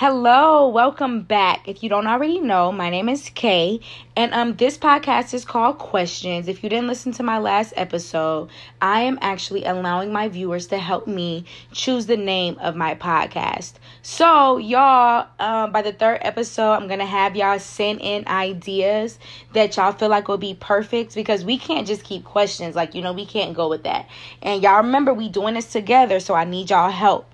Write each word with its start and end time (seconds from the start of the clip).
Hello, 0.00 0.66
welcome 0.66 1.20
back. 1.20 1.68
If 1.68 1.82
you 1.82 1.90
don't 1.90 2.06
already 2.06 2.40
know, 2.40 2.72
my 2.72 2.88
name 2.88 3.06
is 3.10 3.28
Kay, 3.28 3.80
and 4.16 4.32
um, 4.32 4.56
this 4.56 4.78
podcast 4.78 5.34
is 5.34 5.44
called 5.44 5.76
Questions. 5.76 6.48
If 6.48 6.64
you 6.64 6.70
didn't 6.70 6.86
listen 6.86 7.12
to 7.12 7.22
my 7.22 7.36
last 7.36 7.74
episode, 7.76 8.48
I 8.80 9.02
am 9.02 9.18
actually 9.20 9.66
allowing 9.66 10.10
my 10.10 10.30
viewers 10.30 10.68
to 10.68 10.78
help 10.78 11.06
me 11.06 11.44
choose 11.72 12.06
the 12.06 12.16
name 12.16 12.56
of 12.60 12.76
my 12.76 12.94
podcast. 12.94 13.74
So, 14.00 14.56
y'all, 14.56 15.26
um, 15.38 15.70
by 15.70 15.82
the 15.82 15.92
third 15.92 16.20
episode, 16.22 16.72
I'm 16.72 16.88
gonna 16.88 17.04
have 17.04 17.36
y'all 17.36 17.58
send 17.58 18.00
in 18.00 18.26
ideas 18.26 19.18
that 19.52 19.76
y'all 19.76 19.92
feel 19.92 20.08
like 20.08 20.28
will 20.28 20.38
be 20.38 20.54
perfect 20.54 21.14
because 21.14 21.44
we 21.44 21.58
can't 21.58 21.86
just 21.86 22.04
keep 22.04 22.24
questions. 22.24 22.74
Like, 22.74 22.94
you 22.94 23.02
know, 23.02 23.12
we 23.12 23.26
can't 23.26 23.54
go 23.54 23.68
with 23.68 23.82
that. 23.82 24.08
And 24.40 24.62
y'all 24.62 24.78
remember, 24.78 25.12
we 25.12 25.28
doing 25.28 25.52
this 25.52 25.70
together, 25.70 26.20
so 26.20 26.32
I 26.32 26.46
need 26.46 26.70
y'all 26.70 26.90
help. 26.90 27.30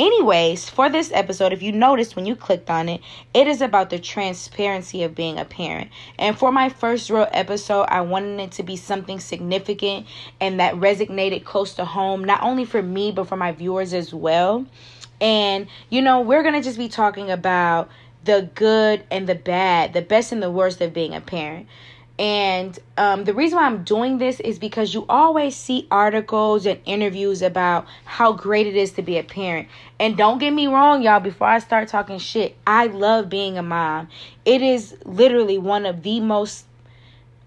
Anyways, 0.00 0.66
for 0.66 0.88
this 0.88 1.12
episode, 1.12 1.52
if 1.52 1.62
you 1.62 1.72
noticed 1.72 2.16
when 2.16 2.24
you 2.24 2.34
clicked 2.34 2.70
on 2.70 2.88
it, 2.88 3.02
it 3.34 3.46
is 3.46 3.60
about 3.60 3.90
the 3.90 3.98
transparency 3.98 5.02
of 5.02 5.14
being 5.14 5.38
a 5.38 5.44
parent. 5.44 5.90
And 6.18 6.38
for 6.38 6.50
my 6.50 6.70
first 6.70 7.10
real 7.10 7.28
episode, 7.32 7.82
I 7.82 8.00
wanted 8.00 8.40
it 8.40 8.52
to 8.52 8.62
be 8.62 8.76
something 8.76 9.20
significant 9.20 10.06
and 10.40 10.58
that 10.58 10.72
resonated 10.76 11.44
close 11.44 11.74
to 11.74 11.84
home, 11.84 12.24
not 12.24 12.42
only 12.42 12.64
for 12.64 12.80
me, 12.80 13.12
but 13.12 13.28
for 13.28 13.36
my 13.36 13.52
viewers 13.52 13.92
as 13.92 14.14
well. 14.14 14.64
And, 15.20 15.66
you 15.90 16.00
know, 16.00 16.22
we're 16.22 16.42
going 16.42 16.54
to 16.54 16.62
just 16.62 16.78
be 16.78 16.88
talking 16.88 17.30
about 17.30 17.90
the 18.24 18.48
good 18.54 19.04
and 19.10 19.26
the 19.26 19.34
bad, 19.34 19.92
the 19.92 20.00
best 20.00 20.32
and 20.32 20.42
the 20.42 20.50
worst 20.50 20.80
of 20.80 20.94
being 20.94 21.14
a 21.14 21.20
parent. 21.20 21.66
And 22.20 22.78
um, 22.98 23.24
the 23.24 23.32
reason 23.32 23.56
why 23.56 23.64
I'm 23.64 23.82
doing 23.82 24.18
this 24.18 24.40
is 24.40 24.58
because 24.58 24.92
you 24.92 25.06
always 25.08 25.56
see 25.56 25.88
articles 25.90 26.66
and 26.66 26.78
interviews 26.84 27.40
about 27.40 27.86
how 28.04 28.34
great 28.34 28.66
it 28.66 28.76
is 28.76 28.92
to 28.92 29.02
be 29.02 29.16
a 29.16 29.22
parent. 29.22 29.68
And 29.98 30.18
don't 30.18 30.36
get 30.36 30.50
me 30.50 30.66
wrong, 30.66 31.00
y'all, 31.00 31.20
before 31.20 31.46
I 31.46 31.60
start 31.60 31.88
talking 31.88 32.18
shit, 32.18 32.58
I 32.66 32.88
love 32.88 33.30
being 33.30 33.56
a 33.56 33.62
mom. 33.62 34.08
It 34.44 34.60
is 34.60 34.98
literally 35.06 35.56
one 35.56 35.86
of 35.86 36.02
the 36.02 36.20
most 36.20 36.66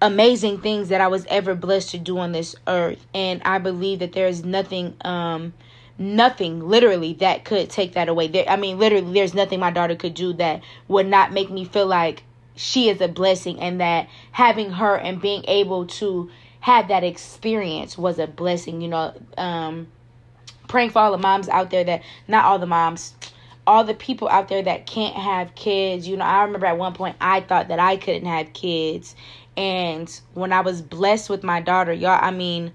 amazing 0.01 0.59
things 0.59 0.89
that 0.89 1.01
I 1.01 1.07
was 1.07 1.27
ever 1.27 1.53
blessed 1.53 1.91
to 1.91 1.99
do 1.99 2.17
on 2.17 2.31
this 2.31 2.55
earth. 2.65 3.05
And 3.13 3.43
I 3.45 3.59
believe 3.59 3.99
that 3.99 4.13
there 4.13 4.27
is 4.27 4.43
nothing. 4.43 4.95
Um, 5.01 5.53
nothing 5.99 6.67
literally 6.67 7.13
that 7.13 7.45
could 7.45 7.69
take 7.69 7.93
that 7.93 8.09
away 8.09 8.27
there 8.27 8.43
i 8.49 8.55
mean 8.55 8.79
literally 8.79 9.13
there's 9.13 9.35
nothing 9.35 9.59
my 9.59 9.69
daughter 9.69 9.95
could 9.95 10.15
do 10.15 10.33
that 10.33 10.59
would 10.87 11.05
not 11.05 11.31
make 11.31 11.51
me 11.51 11.63
feel 11.63 11.85
like 11.85 12.23
she 12.55 12.89
is 12.89 13.01
a 13.01 13.07
blessing 13.07 13.59
and 13.59 13.81
that 13.81 14.07
having 14.31 14.71
her 14.71 14.95
and 14.95 15.21
being 15.21 15.43
able 15.47 15.85
to 15.85 16.29
have 16.59 16.87
that 16.87 17.03
experience 17.03 17.97
was 17.97 18.19
a 18.19 18.27
blessing 18.27 18.81
you 18.81 18.87
know 18.87 19.13
um 19.37 19.87
praying 20.67 20.89
for 20.89 20.99
all 20.99 21.11
the 21.11 21.17
moms 21.17 21.49
out 21.49 21.69
there 21.71 21.83
that 21.83 22.01
not 22.27 22.45
all 22.45 22.59
the 22.59 22.65
moms 22.65 23.13
all 23.65 23.83
the 23.83 23.93
people 23.93 24.27
out 24.27 24.49
there 24.49 24.61
that 24.61 24.85
can't 24.85 25.15
have 25.15 25.55
kids. 25.55 26.07
You 26.07 26.17
know 26.17 26.25
i 26.25 26.43
remember 26.43 26.65
at 26.65 26.77
one 26.77 26.93
point 26.93 27.15
i 27.21 27.41
thought 27.41 27.69
that 27.69 27.79
i 27.79 27.97
couldn't 27.97 28.25
have 28.25 28.53
kids. 28.53 29.15
And 29.55 30.09
when 30.33 30.51
i 30.51 30.61
was 30.61 30.81
blessed 30.81 31.29
with 31.29 31.43
my 31.43 31.61
daughter 31.61 31.93
y'all 31.93 32.19
i 32.21 32.31
mean 32.31 32.73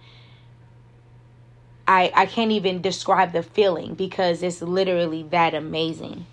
i 1.87 2.13
i 2.15 2.27
can't 2.27 2.53
even 2.53 2.81
describe 2.81 3.33
the 3.33 3.43
feeling 3.43 3.95
because 3.95 4.43
it's 4.43 4.63
literally 4.63 5.25
that 5.25 5.55
amazing 5.55 6.27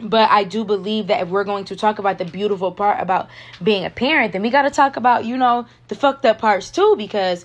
but 0.00 0.30
I 0.30 0.44
do 0.44 0.64
believe 0.64 1.08
that 1.08 1.22
if 1.22 1.28
we're 1.28 1.44
going 1.44 1.64
to 1.66 1.76
talk 1.76 1.98
about 1.98 2.18
the 2.18 2.24
beautiful 2.24 2.72
part 2.72 3.00
about 3.00 3.28
being 3.62 3.84
a 3.84 3.90
parent, 3.90 4.32
then 4.32 4.42
we 4.42 4.50
got 4.50 4.62
to 4.62 4.70
talk 4.70 4.96
about, 4.96 5.24
you 5.24 5.36
know, 5.36 5.66
the 5.88 5.94
fucked 5.94 6.24
up 6.24 6.38
parts 6.38 6.70
too, 6.70 6.94
because 6.96 7.44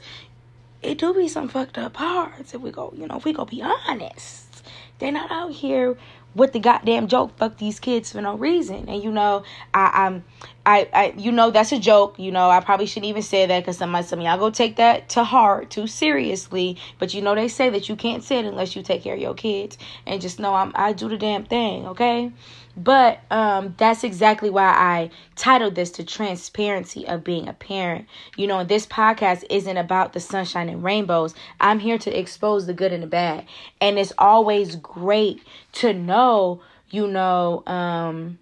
it 0.81 0.97
do 0.97 1.13
be 1.13 1.27
some 1.27 1.47
fucked 1.47 1.77
up 1.77 1.93
parts 1.93 2.53
if 2.53 2.61
we 2.61 2.71
go, 2.71 2.93
you 2.95 3.07
know, 3.07 3.17
if 3.17 3.25
we 3.25 3.33
go 3.33 3.45
be 3.45 3.61
honest. 3.61 4.63
They're 4.99 5.11
not 5.11 5.31
out 5.31 5.51
here 5.51 5.97
with 6.35 6.53
the 6.53 6.59
goddamn 6.59 7.07
joke 7.07 7.37
fuck 7.37 7.57
these 7.57 7.79
kids 7.79 8.11
for 8.11 8.21
no 8.21 8.35
reason. 8.35 8.87
And 8.87 9.03
you 9.03 9.11
know 9.11 9.43
i 9.73 10.05
i'm 10.05 10.23
i 10.65 10.87
i 10.93 11.13
you 11.17 11.31
know 11.31 11.51
that's 11.51 11.71
a 11.71 11.79
joke 11.79 12.17
you 12.17 12.31
know 12.31 12.49
i 12.49 12.59
probably 12.59 12.85
shouldn't 12.85 13.09
even 13.09 13.21
say 13.21 13.45
that 13.45 13.59
because 13.59 13.77
some 13.77 14.01
some 14.03 14.21
y'all 14.21 14.37
go 14.37 14.49
take 14.49 14.77
that 14.77 15.09
to 15.09 15.23
heart 15.23 15.69
too 15.69 15.87
seriously. 15.87 16.77
But 16.99 17.13
you 17.13 17.21
know 17.21 17.35
they 17.35 17.47
say 17.47 17.69
that 17.69 17.89
you 17.89 17.95
can't 17.95 18.23
say 18.23 18.39
it 18.39 18.45
unless 18.45 18.75
you 18.75 18.83
take 18.83 19.03
care 19.03 19.15
of 19.15 19.21
your 19.21 19.33
kids. 19.33 19.77
And 20.05 20.21
just 20.21 20.39
know 20.39 20.53
i'm 20.53 20.71
i 20.75 20.93
do 20.93 21.09
the 21.09 21.17
damn 21.17 21.45
thing 21.45 21.87
okay 21.87 22.31
but 22.75 23.19
um, 23.29 23.75
that's 23.77 24.03
exactly 24.03 24.49
why 24.49 24.65
I 24.65 25.11
titled 25.35 25.75
this 25.75 25.91
to 25.91 26.03
transparency 26.03 27.07
of 27.07 27.23
being 27.23 27.47
a 27.47 27.53
parent. 27.53 28.07
You 28.35 28.47
know, 28.47 28.63
this 28.63 28.87
podcast 28.87 29.43
isn't 29.49 29.77
about 29.77 30.13
the 30.13 30.19
sunshine 30.19 30.69
and 30.69 30.83
rainbows. 30.83 31.35
I'm 31.59 31.79
here 31.79 31.97
to 31.99 32.19
expose 32.19 32.65
the 32.65 32.73
good 32.73 32.91
and 32.91 33.03
the 33.03 33.07
bad. 33.07 33.45
And 33.79 33.99
it's 33.99 34.13
always 34.17 34.75
great 34.77 35.43
to 35.73 35.93
know, 35.93 36.61
you 36.89 37.07
know, 37.07 37.63
um, 37.67 38.39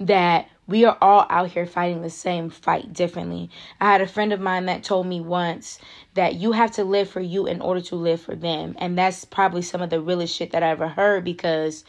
that 0.00 0.48
we 0.66 0.84
are 0.84 0.96
all 1.00 1.26
out 1.28 1.50
here 1.50 1.66
fighting 1.66 2.02
the 2.02 2.10
same 2.10 2.48
fight 2.48 2.92
differently. 2.92 3.50
I 3.80 3.92
had 3.92 4.00
a 4.00 4.06
friend 4.06 4.32
of 4.32 4.40
mine 4.40 4.66
that 4.66 4.84
told 4.84 5.06
me 5.06 5.20
once 5.20 5.78
that 6.14 6.36
you 6.36 6.52
have 6.52 6.70
to 6.72 6.84
live 6.84 7.10
for 7.10 7.20
you 7.20 7.46
in 7.46 7.60
order 7.60 7.80
to 7.82 7.96
live 7.96 8.20
for 8.20 8.36
them. 8.36 8.76
And 8.78 8.96
that's 8.96 9.24
probably 9.24 9.62
some 9.62 9.82
of 9.82 9.90
the 9.90 10.00
realest 10.00 10.34
shit 10.34 10.52
that 10.52 10.62
I 10.62 10.70
ever 10.70 10.88
heard 10.88 11.24
because 11.24 11.84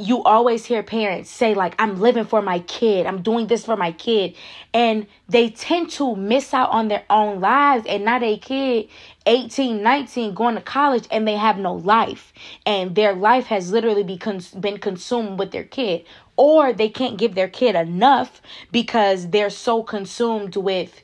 you 0.00 0.22
always 0.22 0.64
hear 0.64 0.84
parents 0.84 1.28
say 1.28 1.54
like 1.54 1.74
i'm 1.80 1.98
living 1.98 2.24
for 2.24 2.40
my 2.40 2.60
kid. 2.60 3.04
I'm 3.04 3.20
doing 3.20 3.48
this 3.48 3.64
for 3.64 3.76
my 3.76 3.90
kid. 3.92 4.36
And 4.72 5.06
they 5.28 5.50
tend 5.50 5.90
to 5.92 6.14
miss 6.14 6.54
out 6.54 6.70
on 6.70 6.86
their 6.88 7.04
own 7.10 7.40
lives. 7.40 7.84
And 7.88 8.04
not 8.04 8.22
a 8.22 8.38
kid 8.38 8.88
18 9.26 9.82
19 9.82 10.34
going 10.34 10.54
to 10.54 10.60
college 10.60 11.06
and 11.10 11.26
they 11.26 11.36
have 11.36 11.58
no 11.58 11.74
life. 11.74 12.32
And 12.64 12.94
their 12.94 13.12
life 13.12 13.46
has 13.46 13.72
literally 13.72 14.04
been 14.04 14.78
consumed 14.78 15.38
with 15.38 15.50
their 15.50 15.64
kid. 15.64 16.04
Or 16.36 16.72
they 16.72 16.88
can't 16.88 17.18
give 17.18 17.34
their 17.34 17.48
kid 17.48 17.74
enough 17.74 18.40
because 18.70 19.30
they're 19.30 19.50
so 19.50 19.82
consumed 19.82 20.54
with 20.54 21.02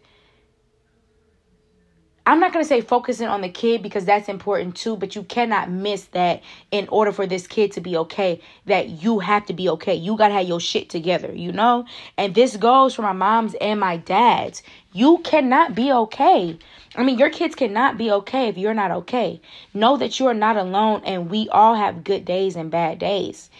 I'm 2.26 2.40
not 2.40 2.54
going 2.54 2.64
to 2.64 2.68
say 2.68 2.80
focusing 2.80 3.28
on 3.28 3.42
the 3.42 3.50
kid 3.50 3.82
because 3.82 4.06
that's 4.06 4.30
important 4.30 4.76
too, 4.76 4.96
but 4.96 5.14
you 5.14 5.24
cannot 5.24 5.70
miss 5.70 6.04
that 6.06 6.42
in 6.70 6.88
order 6.88 7.12
for 7.12 7.26
this 7.26 7.46
kid 7.46 7.72
to 7.72 7.82
be 7.82 7.98
okay, 7.98 8.40
that 8.64 8.88
you 9.02 9.18
have 9.18 9.44
to 9.46 9.52
be 9.52 9.68
okay. 9.70 9.94
You 9.94 10.16
got 10.16 10.28
to 10.28 10.34
have 10.34 10.48
your 10.48 10.60
shit 10.60 10.88
together, 10.88 11.30
you 11.34 11.52
know? 11.52 11.84
And 12.16 12.34
this 12.34 12.56
goes 12.56 12.94
for 12.94 13.02
my 13.02 13.12
moms 13.12 13.54
and 13.60 13.78
my 13.78 13.98
dads. 13.98 14.62
You 14.94 15.18
cannot 15.18 15.74
be 15.74 15.92
okay. 15.92 16.58
I 16.96 17.02
mean, 17.02 17.18
your 17.18 17.28
kids 17.28 17.54
cannot 17.54 17.98
be 17.98 18.10
okay 18.10 18.48
if 18.48 18.56
you're 18.56 18.72
not 18.72 18.90
okay. 18.90 19.40
Know 19.74 19.98
that 19.98 20.18
you 20.18 20.26
are 20.26 20.34
not 20.34 20.56
alone 20.56 21.02
and 21.04 21.28
we 21.28 21.48
all 21.50 21.74
have 21.74 22.04
good 22.04 22.24
days 22.24 22.56
and 22.56 22.70
bad 22.70 23.00
days. 23.00 23.50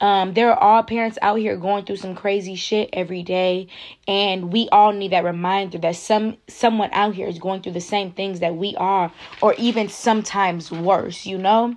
Um, 0.00 0.32
there 0.32 0.50
are 0.50 0.58
all 0.58 0.82
parents 0.82 1.18
out 1.20 1.38
here 1.38 1.56
going 1.56 1.84
through 1.84 1.96
some 1.96 2.14
crazy 2.14 2.54
shit 2.54 2.88
every 2.92 3.22
day, 3.22 3.68
and 4.08 4.52
we 4.52 4.68
all 4.70 4.92
need 4.92 5.12
that 5.12 5.24
reminder 5.24 5.78
that 5.78 5.96
some 5.96 6.38
someone 6.48 6.90
out 6.92 7.14
here 7.14 7.28
is 7.28 7.38
going 7.38 7.62
through 7.62 7.72
the 7.72 7.80
same 7.80 8.12
things 8.12 8.40
that 8.40 8.56
we 8.56 8.74
are, 8.76 9.12
or 9.42 9.54
even 9.54 9.88
sometimes 9.88 10.70
worse. 10.72 11.26
You 11.26 11.36
know, 11.36 11.76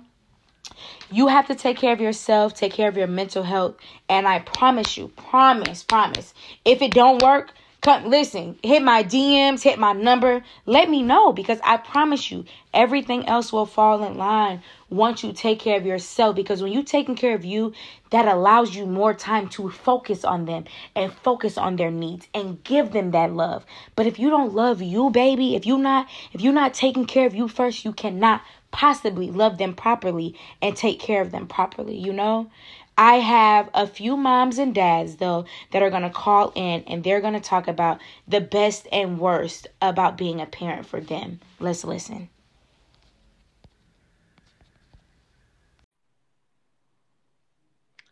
you 1.10 1.26
have 1.26 1.46
to 1.48 1.54
take 1.54 1.76
care 1.76 1.92
of 1.92 2.00
yourself, 2.00 2.54
take 2.54 2.72
care 2.72 2.88
of 2.88 2.96
your 2.96 3.06
mental 3.06 3.42
health, 3.42 3.76
and 4.08 4.26
I 4.26 4.38
promise 4.38 4.96
you, 4.96 5.08
promise, 5.08 5.82
promise, 5.82 6.32
if 6.64 6.80
it 6.80 6.92
don't 6.92 7.22
work 7.22 7.52
Come 7.84 8.08
listen, 8.08 8.58
hit 8.62 8.82
my 8.82 9.02
DMs, 9.02 9.60
hit 9.60 9.78
my 9.78 9.92
number. 9.92 10.42
Let 10.64 10.88
me 10.88 11.02
know 11.02 11.34
because 11.34 11.60
I 11.62 11.76
promise 11.76 12.30
you 12.30 12.46
everything 12.72 13.28
else 13.28 13.52
will 13.52 13.66
fall 13.66 14.02
in 14.04 14.16
line 14.16 14.62
once 14.88 15.22
you 15.22 15.34
take 15.34 15.58
care 15.58 15.76
of 15.76 15.84
yourself 15.84 16.34
because 16.34 16.62
when 16.62 16.72
you're 16.72 16.82
taking 16.82 17.14
care 17.14 17.34
of 17.34 17.44
you, 17.44 17.74
that 18.08 18.26
allows 18.26 18.74
you 18.74 18.86
more 18.86 19.12
time 19.12 19.50
to 19.50 19.68
focus 19.68 20.24
on 20.24 20.46
them 20.46 20.64
and 20.96 21.12
focus 21.12 21.58
on 21.58 21.76
their 21.76 21.90
needs 21.90 22.26
and 22.32 22.64
give 22.64 22.92
them 22.92 23.10
that 23.10 23.34
love. 23.34 23.66
But 23.96 24.06
if 24.06 24.18
you 24.18 24.30
don't 24.30 24.54
love 24.54 24.80
you, 24.80 25.10
baby, 25.10 25.54
if 25.54 25.66
you're 25.66 25.76
not 25.76 26.08
if 26.32 26.40
you're 26.40 26.54
not 26.54 26.72
taking 26.72 27.04
care 27.04 27.26
of 27.26 27.34
you 27.34 27.48
first, 27.48 27.84
you 27.84 27.92
cannot 27.92 28.40
possibly 28.70 29.30
love 29.30 29.58
them 29.58 29.74
properly 29.74 30.34
and 30.62 30.74
take 30.74 30.98
care 30.98 31.20
of 31.20 31.32
them 31.32 31.46
properly, 31.46 31.96
you 31.96 32.14
know? 32.14 32.50
I 32.96 33.16
have 33.16 33.70
a 33.74 33.86
few 33.86 34.16
moms 34.16 34.58
and 34.58 34.74
dads, 34.74 35.16
though, 35.16 35.46
that 35.72 35.82
are 35.82 35.90
going 35.90 36.02
to 36.02 36.10
call 36.10 36.52
in 36.54 36.84
and 36.86 37.02
they're 37.02 37.20
going 37.20 37.34
to 37.34 37.40
talk 37.40 37.66
about 37.66 38.00
the 38.28 38.40
best 38.40 38.86
and 38.92 39.18
worst 39.18 39.66
about 39.82 40.16
being 40.16 40.40
a 40.40 40.46
parent 40.46 40.86
for 40.86 41.00
them. 41.00 41.40
Let's 41.58 41.84
listen. 41.84 42.28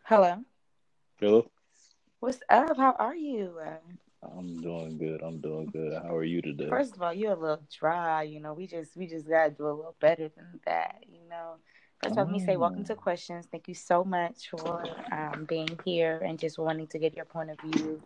Hello. 0.03 0.43
Hello. 1.19 1.49
What's 2.19 2.39
up? 2.49 2.75
How 2.75 2.93
are 2.99 3.15
you? 3.15 3.57
I'm 4.21 4.61
doing 4.61 4.97
good. 4.97 5.21
I'm 5.21 5.39
doing 5.39 5.67
good. 5.71 5.93
How 5.93 6.15
are 6.15 6.23
you 6.23 6.41
today? 6.41 6.67
First 6.69 6.95
of 6.95 7.01
all, 7.01 7.13
you're 7.13 7.33
a 7.33 7.39
little 7.39 7.63
dry. 7.79 8.23
You 8.23 8.41
know, 8.41 8.53
we 8.53 8.67
just 8.67 8.95
we 8.97 9.07
just 9.07 9.27
gotta 9.27 9.51
do 9.51 9.65
a 9.65 9.71
little 9.71 9.95
better 9.99 10.29
than 10.29 10.59
that. 10.65 11.03
You 11.07 11.21
know, 11.29 11.55
First 12.03 12.17
let 12.17 12.29
me 12.29 12.39
say 12.39 12.57
welcome 12.57 12.83
to 12.85 12.95
Questions. 12.95 13.47
Thank 13.49 13.69
you 13.69 13.73
so 13.73 14.03
much 14.03 14.49
for 14.49 14.83
um, 15.11 15.45
being 15.45 15.79
here 15.85 16.21
and 16.25 16.37
just 16.37 16.59
wanting 16.59 16.87
to 16.87 16.99
get 16.99 17.15
your 17.15 17.25
point 17.25 17.51
of 17.51 17.59
view. 17.61 18.01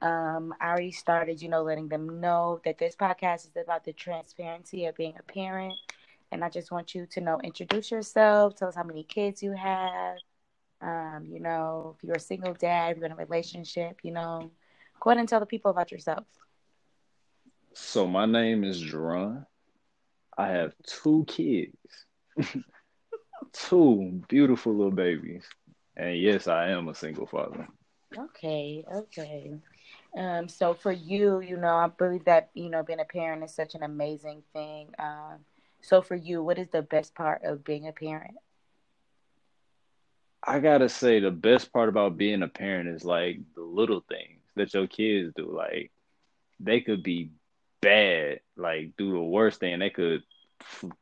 Um, 0.00 0.54
I 0.60 0.68
already 0.68 0.92
started, 0.92 1.42
you 1.42 1.48
know, 1.48 1.62
letting 1.62 1.88
them 1.88 2.20
know 2.20 2.60
that 2.64 2.78
this 2.78 2.94
podcast 2.94 3.46
is 3.46 3.56
about 3.56 3.84
the 3.84 3.92
transparency 3.92 4.86
of 4.86 4.94
being 4.96 5.14
a 5.18 5.22
parent. 5.24 5.74
And 6.30 6.44
I 6.44 6.50
just 6.50 6.70
want 6.70 6.94
you 6.94 7.06
to 7.06 7.20
know, 7.20 7.40
introduce 7.42 7.90
yourself, 7.90 8.54
tell 8.54 8.68
us 8.68 8.76
how 8.76 8.84
many 8.84 9.02
kids 9.02 9.42
you 9.42 9.52
have. 9.52 10.18
Um, 10.80 11.26
you 11.28 11.40
know, 11.40 11.96
if 11.96 12.04
you're 12.04 12.16
a 12.16 12.20
single 12.20 12.54
dad, 12.54 12.92
if 12.92 12.98
you're 12.98 13.06
in 13.06 13.12
a 13.12 13.16
relationship, 13.16 14.00
you 14.04 14.12
know, 14.12 14.52
go 15.00 15.10
ahead 15.10 15.18
and 15.18 15.28
tell 15.28 15.40
the 15.40 15.46
people 15.46 15.70
about 15.72 15.90
yourself. 15.90 16.24
So 17.74 18.06
my 18.06 18.26
name 18.26 18.64
is 18.64 18.82
Jerron. 18.82 19.46
I 20.38 20.48
have 20.48 20.74
two 20.86 21.24
kids, 21.26 21.76
two 23.52 24.22
beautiful 24.28 24.74
little 24.74 24.92
babies, 24.92 25.44
and 25.96 26.16
yes, 26.18 26.46
I 26.48 26.70
am 26.70 26.88
a 26.88 26.94
single 26.94 27.26
father. 27.26 27.68
Okay, 28.16 28.84
okay. 28.92 29.52
Um, 30.16 30.48
so 30.48 30.74
for 30.74 30.92
you, 30.92 31.40
you 31.40 31.56
know, 31.56 31.74
I 31.76 31.88
believe 31.88 32.24
that 32.26 32.50
you 32.54 32.68
know 32.70 32.82
being 32.82 33.00
a 33.00 33.04
parent 33.04 33.44
is 33.44 33.54
such 33.54 33.74
an 33.74 33.82
amazing 33.82 34.42
thing. 34.52 34.90
Um, 34.98 35.44
so 35.80 36.02
for 36.02 36.14
you, 36.14 36.42
what 36.42 36.58
is 36.58 36.68
the 36.68 36.82
best 36.82 37.14
part 37.14 37.42
of 37.44 37.64
being 37.64 37.88
a 37.88 37.92
parent? 37.92 38.36
I 40.42 40.58
gotta 40.58 40.88
say, 40.88 41.20
the 41.20 41.30
best 41.30 41.72
part 41.72 41.88
about 41.88 42.16
being 42.16 42.42
a 42.42 42.48
parent 42.48 42.88
is 42.88 43.04
like 43.04 43.38
the 43.54 43.62
little 43.62 44.04
things 44.08 44.42
that 44.56 44.74
your 44.74 44.86
kids 44.86 45.32
do. 45.36 45.50
Like 45.50 45.90
they 46.60 46.80
could 46.80 47.02
be 47.02 47.30
bad, 47.80 48.40
like 48.56 48.92
do 48.96 49.12
the 49.12 49.22
worst 49.22 49.60
thing. 49.60 49.78
They 49.78 49.90
could 49.90 50.22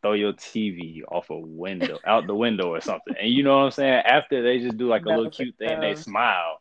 throw 0.02 0.12
your 0.12 0.32
TV 0.32 1.02
off 1.08 1.30
a 1.30 1.38
window, 1.38 1.98
out 2.06 2.26
the 2.26 2.34
window 2.34 2.68
or 2.74 2.80
something. 2.80 3.14
And 3.20 3.30
you 3.30 3.42
know 3.42 3.56
what 3.58 3.64
I'm 3.64 3.70
saying? 3.70 4.02
After 4.06 4.42
they 4.42 4.58
just 4.58 4.76
do 4.76 4.88
like 4.88 5.06
a 5.06 5.10
little 5.10 5.28
cute 5.30 5.56
thing, 5.58 5.80
they 5.80 5.94
smile, 5.94 6.60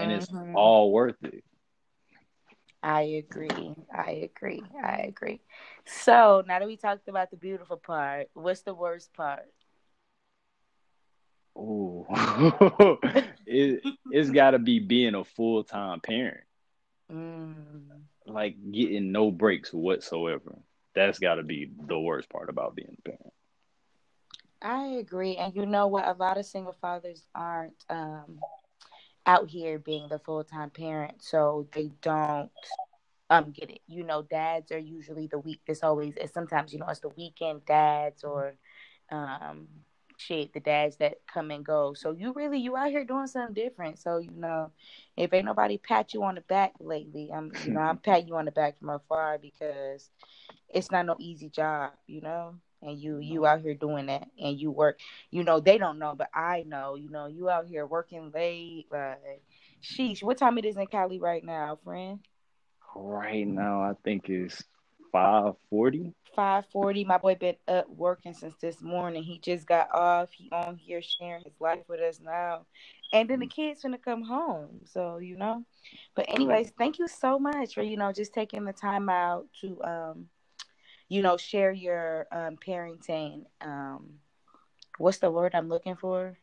and 0.00 0.10
it's 0.12 0.28
Mhm. 0.32 0.54
all 0.54 0.92
worth 0.92 1.16
it. 1.22 1.44
I 2.82 3.02
agree. 3.02 3.74
I 3.94 4.10
agree. 4.30 4.62
I 4.82 4.96
agree. 5.08 5.40
So 5.84 6.42
now 6.46 6.58
that 6.58 6.68
we 6.68 6.76
talked 6.76 7.08
about 7.08 7.30
the 7.30 7.36
beautiful 7.36 7.76
part, 7.76 8.28
what's 8.34 8.62
the 8.62 8.74
worst 8.74 9.12
part? 9.14 9.46
Ooh, 11.58 12.06
it 13.46 13.82
it's 14.10 14.30
got 14.30 14.52
to 14.52 14.58
be 14.58 14.78
being 14.80 15.14
a 15.14 15.24
full 15.24 15.64
time 15.64 16.00
parent, 16.00 16.44
Mm. 17.10 18.04
like 18.26 18.56
getting 18.72 19.12
no 19.12 19.30
breaks 19.30 19.72
whatsoever. 19.72 20.58
That's 20.94 21.18
got 21.18 21.36
to 21.36 21.42
be 21.42 21.70
the 21.86 21.98
worst 21.98 22.28
part 22.30 22.48
about 22.50 22.74
being 22.74 22.96
a 22.98 23.02
parent. 23.02 23.32
I 24.62 24.86
agree. 24.86 25.36
And 25.36 25.54
you 25.54 25.66
know 25.66 25.86
what? 25.86 26.06
A 26.06 26.12
lot 26.12 26.38
of 26.38 26.46
single 26.46 26.72
fathers 26.72 27.26
aren't 27.34 27.84
um, 27.88 28.40
out 29.26 29.50
here 29.50 29.78
being 29.78 30.08
the 30.08 30.18
full 30.18 30.44
time 30.44 30.70
parent, 30.70 31.22
so 31.22 31.68
they 31.72 31.90
don't 32.02 32.50
um 33.30 33.50
get 33.52 33.70
it. 33.70 33.80
You 33.86 34.04
know, 34.04 34.22
dads 34.22 34.72
are 34.72 34.78
usually 34.78 35.26
the 35.26 35.38
week. 35.38 35.60
It's 35.66 35.82
always 35.82 36.16
and 36.16 36.30
sometimes 36.30 36.72
you 36.72 36.78
know 36.78 36.88
it's 36.88 37.00
the 37.00 37.08
weekend 37.10 37.64
dads 37.66 38.24
or 38.24 38.54
um 39.10 39.68
shit 40.20 40.52
the 40.52 40.60
dads 40.60 40.96
that 40.96 41.18
come 41.26 41.50
and 41.50 41.64
go. 41.64 41.94
So 41.94 42.12
you 42.12 42.32
really 42.32 42.58
you 42.58 42.76
out 42.76 42.90
here 42.90 43.04
doing 43.04 43.26
something 43.26 43.54
different. 43.54 43.98
So 43.98 44.18
you 44.18 44.30
know, 44.30 44.70
if 45.16 45.32
ain't 45.32 45.46
nobody 45.46 45.78
pat 45.78 46.14
you 46.14 46.22
on 46.24 46.34
the 46.34 46.42
back 46.42 46.72
lately, 46.80 47.30
I'm 47.34 47.52
you 47.64 47.72
know 47.72 47.80
I'm 47.80 47.98
patting 48.04 48.28
you 48.28 48.36
on 48.36 48.44
the 48.44 48.52
back 48.52 48.78
from 48.78 48.90
afar 48.90 49.38
because 49.38 50.10
it's 50.68 50.90
not 50.90 51.06
no 51.06 51.16
easy 51.18 51.48
job. 51.48 51.92
You 52.06 52.20
know. 52.20 52.54
And 52.82 52.98
you 52.98 53.18
you 53.18 53.44
out 53.44 53.60
here 53.60 53.74
doing 53.74 54.06
that, 54.06 54.26
and 54.42 54.58
you 54.58 54.70
work. 54.70 55.00
You 55.30 55.44
know 55.44 55.60
they 55.60 55.76
don't 55.76 55.98
know, 55.98 56.14
but 56.16 56.30
I 56.32 56.64
know. 56.66 56.94
You 56.94 57.10
know 57.10 57.26
you 57.26 57.50
out 57.50 57.66
here 57.66 57.84
working 57.84 58.30
late. 58.34 58.86
Like, 58.90 59.42
sheesh, 59.82 60.22
what 60.22 60.38
time 60.38 60.56
it 60.56 60.64
is 60.64 60.78
in 60.78 60.86
Cali 60.86 61.20
right 61.20 61.44
now, 61.44 61.78
friend? 61.84 62.20
Right 62.94 63.46
now, 63.46 63.82
I 63.82 63.92
think 64.02 64.30
it's 64.30 64.64
five 65.12 65.54
forty. 65.68 66.12
Five 66.34 66.66
forty. 66.72 67.04
My 67.04 67.18
boy 67.18 67.34
been 67.34 67.56
up 67.68 67.88
working 67.88 68.34
since 68.34 68.54
this 68.60 68.82
morning. 68.82 69.22
He 69.22 69.38
just 69.38 69.66
got 69.66 69.92
off. 69.94 70.30
He 70.32 70.48
on 70.52 70.76
here 70.76 71.02
sharing 71.02 71.44
his 71.44 71.60
life 71.60 71.80
with 71.88 72.00
us 72.00 72.20
now, 72.20 72.66
and 73.12 73.28
then 73.28 73.40
the 73.40 73.46
kids 73.46 73.82
gonna 73.82 73.98
come 73.98 74.22
home. 74.22 74.80
So 74.84 75.18
you 75.18 75.36
know. 75.36 75.64
But 76.14 76.26
anyways, 76.28 76.72
thank 76.78 76.98
you 76.98 77.08
so 77.08 77.38
much 77.38 77.74
for 77.74 77.82
you 77.82 77.96
know 77.96 78.12
just 78.12 78.32
taking 78.32 78.64
the 78.64 78.72
time 78.72 79.08
out 79.08 79.46
to 79.60 79.82
um, 79.82 80.28
you 81.10 81.22
know, 81.22 81.36
share 81.36 81.72
your 81.72 82.26
um 82.32 82.56
parenting. 82.56 83.44
Um, 83.60 84.20
what's 84.98 85.18
the 85.18 85.30
word 85.30 85.54
I'm 85.54 85.68
looking 85.68 85.96
for? 85.96 86.38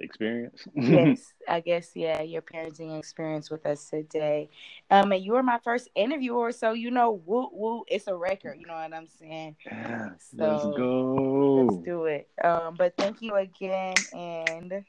Experience. 0.00 0.66
yes, 0.74 1.32
I 1.48 1.60
guess 1.60 1.92
yeah, 1.94 2.22
your 2.22 2.42
parenting 2.42 2.98
experience 2.98 3.50
with 3.50 3.66
us 3.66 3.88
today. 3.90 4.48
Um, 4.90 5.12
and 5.12 5.24
you 5.24 5.32
were 5.32 5.42
my 5.42 5.58
first 5.64 5.88
interviewer, 5.94 6.52
so 6.52 6.72
you 6.72 6.90
know, 6.90 7.20
woo 7.26 7.48
woo, 7.52 7.84
it's 7.88 8.06
a 8.06 8.14
record. 8.14 8.58
You 8.60 8.66
know 8.66 8.74
what 8.74 8.94
I'm 8.94 9.08
saying? 9.08 9.56
Let's 9.70 10.32
go. 10.32 11.56
Let's 11.56 11.84
do 11.84 12.04
it. 12.04 12.28
Um, 12.42 12.74
but 12.76 12.96
thank 12.96 13.22
you 13.22 13.34
again, 13.34 13.94
and 14.12 14.84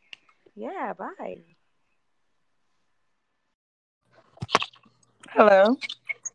yeah, 0.56 0.94
bye. 0.94 1.38
Hello. 5.30 5.78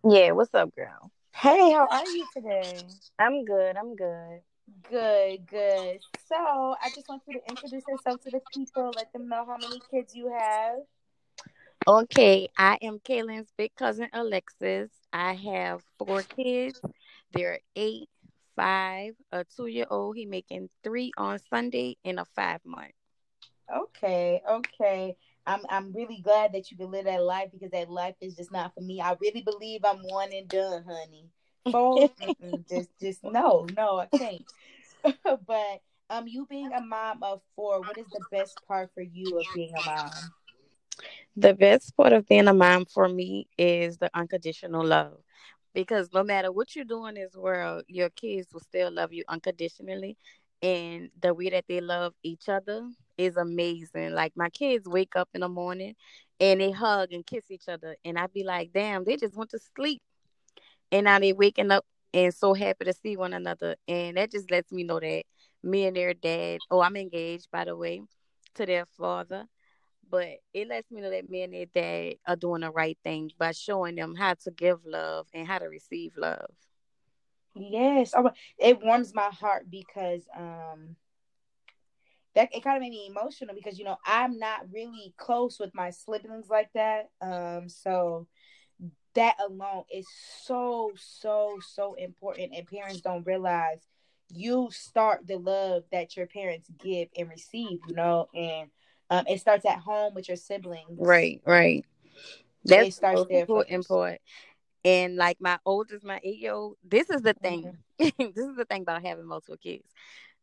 Yeah, 0.08 0.32
what's 0.32 0.54
up, 0.54 0.74
girl? 0.74 1.10
Hey, 1.34 1.72
how 1.72 1.86
are 1.90 2.06
you 2.06 2.26
today? 2.34 2.86
I'm 3.18 3.44
good. 3.44 3.76
I'm 3.76 3.96
good. 3.96 4.40
Good, 4.88 5.46
good. 5.46 6.00
So 6.28 6.36
I 6.82 6.90
just 6.94 7.08
want 7.08 7.22
you 7.26 7.34
to 7.34 7.40
introduce 7.48 7.86
yourself 7.86 8.20
to 8.22 8.30
the 8.30 8.40
people, 8.54 8.92
let 8.96 9.12
them 9.12 9.28
know 9.28 9.44
how 9.46 9.56
many 9.58 9.80
kids 9.90 10.14
you 10.14 10.28
have. 10.30 10.80
Okay, 11.86 12.48
I 12.56 12.78
am 12.82 12.98
Kaylin's 13.00 13.52
big 13.56 13.74
cousin 13.76 14.08
Alexis. 14.12 14.90
I 15.12 15.34
have 15.34 15.82
four 15.98 16.22
kids. 16.22 16.80
They're 17.32 17.60
eight, 17.76 18.08
five, 18.56 19.14
a 19.32 19.44
two 19.44 19.66
year 19.66 19.86
old. 19.90 20.16
He 20.16 20.26
making 20.26 20.70
three 20.82 21.12
on 21.16 21.38
Sunday, 21.38 21.96
and 22.04 22.18
a 22.20 22.24
five 22.24 22.60
month. 22.64 22.92
Okay, 23.74 24.42
okay. 24.48 25.16
I'm 25.46 25.60
I'm 25.68 25.92
really 25.92 26.20
glad 26.22 26.52
that 26.52 26.70
you 26.70 26.76
can 26.76 26.90
live 26.90 27.04
that 27.06 27.22
life 27.22 27.50
because 27.52 27.70
that 27.72 27.90
life 27.90 28.16
is 28.20 28.36
just 28.36 28.52
not 28.52 28.74
for 28.74 28.80
me. 28.80 29.00
I 29.00 29.16
really 29.20 29.42
believe 29.42 29.84
I'm 29.84 30.02
one 30.02 30.32
and 30.32 30.48
done, 30.48 30.84
honey. 30.84 31.30
Four, 31.72 32.10
just 32.68 32.90
just 33.00 33.24
no, 33.24 33.66
no, 33.76 33.98
I 33.98 34.06
can't. 34.06 34.42
but 35.46 35.80
um, 36.10 36.28
you 36.28 36.46
being 36.46 36.72
a 36.72 36.80
mom 36.80 37.22
of 37.22 37.40
four, 37.56 37.80
what 37.82 37.98
is 37.98 38.06
the 38.12 38.24
best 38.30 38.58
part 38.68 38.90
for 38.94 39.02
you 39.02 39.38
of 39.38 39.46
being 39.54 39.74
a 39.74 39.82
mom? 39.82 40.10
The 41.36 41.54
best 41.54 41.96
part 41.96 42.12
of 42.12 42.26
being 42.28 42.46
a 42.46 42.54
mom 42.54 42.84
for 42.86 43.08
me 43.08 43.48
is 43.58 43.98
the 43.98 44.10
unconditional 44.14 44.84
love. 44.84 45.18
Because 45.74 46.10
no 46.12 46.22
matter 46.22 46.52
what 46.52 46.76
you 46.76 46.84
do 46.84 47.06
in 47.06 47.16
this 47.16 47.34
world, 47.34 47.84
your 47.88 48.10
kids 48.10 48.52
will 48.52 48.60
still 48.60 48.92
love 48.92 49.12
you 49.12 49.24
unconditionally. 49.28 50.16
And 50.62 51.10
the 51.20 51.34
way 51.34 51.50
that 51.50 51.64
they 51.68 51.80
love 51.80 52.14
each 52.22 52.48
other 52.48 52.88
is 53.18 53.36
amazing. 53.36 54.12
Like 54.12 54.32
my 54.36 54.48
kids 54.50 54.86
wake 54.86 55.16
up 55.16 55.28
in 55.34 55.40
the 55.40 55.48
morning 55.48 55.96
and 56.38 56.60
they 56.60 56.70
hug 56.70 57.12
and 57.12 57.26
kiss 57.26 57.50
each 57.50 57.68
other. 57.68 57.96
And 58.04 58.18
I'd 58.18 58.32
be 58.32 58.44
like, 58.44 58.72
damn, 58.72 59.04
they 59.04 59.16
just 59.16 59.36
went 59.36 59.50
to 59.50 59.58
sleep. 59.74 60.00
And 60.94 61.04
now 61.04 61.18
they 61.18 61.34
waking 61.34 61.72
up 61.72 61.84
and 62.14 62.32
so 62.34 62.54
happy 62.54 62.86
to 62.86 62.94
see 62.94 63.18
one 63.18 63.34
another. 63.34 63.76
And 63.88 64.16
that 64.16 64.30
just 64.30 64.50
lets 64.50 64.72
me 64.72 64.84
know 64.84 65.00
that 65.00 65.24
me 65.62 65.86
and 65.86 65.96
their 65.96 66.14
dad, 66.14 66.60
oh, 66.70 66.80
I'm 66.80 66.96
engaged, 66.96 67.48
by 67.52 67.66
the 67.66 67.76
way, 67.76 68.02
to 68.54 68.66
their 68.66 68.86
father 68.86 69.46
but 70.10 70.28
it 70.52 70.68
lets 70.68 70.90
me 70.92 71.00
know 71.00 71.10
that 71.10 71.28
me 71.28 71.42
and 71.42 71.52
their 71.52 71.66
dad 71.66 72.14
are 72.26 72.36
doing 72.36 72.62
the 72.62 72.70
right 72.70 72.98
thing 73.04 73.30
by 73.38 73.52
showing 73.52 73.96
them 73.96 74.14
how 74.14 74.34
to 74.34 74.50
give 74.52 74.80
love 74.86 75.26
and 75.34 75.46
how 75.46 75.58
to 75.58 75.66
receive 75.66 76.12
love. 76.16 76.50
Yes, 77.56 78.12
oh, 78.16 78.30
it 78.58 78.82
warms 78.82 79.14
my 79.14 79.30
heart 79.30 79.70
because 79.70 80.22
um 80.36 80.96
that 82.34 82.48
it 82.54 82.64
kind 82.64 82.76
of 82.76 82.82
made 82.82 82.90
me 82.90 83.06
emotional 83.08 83.54
because 83.54 83.78
you 83.78 83.84
know 83.84 83.96
I'm 84.06 84.38
not 84.38 84.66
really 84.72 85.14
close 85.16 85.58
with 85.60 85.74
my 85.74 85.90
siblings 85.90 86.48
like 86.48 86.70
that. 86.74 87.10
Um, 87.20 87.68
so 87.68 88.26
that 89.14 89.36
alone 89.40 89.84
is 89.92 90.06
so 90.42 90.92
so 90.96 91.58
so 91.74 91.94
important, 91.94 92.52
and 92.54 92.66
parents 92.66 93.00
don't 93.00 93.26
realize 93.26 93.80
you 94.32 94.68
start 94.70 95.26
the 95.26 95.36
love 95.36 95.84
that 95.92 96.16
your 96.16 96.26
parents 96.26 96.68
give 96.82 97.08
and 97.16 97.28
receive. 97.28 97.80
You 97.88 97.94
know, 97.94 98.28
and 98.34 98.70
um, 99.10 99.24
it 99.28 99.40
starts 99.40 99.64
at 99.66 99.78
home 99.78 100.14
with 100.14 100.28
your 100.28 100.36
siblings. 100.36 100.98
Right, 100.98 101.40
right. 101.46 101.84
That's 102.64 102.88
It 102.88 102.94
starts 102.94 103.24
there 103.28 103.46
important. 103.68 104.20
And 104.84 105.16
like 105.16 105.38
my 105.40 105.58
oldest, 105.64 106.04
my 106.04 106.20
eight 106.22 106.38
year 106.38 106.52
old, 106.52 106.76
this 106.84 107.08
is 107.10 107.22
the 107.22 107.34
thing. 107.34 107.76
Mm-hmm. 107.98 108.08
this 108.34 108.44
is 108.44 108.56
the 108.56 108.64
thing 108.64 108.82
about 108.82 109.04
having 109.04 109.26
multiple 109.26 109.56
kids. 109.56 109.88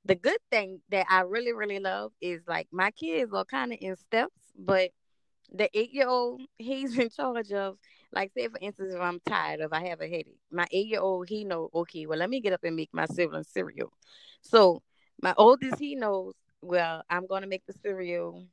The 0.06 0.16
good 0.16 0.40
thing 0.50 0.82
that 0.90 1.06
I 1.10 1.22
really, 1.22 1.54
really 1.54 1.80
love 1.80 2.12
is 2.22 2.42
like 2.48 2.68
my 2.72 2.92
kids 2.92 3.34
are 3.34 3.46
kind 3.46 3.72
of 3.72 3.78
in 3.82 3.96
steps, 3.96 4.34
but 4.58 4.90
the 5.51 5.70
eight 5.78 5.94
year 5.94 6.08
old, 6.08 6.42
he's 6.58 6.98
in 6.98 7.10
charge 7.10 7.51
of 7.51 7.78
like 8.13 8.32
say 8.34 8.48
for 8.48 8.58
instance, 8.62 8.94
if 8.94 9.00
I'm 9.01 9.20
tired, 9.25 9.60
if 9.62 9.74
I 9.74 9.88
have 9.88 10.01
a 10.01 10.08
headache, 10.08 10.38
my 10.51 10.68
eight 10.72 10.88
year 10.88 11.01
old 11.01 11.30
he 11.30 11.44
know, 11.44 11.70
okay, 11.74 12.06
well 12.06 12.20
let 12.20 12.30
me 12.30 12.39
get 12.41 12.53
up 12.53 12.63
and 12.63 12.75
make 12.75 12.89
my 12.94 13.06
siblings 13.06 13.48
cereal. 13.50 13.91
So 14.41 14.82
my 15.22 15.34
oldest 15.38 15.80
he 15.80 15.96
knows, 15.96 16.34
well, 16.62 17.03
I'm 17.10 17.27
gonna 17.27 17.48
make 17.48 17.65
the 17.65 17.74
cereal 17.74 18.46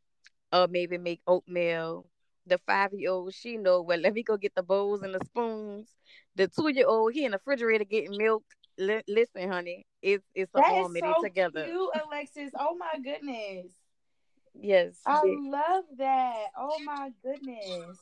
or 0.53 0.67
maybe 0.69 0.99
make 0.99 1.21
oatmeal. 1.27 2.07
The 2.47 2.59
five 2.67 2.93
year 2.95 3.11
old, 3.11 3.35
she 3.35 3.57
know, 3.59 3.83
well, 3.83 3.99
let 3.99 4.15
me 4.15 4.23
go 4.23 4.37
get 4.37 4.55
the 4.55 4.63
bowls 4.63 5.03
and 5.03 5.15
the 5.15 5.25
spoons. 5.25 5.89
The 6.37 6.49
two 6.49 6.69
year 6.69 6.87
old, 6.87 7.13
he 7.13 7.25
in 7.25 7.33
the 7.33 7.39
refrigerator 7.39 7.85
getting 7.85 8.17
milk. 8.17 8.45
Li- 8.79 9.03
listen, 9.09 9.51
honey, 9.51 9.87
it's 10.03 10.25
it's 10.35 10.51
is 10.55 10.63
army 10.71 11.01
so 11.01 11.23
together. 11.23 11.67
You, 11.67 11.91
Alexis. 12.07 12.53
Oh 12.59 12.77
my 12.77 12.99
goodness. 13.03 13.73
Yes. 14.55 14.95
I 15.07 15.23
love 15.51 15.85
that. 15.99 16.47
Oh 16.57 16.79
my 16.85 17.11
goodness. 17.23 17.99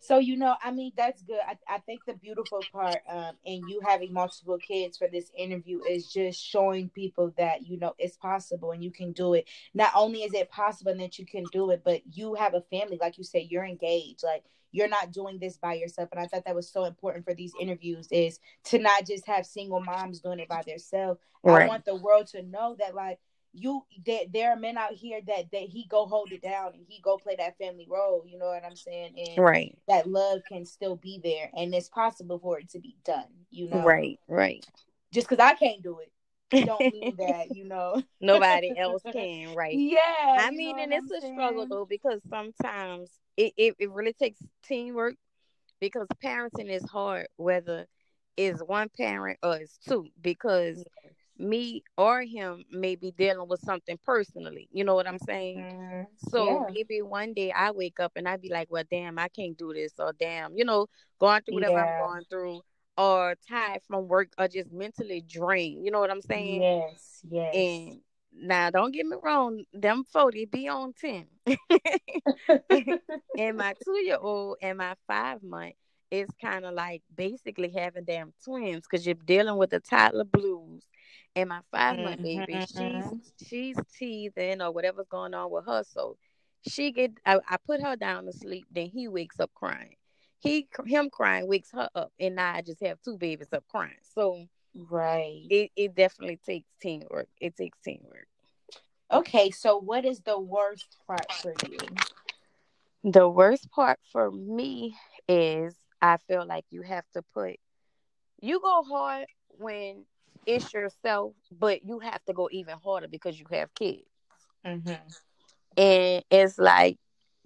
So 0.00 0.18
you 0.18 0.36
know, 0.36 0.56
I 0.62 0.70
mean, 0.70 0.92
that's 0.96 1.22
good. 1.22 1.40
I, 1.46 1.56
I 1.68 1.78
think 1.78 2.00
the 2.06 2.14
beautiful 2.14 2.66
part, 2.72 3.00
um, 3.08 3.36
in 3.44 3.68
you 3.68 3.80
having 3.86 4.12
multiple 4.12 4.58
kids 4.58 4.96
for 4.96 5.08
this 5.08 5.30
interview 5.36 5.80
is 5.88 6.10
just 6.10 6.42
showing 6.42 6.88
people 6.88 7.32
that 7.36 7.66
you 7.66 7.78
know 7.78 7.94
it's 7.98 8.16
possible 8.16 8.72
and 8.72 8.82
you 8.82 8.90
can 8.90 9.12
do 9.12 9.34
it. 9.34 9.46
Not 9.74 9.92
only 9.94 10.22
is 10.22 10.32
it 10.32 10.50
possible 10.50 10.90
and 10.90 11.00
that 11.00 11.18
you 11.18 11.26
can 11.26 11.44
do 11.52 11.70
it, 11.70 11.82
but 11.84 12.00
you 12.10 12.34
have 12.34 12.54
a 12.54 12.62
family, 12.62 12.98
like 13.00 13.18
you 13.18 13.24
said, 13.24 13.46
you're 13.50 13.64
engaged. 13.64 14.22
Like 14.24 14.44
you're 14.72 14.88
not 14.88 15.12
doing 15.12 15.38
this 15.38 15.58
by 15.58 15.74
yourself. 15.74 16.08
And 16.12 16.20
I 16.20 16.26
thought 16.26 16.44
that 16.46 16.54
was 16.54 16.70
so 16.70 16.84
important 16.84 17.24
for 17.24 17.34
these 17.34 17.52
interviews 17.60 18.08
is 18.10 18.38
to 18.64 18.78
not 18.78 19.06
just 19.06 19.26
have 19.26 19.44
single 19.44 19.80
moms 19.80 20.20
doing 20.20 20.38
it 20.38 20.48
by 20.48 20.62
themselves. 20.66 21.20
Right. 21.42 21.64
I 21.64 21.68
want 21.68 21.84
the 21.84 21.96
world 21.96 22.28
to 22.28 22.42
know 22.42 22.76
that 22.78 22.94
like 22.94 23.18
you 23.52 23.84
there, 24.04 24.22
there 24.32 24.50
are 24.52 24.56
men 24.56 24.78
out 24.78 24.92
here 24.92 25.20
that 25.26 25.50
that 25.52 25.62
he 25.62 25.86
go 25.88 26.06
hold 26.06 26.32
it 26.32 26.42
down 26.42 26.72
and 26.74 26.84
he 26.88 27.00
go 27.00 27.18
play 27.18 27.34
that 27.36 27.58
family 27.58 27.86
role 27.88 28.22
you 28.26 28.38
know 28.38 28.46
what 28.46 28.64
i'm 28.64 28.76
saying? 28.76 29.14
And 29.16 29.44
right. 29.44 29.76
that 29.88 30.08
love 30.08 30.40
can 30.48 30.64
still 30.64 30.96
be 30.96 31.20
there 31.22 31.50
and 31.56 31.74
it's 31.74 31.88
possible 31.88 32.38
for 32.38 32.58
it 32.58 32.70
to 32.70 32.78
be 32.78 32.96
done 33.04 33.26
you 33.50 33.68
know? 33.68 33.82
Right 33.82 34.20
right. 34.28 34.64
Just 35.12 35.28
because 35.28 35.42
i 35.44 35.54
can't 35.54 35.82
do 35.82 35.98
it 36.00 36.66
don't 36.66 36.80
mean 36.92 37.16
that 37.16 37.54
you 37.54 37.64
know? 37.64 38.02
Nobody 38.20 38.76
else 38.76 39.02
can 39.12 39.54
right. 39.54 39.74
Yeah 39.74 39.98
i 40.38 40.50
mean 40.50 40.78
and 40.78 40.92
it's 40.92 41.10
a 41.10 41.20
struggle 41.20 41.66
though 41.68 41.86
because 41.88 42.20
sometimes 42.28 43.10
it, 43.36 43.52
it, 43.56 43.74
it 43.78 43.90
really 43.90 44.12
takes 44.12 44.40
teamwork 44.64 45.14
because 45.80 46.06
parenting 46.22 46.68
is 46.68 46.84
hard 46.84 47.26
whether 47.36 47.86
it's 48.36 48.60
one 48.62 48.88
parent 48.96 49.38
or 49.42 49.56
it's 49.56 49.78
two 49.78 50.06
because 50.20 50.84
me 51.40 51.82
or 51.96 52.22
him 52.22 52.64
may 52.70 52.94
be 52.94 53.10
dealing 53.12 53.48
with 53.48 53.60
something 53.60 53.98
personally. 54.04 54.68
You 54.72 54.84
know 54.84 54.94
what 54.94 55.08
I'm 55.08 55.18
saying? 55.18 55.58
Mm, 55.58 56.06
so 56.30 56.44
yeah. 56.44 56.72
maybe 56.72 57.02
one 57.02 57.32
day 57.32 57.50
I 57.50 57.70
wake 57.70 57.98
up 57.98 58.12
and 58.16 58.28
I'd 58.28 58.42
be 58.42 58.50
like, 58.50 58.68
well, 58.70 58.84
damn, 58.90 59.18
I 59.18 59.28
can't 59.28 59.56
do 59.56 59.72
this, 59.72 59.92
or 59.98 60.12
damn, 60.12 60.56
you 60.56 60.64
know, 60.64 60.86
going 61.18 61.42
through 61.42 61.54
whatever 61.54 61.74
yeah. 61.74 62.02
I'm 62.02 62.08
going 62.08 62.24
through, 62.30 62.60
or 62.98 63.34
tired 63.48 63.80
from 63.88 64.06
work, 64.08 64.28
or 64.38 64.48
just 64.48 64.70
mentally 64.72 65.22
drained. 65.26 65.84
You 65.84 65.90
know 65.90 66.00
what 66.00 66.10
I'm 66.10 66.22
saying? 66.22 66.62
Yes, 66.62 67.20
yes. 67.28 67.54
And 67.54 68.00
now, 68.32 68.70
don't 68.70 68.92
get 68.92 69.06
me 69.06 69.16
wrong, 69.22 69.64
them 69.72 70.04
40 70.12 70.44
be 70.46 70.68
on 70.68 70.92
10. 70.92 71.26
and 73.38 73.56
my 73.56 73.74
two 73.84 73.98
year 74.04 74.18
old 74.20 74.58
and 74.62 74.78
my 74.78 74.94
five 75.06 75.42
month 75.42 75.74
is 76.10 76.28
kind 76.40 76.64
of 76.64 76.74
like 76.74 77.02
basically 77.14 77.70
having 77.70 78.04
damn 78.04 78.32
twins 78.44 78.84
because 78.88 79.06
you're 79.06 79.14
dealing 79.14 79.56
with 79.56 79.70
the 79.70 79.80
toddler 79.80 80.24
blues 80.24 80.82
and 81.36 81.48
my 81.48 81.60
5 81.70 81.98
month 81.98 82.20
mm-hmm. 82.20 82.44
baby, 82.44 82.66
she's 82.66 83.48
she's 83.48 83.76
teething 83.96 84.60
or 84.60 84.72
whatever's 84.72 85.06
going 85.10 85.34
on 85.34 85.50
with 85.50 85.66
her. 85.66 85.84
So 85.84 86.16
she 86.68 86.92
get 86.92 87.12
I, 87.24 87.38
I 87.48 87.56
put 87.66 87.82
her 87.82 87.96
down 87.96 88.26
to 88.26 88.32
sleep, 88.32 88.66
then 88.70 88.86
he 88.86 89.08
wakes 89.08 89.40
up 89.40 89.50
crying. 89.54 89.96
He 90.38 90.68
him 90.86 91.10
crying 91.10 91.46
wakes 91.46 91.70
her 91.72 91.88
up, 91.94 92.12
and 92.18 92.36
now 92.36 92.54
I 92.54 92.62
just 92.62 92.82
have 92.82 92.98
two 93.02 93.18
babies 93.18 93.52
up 93.52 93.64
crying. 93.68 93.92
So 94.14 94.46
right, 94.74 95.42
it 95.50 95.70
it 95.76 95.94
definitely 95.94 96.38
takes 96.44 96.68
teamwork. 96.80 97.28
It 97.40 97.56
takes 97.56 97.78
teamwork. 97.84 98.26
Okay, 99.12 99.50
so 99.50 99.76
what 99.76 100.04
is 100.04 100.20
the 100.20 100.38
worst 100.38 100.96
part 101.06 101.30
for 101.32 101.52
you? 101.68 101.78
The 103.02 103.28
worst 103.28 103.70
part 103.70 103.98
for 104.12 104.30
me 104.30 104.96
is 105.28 105.74
I 106.00 106.18
feel 106.28 106.46
like 106.46 106.64
you 106.70 106.82
have 106.82 107.04
to 107.14 107.22
put 107.34 107.56
you 108.40 108.60
go 108.60 108.82
hard 108.82 109.26
when 109.48 110.04
it's 110.54 110.72
yourself, 110.72 111.34
but 111.50 111.84
you 111.84 111.98
have 112.00 112.24
to 112.24 112.32
go 112.32 112.48
even 112.52 112.76
harder 112.82 113.08
because 113.08 113.38
you 113.38 113.46
have 113.50 113.74
kids. 113.74 114.04
Mm-hmm. 114.66 114.90
And 115.76 116.24
it's 116.30 116.58
like 116.58 116.98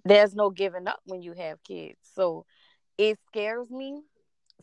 there's 0.03 0.35
no 0.35 0.49
giving 0.49 0.87
up 0.87 0.99
when 1.05 1.21
you 1.21 1.33
have 1.33 1.63
kids. 1.63 1.97
So 2.13 2.45
it 2.97 3.17
scares 3.27 3.69
me 3.69 4.01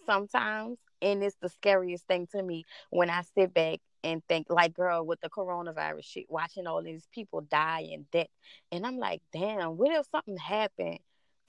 sometimes. 0.06 0.78
And 1.00 1.20
it's 1.24 1.36
the 1.42 1.48
scariest 1.48 2.06
thing 2.06 2.28
to 2.30 2.40
me 2.40 2.64
when 2.90 3.10
I 3.10 3.22
sit 3.36 3.52
back 3.52 3.80
and 4.04 4.22
think, 4.28 4.46
like, 4.48 4.72
girl, 4.72 5.04
with 5.04 5.20
the 5.20 5.28
coronavirus 5.28 6.04
shit, 6.04 6.26
watching 6.28 6.68
all 6.68 6.80
these 6.80 7.08
people 7.12 7.40
die 7.40 7.88
and 7.92 8.08
death. 8.12 8.28
And 8.70 8.86
I'm 8.86 8.98
like, 8.98 9.20
damn, 9.32 9.76
what 9.76 9.90
if 9.90 10.06
something 10.12 10.36
happened 10.36 11.00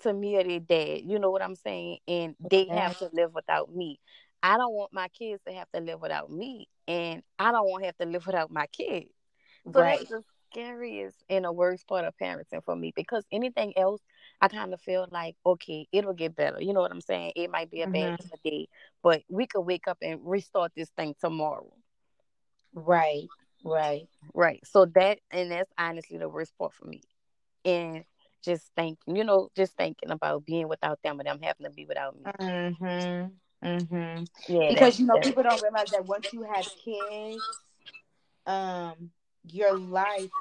to 0.02 0.12
me 0.12 0.38
or 0.38 0.44
their 0.44 0.60
dad? 0.60 1.02
You 1.06 1.20
know 1.20 1.30
what 1.30 1.44
I'm 1.44 1.56
saying? 1.56 2.00
And 2.08 2.36
they 2.40 2.66
have 2.66 2.98
to 2.98 3.12
live 3.14 3.36
without 3.36 3.72
me. 3.72 4.00
I 4.44 4.58
don't 4.58 4.74
want 4.74 4.94
my 4.94 5.08
kids 5.08 5.42
to 5.48 5.54
have 5.54 5.72
to 5.74 5.80
live 5.80 6.02
without 6.02 6.30
me, 6.30 6.68
and 6.86 7.24
I 7.40 7.52
don't 7.54 7.70
want 7.70 7.84
to 7.84 7.86
have 7.88 7.98
to 8.00 8.06
live 8.06 8.26
without 8.28 8.52
my 8.52 8.68
kids. 8.68 9.10
So 9.72 9.80
right. 9.80 9.98
that's 10.00 10.10
the 10.10 10.22
scariest 10.52 11.24
and 11.30 11.46
the 11.46 11.52
worst 11.52 11.88
part 11.88 12.04
of 12.04 12.14
parenting 12.22 12.64
for 12.66 12.76
me 12.76 12.92
because 12.94 13.24
anything 13.32 13.74
else, 13.78 14.02
I 14.42 14.50
kind 14.50 14.74
of 14.74 14.82
feel 14.82 15.08
like 15.10 15.36
okay, 15.46 15.88
it'll 15.94 16.14
get 16.14 16.36
better. 16.36 16.62
You 16.62 16.74
know 16.74 16.82
what 16.82 16.92
I'm 16.92 17.02
saying? 17.02 17.32
It 17.38 17.50
might 17.50 17.72
be 17.72 17.82
a 17.82 17.88
mm-hmm. 17.88 18.16
bad 18.16 18.20
day, 18.44 18.68
but 19.02 19.24
we 19.30 19.48
could 19.48 19.62
wake 19.62 19.88
up 19.88 19.98
and 20.02 20.20
restart 20.24 20.74
this 20.76 20.90
thing 20.90 21.16
tomorrow. 21.22 21.72
Right, 22.74 23.28
right, 23.64 24.10
right. 24.34 24.60
So 24.66 24.86
that 24.96 25.20
and 25.32 25.52
that's 25.52 25.72
honestly 25.78 26.18
the 26.18 26.28
worst 26.28 26.58
part 26.58 26.74
for 26.74 26.86
me, 26.86 27.02
and 27.64 28.04
just 28.44 28.70
thinking, 28.76 29.16
you 29.16 29.24
know, 29.24 29.50
just 29.56 29.78
thinking 29.78 30.12
about 30.12 30.46
being 30.46 30.68
without 30.68 31.00
them 31.02 31.20
and 31.22 31.28
them 31.28 31.40
having 31.42 31.66
to 31.66 31.72
be 31.72 31.86
without 31.86 32.16
me. 32.16 32.24
Mm-hmm. 32.24 33.28
Mm-hmm. 33.64 34.54
Yeah, 34.54 34.70
because 34.70 35.00
you 35.00 35.06
know 35.06 35.18
people 35.20 35.44
don't 35.44 35.62
realize 35.62 35.92
that 35.92 36.06
once 36.06 36.32
you 36.34 36.44
have 36.44 36.66
kids, 36.84 37.44
um, 38.46 39.12
your 39.46 39.74
life 39.78 40.32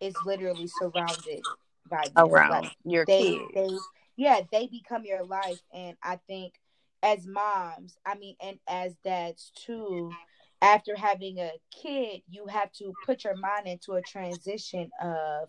is 0.00 0.14
literally 0.24 0.66
surrounded 0.66 1.44
by 1.88 2.04
them. 2.14 2.26
around 2.28 2.50
like, 2.50 2.72
your 2.84 3.04
they, 3.04 3.18
kids. 3.18 3.50
They, 3.54 3.68
yeah, 4.16 4.40
they 4.50 4.66
become 4.66 5.04
your 5.04 5.24
life, 5.24 5.60
and 5.72 5.96
I 6.02 6.18
think 6.26 6.54
as 7.02 7.26
moms, 7.26 7.98
I 8.06 8.16
mean, 8.16 8.36
and 8.40 8.58
as 8.66 8.94
dads 9.04 9.52
too, 9.54 10.10
after 10.62 10.96
having 10.96 11.38
a 11.38 11.50
kid, 11.70 12.22
you 12.28 12.46
have 12.46 12.72
to 12.72 12.94
put 13.04 13.24
your 13.24 13.36
mind 13.36 13.66
into 13.66 13.92
a 13.92 14.02
transition 14.02 14.90
of 15.02 15.48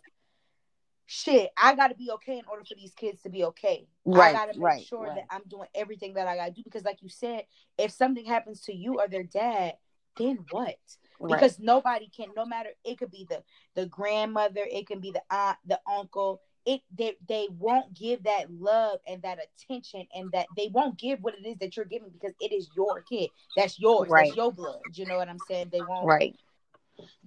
shit, 1.06 1.52
I 1.58 1.76
got 1.76 1.90
to 1.90 1.96
be 1.96 2.10
okay 2.16 2.38
in 2.38 2.46
order 2.50 2.64
for 2.64 2.76
these 2.76 2.94
kids 2.94 3.22
to 3.24 3.30
be 3.30 3.44
okay. 3.46 3.88
Right, 4.06 4.30
I 4.30 4.34
got 4.34 4.54
to 4.54 4.60
make 4.60 4.66
right, 4.66 4.86
sure 4.86 5.04
right. 5.04 5.16
that 5.16 5.26
I'm 5.30 5.44
doing 5.48 5.68
everything 5.76 6.14
that 6.16 6.28
I 6.28 6.36
got 6.36 6.46
to 6.48 6.52
do 6.52 6.64
because, 6.64 6.84
like 6.84 7.02
you 7.02 7.10
said, 7.10 7.44
if 7.78 7.92
something 7.92 8.26
happens 8.26 8.62
to 8.62 8.74
you 8.74 9.00
or 9.00 9.08
their 9.08 9.24
dad, 9.24 9.74
then 10.18 10.46
what? 10.52 10.76
Right. 11.20 11.34
Because 11.34 11.60
nobody 11.60 12.10
can. 12.16 12.28
No 12.36 12.46
matter 12.46 12.70
it 12.84 12.98
could 12.98 13.12
be 13.12 13.26
the 13.30 13.44
the 13.76 13.86
grandmother, 13.86 14.66
it 14.70 14.88
can 14.88 15.00
be 15.00 15.12
the 15.12 15.22
aunt, 15.30 15.58
the 15.66 15.80
uncle. 15.88 16.42
It 16.66 16.82
they 16.98 17.16
they 17.28 17.48
won't 17.52 17.94
give 17.94 18.24
that 18.24 18.52
love 18.52 19.00
and 19.08 19.22
that 19.22 19.40
attention 19.40 20.08
and 20.16 20.32
that 20.32 20.48
they 20.58 20.70
won't 20.74 20.98
give 20.98 21.20
what 21.22 21.36
it 21.36 21.48
is 21.48 21.58
that 21.60 21.76
you're 21.76 21.86
giving 21.86 22.10
because 22.10 22.34
it 22.42 22.52
is 22.52 22.70
your 22.76 23.02
kid. 23.02 23.30
That's 23.56 23.80
yours. 23.80 24.10
Right. 24.10 24.28
That's 24.28 24.38
your 24.38 24.52
blood. 24.52 24.80
You 24.94 25.06
know 25.06 25.18
what 25.18 25.30
I'm 25.30 25.40
saying? 25.48 25.70
They 25.72 25.82
won't. 25.82 26.06
Right. 26.06 26.36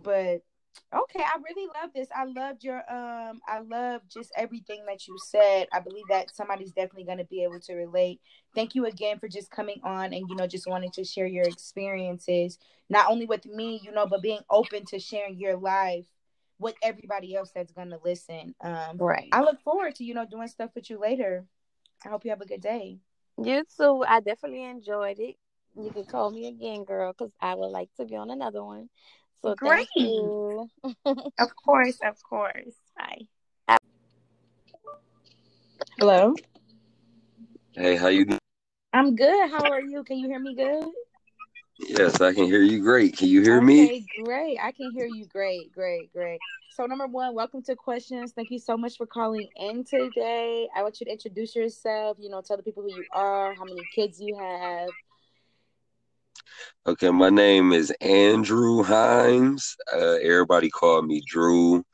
But 0.03 0.43
Okay, 0.95 1.23
I 1.23 1.37
really 1.45 1.69
love 1.81 1.91
this. 1.95 2.09
I 2.17 2.25
loved 2.25 2.65
your 2.65 2.79
um 2.91 3.41
I 3.47 3.61
love 3.61 4.03
just 4.09 4.33
everything 4.37 4.85
that 4.87 5.07
you 5.07 5.17
said. 5.19 5.69
I 5.73 5.81
believe 5.81 6.07
that 6.09 6.35
somebody's 6.35 6.73
definitely 6.73 7.05
going 7.05 7.19
to 7.19 7.25
be 7.25 7.43
able 7.43 7.61
to 7.61 7.75
relate. 7.75 8.21
Thank 8.55 8.75
you 8.75 8.87
again 8.87 9.19
for 9.19 9.29
just 9.29 9.51
coming 9.51 9.81
on 9.85 10.15
and 10.15 10.29
you 10.29 10.37
know 10.37 10.47
just 10.47 10.67
wanting 10.67 10.91
to 10.93 11.05
share 11.05 11.27
your 11.27 11.45
experiences 11.45 12.59
not 12.89 13.11
only 13.11 13.27
with 13.27 13.45
me, 13.45 13.81
you 13.85 13.93
know, 13.93 14.07
but 14.07 14.23
being 14.23 14.41
open 14.49 14.87
to 14.87 14.99
sharing 14.99 15.39
your 15.39 15.57
life 15.57 16.07
with 16.59 16.75
everybody 16.83 17.37
else 17.37 17.51
that's 17.55 17.73
going 17.73 17.91
to 17.91 18.01
listen. 18.03 18.55
Um 18.63 18.97
right. 18.99 19.29
I 19.33 19.43
look 19.43 19.61
forward 19.61 19.95
to 19.97 20.05
you 20.05 20.15
know 20.15 20.25
doing 20.25 20.49
stuff 20.49 20.71
with 20.75 20.89
you 20.89 20.99
later. 20.99 21.45
I 22.05 22.09
hope 22.09 22.25
you 22.25 22.31
have 22.31 22.41
a 22.41 22.47
good 22.47 22.63
day. 22.63 22.99
You 23.43 23.63
too. 23.77 24.05
I 24.09 24.21
definitely 24.21 24.65
enjoyed 24.65 25.19
it. 25.19 25.37
You 25.77 25.91
can 25.91 26.05
call 26.05 26.31
me 26.31 26.49
again, 26.49 26.85
girl, 26.85 27.13
because 27.13 27.33
I 27.41 27.55
would 27.55 27.69
like 27.69 27.91
to 27.99 28.05
be 28.05 28.17
on 28.17 28.31
another 28.31 28.65
one. 28.65 28.89
So 29.43 29.55
great. 29.55 29.89
of 31.39 31.57
course, 31.65 31.99
of 32.03 32.17
course. 32.29 32.75
Bye. 32.97 33.79
Hello. 35.99 36.35
Hey, 37.73 37.97
how 37.97 38.09
you 38.09 38.25
doing? 38.25 38.39
I'm 38.93 39.15
good. 39.15 39.51
How 39.51 39.71
are 39.71 39.81
you? 39.81 40.03
Can 40.03 40.19
you 40.19 40.29
hear 40.29 40.41
me 40.41 40.55
good? 40.55 40.85
Yes, 41.79 42.21
I 42.21 42.33
can 42.33 42.45
hear 42.45 42.63
you 42.63 42.83
great. 42.83 43.17
Can 43.17 43.29
you 43.29 43.43
hear 43.43 43.59
okay, 43.59 43.65
me? 43.65 44.07
Great. 44.25 44.59
I 44.61 44.73
can 44.73 44.91
hear 44.91 45.07
you 45.07 45.27
great, 45.27 45.73
great, 45.73 46.13
great. 46.13 46.41
So 46.71 46.87
number 46.87 47.07
one, 47.07 47.35
welcome 47.35 47.63
to 47.65 47.77
questions. 47.77 48.33
Thank 48.33 48.51
you 48.51 48.59
so 48.59 48.77
much 48.77 48.97
for 48.97 49.07
calling 49.07 49.49
in 49.57 49.85
today. 49.85 50.69
I 50.75 50.83
want 50.83 50.99
you 51.01 51.07
to 51.07 51.13
introduce 51.13 51.55
yourself, 51.55 52.17
you 52.21 52.31
know, 52.31 52.41
tell 52.41 52.57
the 52.57 52.63
people 52.65 52.83
who 52.83 52.91
you 52.91 53.05
are, 53.13 53.55
how 53.55 53.65
many 53.65 53.83
kids 53.95 54.21
you 54.21 54.37
have, 54.37 54.89
Okay, 56.87 57.11
my 57.11 57.31
name 57.31 57.73
is 57.73 57.91
Andrew 58.01 58.83
Himes. 58.83 59.75
Uh, 59.93 60.17
everybody 60.23 60.71
call 60.71 61.03
me 61.03 61.23
Drew. 61.27 61.85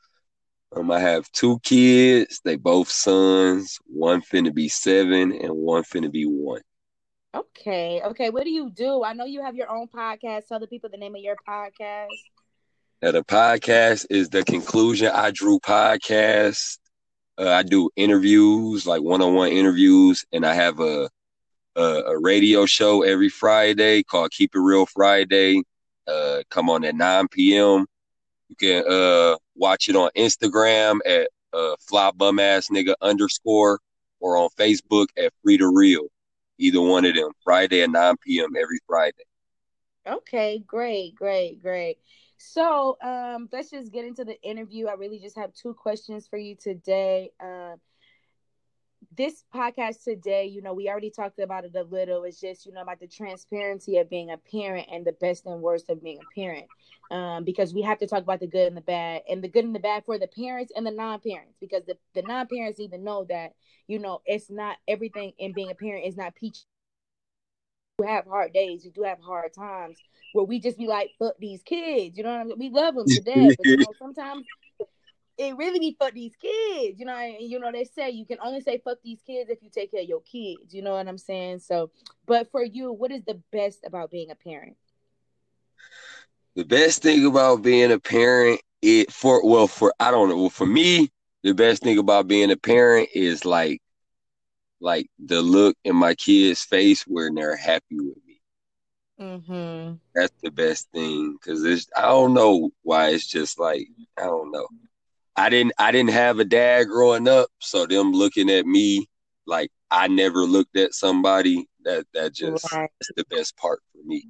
Um, 0.75 0.91
I 0.91 0.99
have 0.99 1.31
two 1.31 1.59
kids. 1.63 2.41
They 2.43 2.55
both 2.55 2.89
sons. 2.89 3.77
One 3.85 4.21
finna 4.21 4.53
be 4.53 4.69
seven, 4.69 5.31
and 5.31 5.53
one 5.53 5.83
finna 5.83 6.11
be 6.11 6.25
one. 6.25 6.61
Okay, 7.35 8.01
okay. 8.01 8.29
What 8.29 8.43
do 8.45 8.49
you 8.49 8.69
do? 8.69 9.03
I 9.03 9.13
know 9.13 9.25
you 9.25 9.41
have 9.41 9.55
your 9.55 9.69
own 9.69 9.87
podcast. 9.87 10.47
Tell 10.47 10.59
the 10.59 10.67
people 10.67 10.89
the 10.89 10.97
name 10.97 11.15
of 11.15 11.21
your 11.21 11.35
podcast. 11.47 12.07
Uh, 13.03 13.11
the 13.11 13.23
podcast 13.23 14.05
is 14.09 14.29
the 14.29 14.43
conclusion 14.43 15.11
I 15.13 15.31
drew 15.31 15.59
podcast. 15.59 16.79
Uh, 17.37 17.49
I 17.49 17.63
do 17.63 17.89
interviews, 17.97 18.87
like 18.87 19.01
one-on-one 19.01 19.49
interviews, 19.49 20.25
and 20.31 20.45
I 20.45 20.53
have 20.53 20.79
a, 20.79 21.09
a 21.75 21.81
a 22.07 22.19
radio 22.19 22.65
show 22.65 23.03
every 23.03 23.29
Friday 23.29 24.03
called 24.03 24.31
Keep 24.31 24.55
It 24.55 24.59
Real 24.59 24.85
Friday. 24.85 25.61
Uh, 26.07 26.43
come 26.49 26.69
on 26.69 26.83
at 26.85 26.95
9 26.95 27.27
p.m. 27.29 27.85
You 28.49 28.55
can 28.55 28.83
uh 28.89 29.37
watch 29.55 29.89
it 29.89 29.95
on 29.95 30.09
Instagram 30.15 30.99
at 31.05 31.29
uh 31.53 31.75
fly 31.79 32.11
bum 32.15 32.39
ass 32.39 32.67
nigga 32.69 32.93
underscore 33.01 33.79
or 34.19 34.37
on 34.37 34.49
Facebook 34.57 35.07
at 35.17 35.33
free 35.43 35.57
to 35.57 35.67
real. 35.67 36.07
Either 36.57 36.81
one 36.81 37.05
of 37.05 37.15
them. 37.15 37.31
Friday 37.43 37.81
at 37.81 37.89
9 37.89 38.15
p.m. 38.25 38.55
every 38.59 38.79
Friday. 38.87 39.23
Okay, 40.07 40.59
great, 40.59 41.15
great, 41.15 41.61
great. 41.61 41.97
So, 42.37 42.97
um, 43.01 43.49
let's 43.51 43.71
just 43.71 43.91
get 43.91 44.05
into 44.05 44.23
the 44.23 44.39
interview. 44.41 44.87
I 44.87 44.93
really 44.93 45.19
just 45.19 45.37
have 45.37 45.53
two 45.53 45.73
questions 45.73 46.27
for 46.27 46.37
you 46.37 46.55
today. 46.55 47.31
Um, 47.41 47.75
this 49.17 49.43
podcast 49.53 50.03
today, 50.03 50.45
you 50.45 50.61
know, 50.61 50.73
we 50.73 50.89
already 50.89 51.09
talked 51.09 51.39
about 51.39 51.65
it 51.65 51.75
a 51.75 51.83
little. 51.83 52.23
It's 52.23 52.39
just, 52.39 52.65
you 52.65 52.71
know, 52.71 52.81
about 52.81 52.99
the 52.99 53.07
transparency 53.07 53.97
of 53.97 54.09
being 54.09 54.31
a 54.31 54.37
parent 54.37 54.87
and 54.91 55.05
the 55.05 55.13
best 55.13 55.45
and 55.45 55.61
worst 55.61 55.89
of 55.89 56.03
being 56.03 56.19
a 56.19 56.39
parent. 56.39 56.65
Um, 57.11 57.43
because 57.43 57.73
we 57.73 57.83
have 57.83 57.99
to 57.99 58.07
talk 58.07 58.23
about 58.23 58.39
the 58.39 58.47
good 58.47 58.67
and 58.67 58.77
the 58.77 58.81
bad, 58.81 59.21
and 59.29 59.43
the 59.43 59.47
good 59.47 59.63
and 59.63 59.75
the 59.75 59.79
bad 59.79 60.05
for 60.05 60.17
the 60.17 60.27
parents 60.27 60.73
and 60.75 60.85
the 60.85 60.91
non-parents. 60.91 61.55
Because 61.59 61.83
the, 61.85 61.97
the 62.13 62.23
non-parents 62.23 62.79
even 62.79 63.03
know 63.03 63.25
that, 63.25 63.53
you 63.87 63.99
know, 63.99 64.21
it's 64.25 64.49
not 64.49 64.77
everything 64.87 65.33
in 65.37 65.53
being 65.53 65.71
a 65.71 65.75
parent 65.75 66.05
is 66.05 66.17
not 66.17 66.35
peach. 66.35 66.63
We 67.99 68.07
have 68.07 68.25
hard 68.25 68.53
days, 68.53 68.81
we 68.83 68.89
do 68.89 69.03
have 69.03 69.19
hard 69.19 69.53
times 69.53 69.97
where 70.33 70.43
we 70.43 70.59
just 70.59 70.77
be 70.77 70.85
like, 70.87 71.11
fuck 71.17 71.35
these 71.39 71.61
kids, 71.63 72.17
you 72.17 72.23
know 72.23 72.31
what 72.31 72.41
I 72.41 72.43
mean? 72.43 72.59
We 72.59 72.69
love 72.69 72.95
them 72.95 73.07
to 73.07 73.21
death, 73.21 73.53
but 73.57 73.67
you 73.69 73.77
know, 73.77 73.93
sometimes 73.97 74.45
it 75.37 75.57
really 75.57 75.79
be 75.79 75.95
fuck 75.99 76.13
these 76.13 76.35
kids, 76.35 76.99
you 76.99 77.05
know. 77.05 77.15
And 77.15 77.37
you 77.39 77.59
know 77.59 77.71
they 77.71 77.83
say 77.83 78.09
you 78.09 78.25
can 78.25 78.37
only 78.43 78.61
say 78.61 78.81
fuck 78.83 78.97
these 79.03 79.21
kids 79.25 79.49
if 79.49 79.61
you 79.61 79.69
take 79.69 79.91
care 79.91 80.01
of 80.01 80.07
your 80.07 80.21
kids. 80.21 80.73
You 80.73 80.81
know 80.81 80.93
what 80.93 81.07
I'm 81.07 81.17
saying? 81.17 81.59
So, 81.59 81.91
but 82.25 82.49
for 82.51 82.63
you, 82.63 82.91
what 82.91 83.11
is 83.11 83.23
the 83.25 83.41
best 83.51 83.79
about 83.85 84.11
being 84.11 84.31
a 84.31 84.35
parent? 84.35 84.77
The 86.55 86.63
best 86.63 87.01
thing 87.01 87.25
about 87.25 87.61
being 87.61 87.91
a 87.91 87.99
parent, 87.99 88.61
it 88.81 89.11
for 89.11 89.45
well 89.45 89.67
for 89.67 89.93
I 89.99 90.11
don't 90.11 90.29
know. 90.29 90.37
Well, 90.37 90.49
for 90.49 90.65
me, 90.65 91.11
the 91.43 91.53
best 91.53 91.83
thing 91.83 91.97
about 91.97 92.27
being 92.27 92.51
a 92.51 92.57
parent 92.57 93.09
is 93.13 93.45
like, 93.45 93.81
like 94.79 95.07
the 95.19 95.41
look 95.41 95.75
in 95.83 95.95
my 95.95 96.15
kids' 96.15 96.63
face 96.63 97.03
when 97.05 97.35
they're 97.35 97.57
happy 97.57 97.99
with 97.99 98.17
me. 98.25 98.41
Mm-hmm. 99.19 99.95
That's 100.13 100.33
the 100.41 100.51
best 100.51 100.89
thing 100.91 101.33
because 101.33 101.63
it's 101.63 101.87
I 101.95 102.03
don't 102.03 102.33
know 102.33 102.71
why 102.83 103.09
it's 103.09 103.27
just 103.27 103.59
like 103.59 103.87
I 104.17 104.23
don't 104.23 104.51
know. 104.51 104.67
I 105.37 105.49
didn't 105.49 105.73
I 105.77 105.91
didn't 105.91 106.11
have 106.11 106.39
a 106.39 106.45
dad 106.45 106.85
growing 106.85 107.27
up, 107.27 107.49
so 107.59 107.85
them 107.85 108.11
looking 108.11 108.49
at 108.49 108.65
me 108.65 109.07
like 109.45 109.69
I 109.91 110.07
never 110.07 110.43
looked 110.43 110.77
at 110.77 110.93
somebody 110.93 111.67
that 111.83 112.05
that 112.13 112.33
just 112.33 112.71
Right. 112.73 112.89
that's 112.99 113.11
the 113.15 113.25
best 113.29 113.55
part 113.57 113.81
for 113.91 114.07
me. 114.07 114.27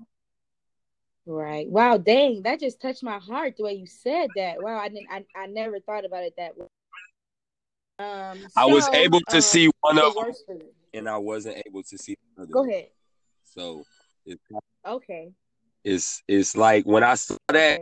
Right. 1.28 1.68
Wow, 1.70 1.98
dang, 1.98 2.44
that 2.44 2.60
just 2.60 2.82
touched 2.82 3.04
my 3.04 3.20
heart 3.20 3.56
the 3.58 3.64
way 3.64 3.74
you 3.74 3.88
said 3.88 4.34
that. 4.36 4.62
Wow, 4.62 4.78
I 4.80 4.90
didn't 4.90 5.08
I, 5.12 5.26
I 5.36 5.48
never 5.48 5.80
thought 5.80 6.06
about 6.06 6.24
it 6.24 6.34
that 6.38 6.58
way. 6.58 6.68
Um 8.00 8.48
I 8.58 8.66
was 8.66 8.90
able 8.94 9.22
to 9.30 9.38
um, 9.38 9.42
see 9.42 9.72
one 9.82 9.98
of 9.98 10.14
them, 10.16 10.24
worst 10.26 10.46
for 10.46 10.56
you. 10.56 10.70
and 10.94 11.08
I 11.08 11.18
wasn't 11.18 11.62
able 11.66 11.84
to 11.84 11.98
see 11.98 12.16
the 12.36 12.44
other. 12.44 12.52
Go 12.52 12.68
ahead. 12.68 12.90
So 13.44 13.84
it's 14.26 14.42
Okay. 14.86 15.32
it's 15.84 16.24
it's 16.28 16.58
like 16.58 16.86
when 16.86 17.04
I 17.04 17.16
saw 17.16 17.38
that 17.50 17.82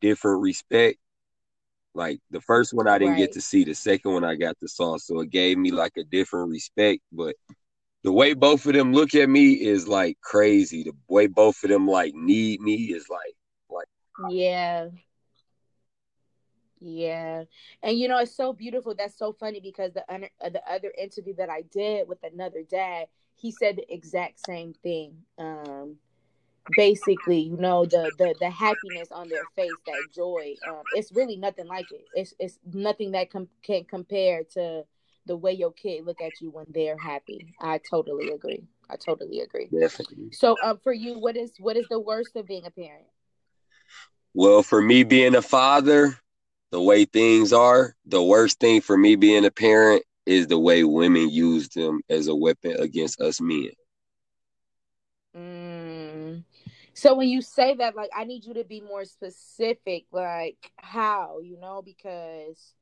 different 0.00 0.42
respect. 0.42 0.98
Like 1.94 2.20
the 2.30 2.40
first 2.40 2.72
one 2.72 2.88
I 2.88 2.98
didn't 2.98 3.12
Right. 3.12 3.18
get 3.18 3.32
to 3.32 3.40
see, 3.40 3.64
the 3.64 3.74
second 3.74 4.12
one 4.12 4.24
I 4.24 4.34
got 4.36 4.58
to 4.60 4.68
saw, 4.68 4.96
so 4.98 5.20
it 5.20 5.30
gave 5.30 5.58
me 5.58 5.70
like 5.70 5.92
a 5.98 6.04
different 6.04 6.50
respect. 6.50 7.02
But 7.12 7.36
the 8.02 8.12
way 8.12 8.34
both 8.34 8.66
of 8.66 8.72
them 8.74 8.92
look 8.92 9.14
at 9.14 9.28
me 9.28 9.52
is 9.52 9.86
like 9.88 10.18
crazy. 10.22 10.84
The 10.84 10.94
way 11.08 11.26
both 11.26 11.62
of 11.62 11.70
them 11.70 11.86
like 11.86 12.14
need 12.14 12.60
me 12.60 12.74
is 12.92 13.06
like 13.10 13.34
like 13.70 13.86
Yeah. 14.30 14.88
Yeah. 16.80 17.44
And 17.82 17.98
you 17.98 18.08
know, 18.08 18.18
it's 18.18 18.34
so 18.34 18.52
beautiful. 18.52 18.94
That's 18.94 19.16
so 19.16 19.32
funny 19.32 19.60
because 19.60 19.92
the 19.92 20.04
other, 20.12 20.30
the 20.40 20.62
other 20.70 20.92
interview 20.98 21.34
that 21.36 21.48
I 21.48 21.62
did 21.62 22.08
with 22.08 22.18
another 22.24 22.62
dad, 22.68 23.06
he 23.36 23.52
said 23.52 23.76
the 23.76 23.92
exact 23.92 24.44
same 24.46 24.74
thing. 24.82 25.18
Um 25.38 25.96
basically, 26.76 27.40
you 27.40 27.56
know, 27.56 27.84
the 27.84 28.10
the 28.18 28.34
the 28.40 28.50
happiness 28.50 29.10
on 29.12 29.28
their 29.28 29.44
face, 29.56 29.70
that 29.86 30.12
joy. 30.14 30.54
Um 30.66 30.82
it's 30.96 31.12
really 31.12 31.36
nothing 31.36 31.66
like 31.66 31.90
it. 31.92 32.06
It's 32.14 32.34
it's 32.38 32.58
nothing 32.72 33.12
that 33.12 33.30
com- 33.30 33.48
can 33.62 33.84
compare 33.84 34.44
to 34.54 34.84
the 35.26 35.36
way 35.36 35.52
your 35.52 35.72
kid 35.72 36.04
look 36.04 36.20
at 36.20 36.40
you 36.40 36.50
when 36.50 36.66
they're 36.68 36.98
happy. 36.98 37.54
I 37.60 37.78
totally 37.78 38.30
agree. 38.30 38.64
I 38.90 38.96
totally 38.96 39.40
agree. 39.40 39.68
definitely. 39.68 40.32
So, 40.32 40.56
um, 40.62 40.78
for 40.82 40.92
you, 40.92 41.18
what 41.18 41.36
is 41.36 41.52
what 41.58 41.76
is 41.76 41.86
the 41.88 42.00
worst 42.00 42.36
of 42.36 42.46
being 42.46 42.66
a 42.66 42.70
parent? 42.70 43.06
Well, 44.34 44.62
for 44.62 44.80
me 44.80 45.04
being 45.04 45.34
a 45.34 45.42
father, 45.42 46.18
the 46.70 46.80
way 46.80 47.04
things 47.04 47.52
are, 47.52 47.94
the 48.06 48.22
worst 48.22 48.60
thing 48.60 48.80
for 48.80 48.96
me 48.96 49.14
being 49.16 49.44
a 49.44 49.50
parent 49.50 50.02
is 50.26 50.46
the 50.46 50.58
way 50.58 50.84
women 50.84 51.28
use 51.28 51.68
them 51.68 52.00
as 52.08 52.28
a 52.28 52.34
weapon 52.34 52.76
against 52.78 53.20
us 53.20 53.40
men. 53.40 53.70
Mm. 55.36 55.71
So 56.94 57.14
when 57.14 57.28
you 57.28 57.40
say 57.40 57.74
that, 57.76 57.96
like, 57.96 58.10
I 58.14 58.24
need 58.24 58.44
you 58.44 58.54
to 58.54 58.64
be 58.64 58.80
more 58.80 59.04
specific, 59.04 60.04
like 60.12 60.56
how, 60.76 61.40
you 61.42 61.58
know, 61.58 61.82
because 61.82 62.74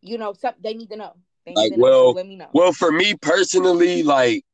you 0.00 0.18
know, 0.18 0.32
some 0.32 0.54
they 0.62 0.74
need 0.74 0.90
to 0.90 0.96
know. 0.96 1.14
They 1.46 1.52
need 1.52 1.56
Like, 1.56 1.72
to 1.72 1.76
know. 1.78 1.82
So 1.82 1.82
well, 1.82 2.12
let 2.14 2.26
me 2.26 2.36
know. 2.36 2.48
Well, 2.52 2.72
for 2.72 2.92
me 2.92 3.14
personally, 3.20 4.02
like, 4.02 4.44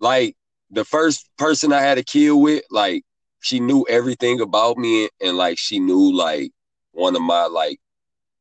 like 0.00 0.36
the 0.70 0.84
first 0.84 1.28
person 1.38 1.72
I 1.72 1.80
had 1.80 1.98
a 1.98 2.04
kid 2.04 2.30
with, 2.32 2.64
like, 2.70 3.04
she 3.40 3.60
knew 3.60 3.86
everything 3.88 4.40
about 4.40 4.76
me, 4.78 5.02
and, 5.02 5.10
and 5.20 5.36
like 5.36 5.58
she 5.58 5.78
knew 5.78 6.12
like 6.16 6.50
one 6.92 7.14
of 7.14 7.22
my 7.22 7.46
like 7.46 7.78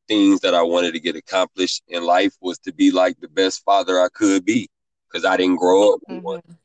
things 0.08 0.40
that 0.42 0.54
I 0.54 0.62
wanted 0.62 0.94
to 0.94 1.00
get 1.00 1.16
accomplished 1.16 1.84
in 1.88 2.04
life 2.04 2.34
was 2.42 2.58
to 2.60 2.74
be 2.74 2.92
like 2.92 3.20
the 3.20 3.28
best 3.28 3.64
father 3.64 4.00
I 4.00 4.08
could 4.14 4.46
be, 4.46 4.70
because 5.08 5.26
I 5.26 5.38
didn't 5.38 5.58
grow 5.58 5.94
up 5.94 6.02
with 6.08 6.24
one, 6.24 6.42
Mhm. 6.42 6.58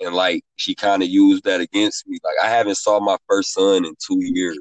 And 0.00 0.14
like 0.14 0.42
she 0.56 0.74
kind 0.74 1.02
of 1.02 1.08
used 1.08 1.44
that 1.44 1.60
against 1.60 2.06
me. 2.06 2.18
Like 2.24 2.36
I 2.42 2.48
haven't 2.50 2.76
saw 2.76 3.00
my 3.00 3.16
first 3.28 3.52
son 3.52 3.84
in 3.84 3.94
two 4.04 4.20
years. 4.20 4.58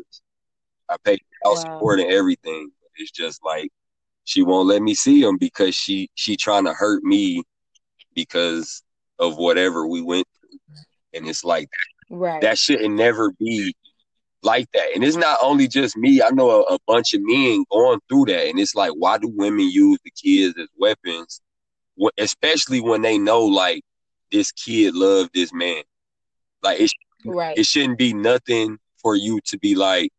I 0.90 0.98
paid 1.04 1.20
house 1.44 1.62
Wow. 1.64 1.64
support 1.64 2.00
and 2.00 2.12
everything. 2.12 2.72
It's 2.98 3.12
just 3.12 3.44
like 3.44 3.70
she 4.26 4.42
won't 4.44 4.68
let 4.68 4.82
me 4.82 4.96
see 4.96 5.22
him 5.22 5.38
because 5.38 5.76
she 5.76 6.10
she 6.16 6.36
trying 6.36 6.66
to 6.66 6.74
hurt 6.74 7.04
me 7.04 7.44
because 8.16 8.84
of 9.20 9.38
whatever 9.38 9.88
we 9.88 10.02
went 10.02 10.28
through. 10.40 10.60
And 11.14 11.28
it's 11.28 11.44
like 11.44 11.70
Right. 12.10 12.42
that 12.42 12.58
shouldn't 12.58 12.96
never 12.96 13.32
be 13.40 13.74
like 14.44 14.68
that. 14.74 14.90
And 14.96 15.04
it's 15.04 15.18
not 15.18 15.40
only 15.42 15.68
just 15.68 15.98
me. 15.98 16.22
I 16.22 16.30
know 16.30 16.50
a, 16.64 16.76
a 16.76 16.78
bunch 16.88 17.14
of 17.14 17.22
men 17.24 17.64
going 17.72 18.00
through 18.10 18.26
that. 18.26 18.48
And 18.48 18.60
it's 18.60 18.76
like, 18.76 18.92
why 18.96 19.18
do 19.18 19.32
women 19.36 19.70
use 19.70 20.00
the 20.04 20.12
kids 20.12 20.58
as 20.60 20.68
weapons? 20.78 21.42
Especially 22.18 22.80
when 22.80 23.02
they 23.02 23.18
know 23.18 23.44
like 23.44 23.82
this 24.32 24.52
kid 24.52 24.94
loved 24.96 25.32
this 25.34 25.54
man. 25.54 25.84
Like 26.64 26.80
it 26.80 26.92
right. 27.26 27.58
it 27.58 27.66
shouldn't 27.66 27.98
be 27.98 28.14
nothing 28.14 28.78
for 29.02 29.16
you 29.16 29.40
to 29.46 29.58
be 29.60 29.76
like 29.76 30.12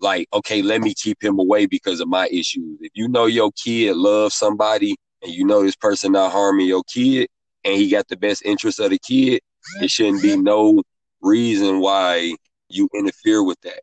like 0.00 0.28
okay 0.32 0.62
let 0.62 0.80
me 0.80 0.94
keep 0.94 1.22
him 1.22 1.38
away 1.38 1.66
because 1.66 2.00
of 2.00 2.08
my 2.08 2.26
issues 2.28 2.78
if 2.80 2.90
you 2.94 3.08
know 3.08 3.26
your 3.26 3.50
kid 3.52 3.96
loves 3.96 4.34
somebody 4.34 4.94
and 5.22 5.32
you 5.32 5.44
know 5.44 5.62
this 5.62 5.76
person 5.76 6.12
not 6.12 6.30
harming 6.32 6.66
your 6.66 6.82
kid 6.84 7.28
and 7.64 7.74
he 7.74 7.90
got 7.90 8.06
the 8.08 8.16
best 8.16 8.42
interest 8.44 8.78
of 8.78 8.90
the 8.90 8.98
kid 8.98 9.40
it 9.80 9.90
shouldn't 9.90 10.22
be 10.22 10.36
no 10.36 10.82
reason 11.22 11.80
why 11.80 12.34
you 12.68 12.88
interfere 12.94 13.42
with 13.42 13.58
that 13.62 13.80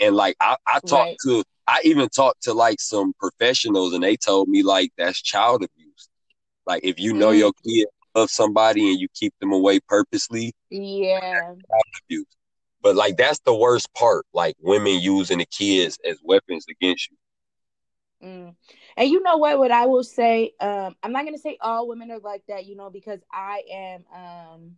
and 0.00 0.16
like 0.16 0.34
i, 0.40 0.56
I 0.66 0.80
talked 0.80 0.92
Right. 0.92 1.16
to 1.26 1.44
i 1.68 1.80
even 1.84 2.08
talked 2.08 2.42
to 2.44 2.54
like 2.54 2.80
some 2.80 3.12
professionals 3.20 3.92
and 3.94 4.02
they 4.02 4.16
told 4.16 4.48
me 4.48 4.62
like 4.64 4.90
that's 4.98 5.22
child 5.22 5.62
abuse 5.62 6.08
like 6.66 6.82
if 6.84 6.98
you 6.98 7.12
know 7.12 7.30
Mm. 7.30 7.38
your 7.38 7.52
kid 7.64 7.86
loves 8.14 8.32
somebody 8.32 8.90
and 8.90 9.00
you 9.00 9.08
keep 9.14 9.34
them 9.40 9.52
away 9.52 9.80
purposely 9.80 10.52
Yeah. 10.70 11.54
abuse. 12.04 12.26
But 12.82 12.96
like 12.96 13.16
that's 13.16 13.38
the 13.40 13.54
worst 13.54 13.92
part, 13.94 14.26
like 14.32 14.56
women 14.60 15.00
using 15.00 15.38
the 15.38 15.46
kids 15.46 15.98
as 16.04 16.18
weapons 16.22 16.66
against 16.68 17.10
you. 17.10 17.16
Mm. 18.22 18.54
And 18.96 19.08
you 19.08 19.22
know 19.22 19.36
what? 19.36 19.58
What 19.58 19.70
I 19.70 19.86
will 19.86 20.04
say, 20.04 20.52
um, 20.60 20.96
I'm 21.02 21.12
not 21.12 21.24
gonna 21.24 21.38
say 21.38 21.58
all 21.60 21.88
women 21.88 22.10
are 22.10 22.18
like 22.18 22.42
that, 22.48 22.66
you 22.66 22.76
know, 22.76 22.90
because 22.90 23.20
I 23.32 23.62
am. 23.72 24.04
Um, 24.14 24.76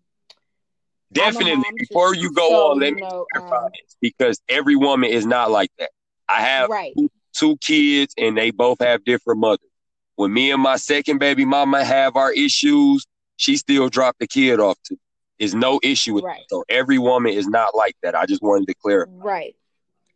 Definitely. 1.13 1.65
Before 1.79 2.15
you 2.15 2.33
go 2.33 2.49
so, 2.49 2.71
on, 2.71 2.81
let 2.81 2.93
me 2.93 3.01
know, 3.01 3.27
clarify 3.33 3.67
um, 3.67 3.71
this 3.73 3.97
because 4.01 4.41
every 4.49 4.75
woman 4.75 5.11
is 5.11 5.25
not 5.25 5.51
like 5.51 5.71
that. 5.79 5.91
I 6.29 6.41
have 6.41 6.69
right. 6.69 6.93
two 7.33 7.57
kids 7.59 8.13
and 8.19 8.37
they 8.37 8.51
both 8.51 8.79
have 8.81 9.05
different 9.05 9.41
mothers. 9.41 9.71
When 10.17 10.33
me 10.33 10.51
and 10.51 10.61
my 10.61 10.77
second 10.77 11.19
baby 11.19 11.45
mama 11.45 11.85
have 11.85 12.17
our 12.17 12.33
issues, 12.33 13.07
she 13.37 13.57
still 13.57 13.89
dropped 13.89 14.21
the 14.21 14.27
kid 14.27 14.61
off 14.61 14.79
to. 14.85 14.97
Is 15.39 15.55
no 15.55 15.81
issue 15.83 16.15
with 16.15 16.25
Right. 16.25 16.45
So 16.49 16.65
every 16.69 16.99
woman 16.99 17.33
is 17.33 17.49
not 17.49 17.75
like 17.75 17.97
that. 18.03 18.15
I 18.15 18.25
just 18.25 18.41
wanted 18.41 18.69
to 18.69 18.75
clarify. 18.75 19.11
Right. 19.11 19.57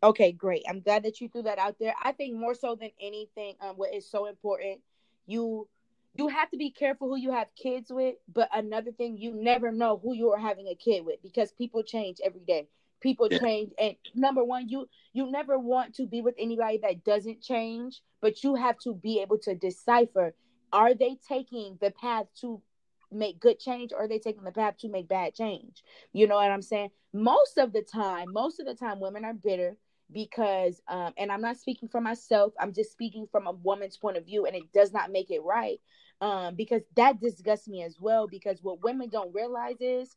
Okay, 0.01 0.31
great. 0.31 0.63
I'm 0.69 0.81
glad 0.81 1.03
that 1.03 1.21
you 1.21 1.29
threw 1.29 1.43
that 1.43 1.59
out 1.59 1.77
there. 1.81 1.93
I 2.01 2.13
think 2.13 2.37
more 2.37 2.55
so 2.55 2.77
than 2.77 2.91
anything, 3.01 3.55
um, 3.61 3.77
what 3.77 3.93
is 3.93 4.09
so 4.09 4.27
important, 4.27 4.81
you 5.27 5.69
you 6.15 6.29
have 6.29 6.51
to 6.51 6.57
be 6.57 6.71
careful 6.71 7.09
who 7.09 7.17
you 7.17 7.33
have 7.33 7.49
kids 7.61 7.91
with. 7.91 8.15
But 8.33 8.49
another 8.53 8.93
thing, 8.93 9.19
you 9.19 9.33
never 9.35 9.73
know 9.73 10.01
who 10.03 10.15
you 10.15 10.31
are 10.33 10.39
having 10.39 10.69
a 10.69 10.75
kid 10.77 11.05
with 11.05 11.21
because 11.23 11.53
people 11.53 11.83
change 11.83 12.19
every 12.25 12.41
day. 12.47 12.69
People 13.01 13.29
Yeah. 13.31 13.39
change, 13.41 13.73
and 13.79 13.97
number 14.15 14.45
one, 14.45 14.69
you 14.69 14.89
you 15.13 15.31
never 15.31 15.59
want 15.59 15.95
to 15.97 16.07
be 16.07 16.21
with 16.23 16.35
anybody 16.39 16.79
that 16.79 17.03
doesn't 17.05 17.43
change. 17.43 18.03
But 18.21 18.45
you 18.45 18.55
have 18.55 18.79
to 18.81 18.95
be 18.95 19.21
able 19.21 19.39
to 19.39 19.55
decipher: 19.57 20.35
Are 20.73 20.95
they 20.95 21.19
taking 21.29 21.77
the 21.81 21.91
path 21.91 22.27
to 22.41 22.63
make 23.11 23.41
good 23.41 23.59
change, 23.59 23.93
or 23.97 24.07
they 24.09 24.19
taking 24.19 24.45
the 24.45 24.53
path 24.53 24.79
to 24.79 24.89
make 24.89 25.09
bad 25.09 25.35
change? 25.35 25.83
You 26.13 26.27
know 26.27 26.37
what 26.37 26.51
I'm 26.51 26.63
saying? 26.63 26.91
Most 27.13 27.59
of 27.59 27.73
the 27.73 27.83
time, 27.83 28.33
most 28.33 28.61
of 28.61 28.67
the 28.67 28.75
time, 28.75 29.01
women 29.01 29.25
are 29.25 29.35
bitter 29.35 29.77
because 30.13 30.81
um 30.89 31.13
and 31.19 31.31
i'm 31.31 31.41
not 31.41 31.57
speaking 31.57 31.89
for 31.89 32.01
myself 32.01 32.53
i'm 32.59 32.73
just 32.73 32.91
speaking 32.93 33.27
from 33.31 33.47
a 33.47 33.53
woman's 33.53 33.97
point 33.97 34.17
of 34.17 34.25
view 34.25 34.47
and 34.47 34.57
it 34.57 34.73
does 34.73 34.93
not 34.93 35.13
make 35.13 35.31
it 35.31 35.43
right 35.43 35.81
um 36.21 36.55
because 36.55 36.83
that 36.97 37.21
disgusts 37.21 37.69
me 37.69 37.83
as 37.83 37.97
well 38.01 38.27
because 38.27 38.59
what 38.63 38.83
women 38.83 39.09
don't 39.09 39.35
realize 39.35 39.77
is 39.81 40.17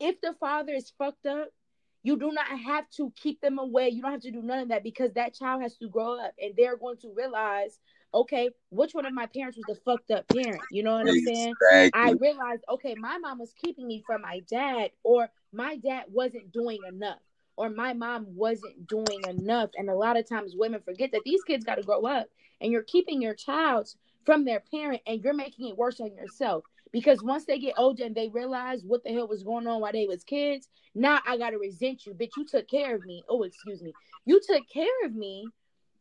if 0.00 0.20
the 0.20 0.34
father 0.40 0.72
is 0.72 0.92
fucked 0.98 1.26
up 1.26 1.48
you 2.02 2.18
do 2.18 2.32
not 2.32 2.46
have 2.46 2.88
to 2.90 3.12
keep 3.14 3.40
them 3.40 3.58
away 3.58 3.88
you 3.88 4.02
don't 4.02 4.12
have 4.12 4.20
to 4.20 4.32
do 4.32 4.42
none 4.42 4.58
of 4.58 4.68
that 4.68 4.82
because 4.82 5.12
that 5.12 5.34
child 5.34 5.62
has 5.62 5.76
to 5.76 5.88
grow 5.88 6.18
up 6.18 6.32
and 6.42 6.54
they're 6.56 6.76
going 6.76 6.96
to 6.96 7.12
realize 7.14 7.78
okay 8.12 8.50
which 8.70 8.92
one 8.92 9.06
of 9.06 9.12
my 9.14 9.26
parents 9.26 9.56
was 9.56 9.66
the 9.66 9.74
fucked 9.84 10.10
up 10.10 10.26
parent 10.28 10.62
you 10.70 10.82
know 10.82 10.94
what 10.94 11.08
i'm 11.08 11.24
saying 11.24 11.54
I 11.92 12.12
realized, 12.12 12.64
okay, 12.68 12.94
my 12.94 13.18
mom 13.18 13.38
was 13.38 13.52
keeping 13.52 13.86
me 13.86 14.02
from 14.06 14.22
my 14.22 14.40
dad, 14.48 14.90
or 15.02 15.30
my 15.52 15.76
dad 15.76 16.04
wasn't 16.08 16.52
doing 16.52 16.80
enough, 16.88 17.18
or 17.56 17.68
my 17.68 17.92
mom 17.92 18.26
wasn't 18.34 18.86
doing 18.86 19.24
enough. 19.28 19.70
And 19.76 19.88
a 19.90 19.94
lot 19.94 20.16
of 20.16 20.28
times 20.28 20.54
women 20.56 20.80
forget 20.80 21.12
that 21.12 21.24
these 21.24 21.42
kids 21.44 21.64
got 21.64 21.76
to 21.76 21.82
grow 21.82 22.02
up 22.02 22.28
and 22.60 22.72
you're 22.72 22.82
keeping 22.82 23.20
your 23.20 23.34
child 23.34 23.88
from 24.24 24.44
their 24.44 24.60
parent 24.60 25.02
and 25.06 25.22
you're 25.22 25.34
making 25.34 25.68
it 25.68 25.76
worse 25.76 26.00
on 26.00 26.14
yourself. 26.14 26.64
Because 26.92 27.22
once 27.22 27.44
they 27.44 27.58
get 27.58 27.74
older 27.76 28.04
and 28.04 28.14
they 28.14 28.28
realize 28.28 28.82
what 28.82 29.04
the 29.04 29.12
hell 29.12 29.28
was 29.28 29.44
going 29.44 29.66
on 29.66 29.80
while 29.80 29.92
they 29.92 30.06
was 30.06 30.24
kids, 30.24 30.68
now 30.94 31.20
I 31.26 31.38
gotta 31.38 31.58
resent 31.58 32.04
you. 32.04 32.14
Bitch, 32.14 32.36
you 32.36 32.44
took 32.44 32.68
care 32.68 32.96
of 32.96 33.04
me. 33.04 33.22
Oh, 33.28 33.44
excuse 33.44 33.80
me. 33.80 33.92
You 34.24 34.40
took 34.44 34.68
care 34.68 35.04
of 35.04 35.14
me, 35.14 35.48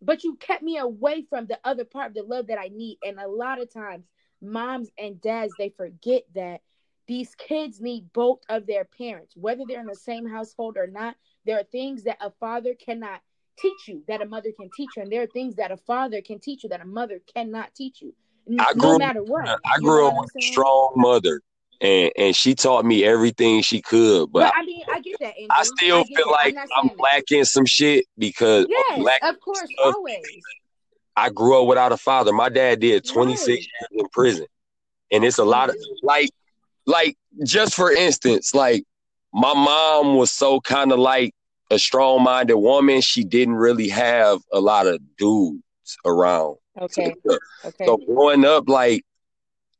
but 0.01 0.23
you 0.23 0.35
kept 0.35 0.63
me 0.63 0.77
away 0.77 1.23
from 1.29 1.45
the 1.45 1.59
other 1.63 1.85
part 1.85 2.07
of 2.07 2.13
the 2.13 2.23
love 2.23 2.47
that 2.47 2.59
I 2.59 2.69
need. 2.69 2.97
And 3.03 3.19
a 3.19 3.27
lot 3.27 3.61
of 3.61 3.71
times 3.73 4.05
moms 4.41 4.89
and 4.97 5.19
dads 5.21 5.53
they 5.57 5.69
forget 5.69 6.23
that 6.35 6.61
these 7.07 7.35
kids 7.35 7.81
need 7.81 8.13
both 8.13 8.39
of 8.49 8.65
their 8.67 8.85
parents 8.85 9.33
whether 9.35 9.63
they're 9.67 9.81
in 9.81 9.87
the 9.87 9.95
same 9.95 10.27
household 10.27 10.77
or 10.77 10.87
not. 10.87 11.15
There 11.45 11.59
are 11.59 11.63
things 11.63 12.03
that 12.03 12.17
a 12.21 12.31
father 12.39 12.73
cannot 12.75 13.21
teach 13.57 13.87
you 13.87 14.03
that 14.07 14.21
a 14.21 14.25
mother 14.25 14.51
can 14.57 14.69
teach 14.73 14.95
you. 14.95 15.01
And 15.03 15.11
there 15.11 15.23
are 15.23 15.27
things 15.27 15.55
that 15.55 15.71
a 15.71 15.77
father 15.77 16.21
can 16.21 16.39
teach 16.39 16.63
you 16.63 16.69
that 16.69 16.81
a 16.81 16.85
mother 16.85 17.19
cannot 17.33 17.73
teach 17.75 18.01
you. 18.01 18.13
N- 18.47 18.57
I 18.59 18.71
no 18.75 18.81
grew 18.81 18.93
up- 18.93 18.99
matter 18.99 19.23
what. 19.23 19.59
I 19.65 19.79
grew 19.79 20.07
up 20.07 20.13
with 20.17 20.31
a 20.37 20.41
strong 20.41 20.93
mother, 20.95 21.41
and 21.81 22.11
and 22.17 22.35
she 22.35 22.55
taught 22.55 22.85
me 22.85 23.03
everything 23.03 23.61
she 23.61 23.81
could. 23.81 24.31
But 24.31 24.51
but 24.51 24.53
i 24.57 24.65
mean 24.65 24.83
i 24.91 24.99
get 24.99 25.19
that 25.19 25.27
Andrew. 25.37 25.47
I 25.49 25.63
still 25.63 26.03
get 26.03 26.17
feel 26.17 26.25
that. 26.27 26.31
like 26.31 26.55
I'm 26.77 26.91
lacking 26.97 27.45
some 27.45 27.65
shit 27.65 28.05
because 28.17 28.67
yes 28.69 29.19
of 29.23 29.39
course 29.39 29.59
stuff. 29.59 29.95
always 29.95 30.23
I 31.15 31.29
grew 31.29 31.61
up 31.61 31.67
without 31.67 31.91
a 31.91 31.97
father. 31.97 32.31
My 32.31 32.47
dad 32.47 32.79
did 32.79 33.03
26 33.05 33.47
Right. 33.47 33.57
years 33.57 33.67
in 33.91 34.07
prison. 34.09 34.45
And 35.11 35.25
it's 35.25 35.37
a 35.37 35.43
lot 35.43 35.69
of 35.69 35.75
mm-hmm. 35.75 36.05
like 36.05 36.29
like 36.85 37.17
just 37.45 37.75
for 37.75 37.91
instance, 37.91 38.53
like 38.55 38.83
my 39.33 39.53
mom 39.53 40.15
was 40.15 40.31
so 40.31 40.59
kind 40.61 40.91
of 40.91 40.99
like 40.99 41.33
a 41.71 41.77
strong-minded 41.77 42.55
woman. 42.57 43.01
She 43.01 43.23
didn't 43.23 43.55
really 43.55 43.89
have 43.89 44.39
a 44.53 44.59
lot 44.59 44.87
of 44.87 44.99
dudes 45.17 45.61
around. 46.05 46.57
okay 46.79 47.13
okay 47.65 47.85
so 47.85 47.97
growing 47.97 48.45
up 48.45 48.69
like 48.69 49.03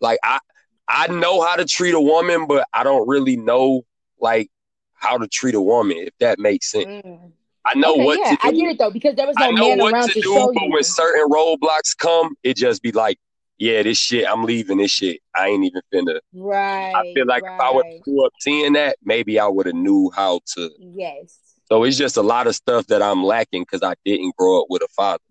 like 0.01 0.19
I 0.23 0.39
I 0.89 1.07
know 1.07 1.41
how 1.41 1.55
to 1.55 1.65
treat 1.65 1.93
a 1.93 2.01
woman, 2.01 2.47
but 2.47 2.67
I 2.73 2.83
don't 2.83 3.07
really 3.07 3.37
know 3.37 3.83
like 4.19 4.49
how 4.95 5.17
to 5.17 5.27
treat 5.27 5.55
a 5.55 5.61
woman, 5.61 5.97
if 5.97 6.13
that 6.19 6.39
makes 6.39 6.71
sense. 6.71 6.85
Mm. 6.85 7.31
I 7.65 7.75
know 7.75 7.93
okay 7.93 8.05
what 8.05 8.19
yeah 8.19 8.31
to 8.31 8.35
do. 8.35 8.47
i 8.47 8.51
get 8.51 8.69
it 8.71 8.77
though 8.79 8.89
because 8.89 9.15
there 9.15 9.27
was 9.27 9.37
no 9.37 9.45
I 9.45 9.51
know 9.51 9.69
man 9.69 9.79
what 9.79 9.93
around 9.93 10.07
to 10.07 10.13
to 10.13 10.21
do, 10.21 10.33
show 10.33 10.51
but 10.51 10.63
you 10.63 10.71
when 10.71 10.83
certain 10.83 11.29
roadblocks 11.29 11.95
come, 11.95 12.35
it 12.41 12.57
just 12.57 12.81
be 12.81 12.91
like, 12.91 13.19
yeah, 13.59 13.83
this 13.83 13.97
shit, 13.99 14.27
I'm 14.27 14.43
leaving 14.43 14.77
this 14.79 14.91
shit. 14.91 15.19
I 15.35 15.47
ain't 15.47 15.63
even 15.65 15.81
finna. 15.93 16.19
right 16.33 16.93
I 16.95 17.13
feel 17.13 17.27
like 17.27 17.43
if 17.43 17.61
I 17.61 17.71
would 17.71 17.83
right. 17.85 18.01
grew 18.01 18.25
up 18.25 18.33
seeing 18.39 18.73
that, 18.73 18.97
maybe 19.03 19.39
I 19.39 19.47
would 19.47 19.67
have 19.67 19.75
knew 19.75 20.11
how 20.15 20.39
to. 20.55 20.69
yes 20.79 21.37
So 21.65 21.83
it's 21.83 21.97
just 21.97 22.17
a 22.17 22.23
lot 22.23 22.47
of 22.47 22.55
stuff 22.55 22.87
that 22.87 23.03
I'm 23.03 23.23
lacking 23.23 23.63
because 23.63 23.83
I 23.83 23.93
didn't 24.05 24.35
grow 24.37 24.61
up 24.61 24.67
with 24.69 24.81
a 24.81 24.87
father. 24.87 25.23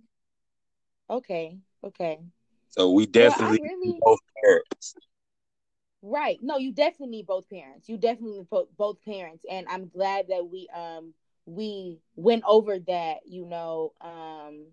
Okay. 1.11 1.59
Okay. 1.83 2.19
So 2.71 2.91
we 2.93 3.07
definitely 3.07 3.61
really 3.63 3.99
both 4.01 4.21
parents. 4.45 4.95
Right. 6.03 6.39
No, 6.43 6.59
you 6.59 6.73
definitely 6.73 7.09
need 7.19 7.27
both 7.27 7.49
parents. 7.49 7.89
You 7.89 7.97
definitely 7.97 8.39
need 8.39 8.49
both 8.77 9.05
parents, 9.05 9.45
and 9.51 9.67
I'm 9.69 9.89
glad 9.89 10.27
that 10.29 10.49
we 10.49 10.69
um 10.75 11.15
we 11.47 12.01
went 12.17 12.45
over 12.47 12.79
that. 12.79 13.19
You 13.27 13.47
know, 13.47 13.93
um, 14.01 14.67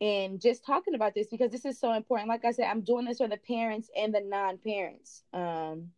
and 0.00 0.40
just 0.40 0.64
talking 0.64 0.94
about 0.94 1.14
this 1.14 1.28
because 1.28 1.50
this 1.50 1.64
is 1.64 1.78
so 1.78 1.92
important. 1.92 2.28
Like 2.28 2.44
I 2.44 2.52
said, 2.52 2.66
I'm 2.66 2.82
doing 2.82 3.04
this 3.06 3.18
for 3.18 3.28
the 3.28 3.36
parents 3.36 3.90
and 3.96 4.14
the 4.14 4.20
non-parents. 4.20 5.24
Um, 5.32 5.90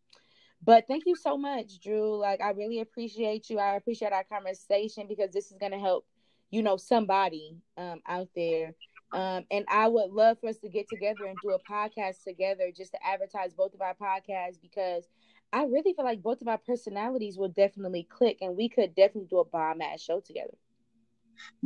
but 0.63 0.87
thank 0.87 1.05
you 1.05 1.15
so 1.15 1.37
much, 1.37 1.79
Drew. 1.81 2.17
Like 2.17 2.41
I 2.41 2.51
really 2.51 2.79
appreciate 2.79 3.49
you. 3.49 3.59
I 3.59 3.75
appreciate 3.75 4.13
our 4.13 4.23
conversation 4.23 5.07
because 5.07 5.31
this 5.31 5.51
is 5.51 5.57
gonna 5.59 5.79
help, 5.79 6.05
you 6.51 6.63
know, 6.63 6.77
somebody 6.77 7.57
um 7.77 8.01
out 8.07 8.29
there. 8.35 8.75
Um, 9.13 9.45
and 9.51 9.65
I 9.69 9.87
would 9.87 10.11
love 10.11 10.39
for 10.39 10.49
us 10.49 10.57
to 10.59 10.69
get 10.69 10.87
together 10.87 11.25
and 11.25 11.39
do 11.39 11.51
a 11.51 11.59
podcast 11.59 12.23
together 12.23 12.71
just 12.75 12.91
to 12.93 13.05
advertise 13.05 13.53
both 13.53 13.73
of 13.73 13.81
our 13.81 13.95
podcasts 13.95 14.59
because 14.61 15.07
I 15.51 15.63
really 15.65 15.93
feel 15.93 16.05
like 16.05 16.21
both 16.21 16.41
of 16.41 16.47
our 16.47 16.57
personalities 16.57 17.37
will 17.37 17.49
definitely 17.49 18.03
click 18.03 18.37
and 18.41 18.55
we 18.55 18.69
could 18.69 18.95
definitely 18.95 19.27
do 19.29 19.39
a 19.39 19.45
bomb 19.45 19.81
ass 19.81 20.01
show 20.01 20.19
together. 20.21 20.55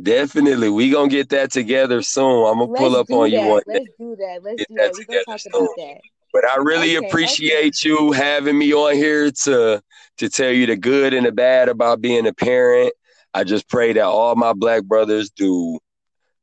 Definitely, 0.00 0.68
we 0.70 0.90
gonna 0.90 1.08
get 1.08 1.28
that 1.30 1.50
together 1.52 2.02
soon. 2.02 2.46
I'm 2.46 2.58
gonna 2.58 2.68
pull 2.74 2.96
up 2.96 3.12
on 3.12 3.30
you 3.30 3.42
one. 3.42 3.62
Let's 3.66 3.90
do 3.98 4.16
that. 4.16 4.42
Let's 4.42 4.62
Get 4.62 4.68
do 4.68 4.78
that 4.78 4.92
that. 4.92 4.96
We're 4.96 5.04
gonna 5.04 5.20
talk 5.20 5.44
soon. 5.52 5.68
about 5.68 5.74
that. 5.76 6.02
But 6.32 6.44
I 6.46 6.56
really 6.58 6.94
Okay, 6.94 6.96
appreciate 6.96 7.84
you 7.84 8.12
having 8.12 8.58
me 8.58 8.72
on 8.74 8.94
here 8.94 9.30
to 9.44 9.82
to 10.18 10.28
tell 10.28 10.50
you 10.52 10.66
the 10.66 10.76
good 10.76 11.14
and 11.14 11.26
the 11.26 11.32
bad 11.32 11.68
about 11.68 12.00
being 12.00 12.26
a 12.26 12.32
parent. 12.32 12.92
I 13.34 13.44
just 13.44 13.68
pray 13.68 13.92
that 13.92 14.04
all 14.04 14.34
my 14.36 14.52
black 14.52 14.84
brothers 14.84 15.30
do 15.30 15.78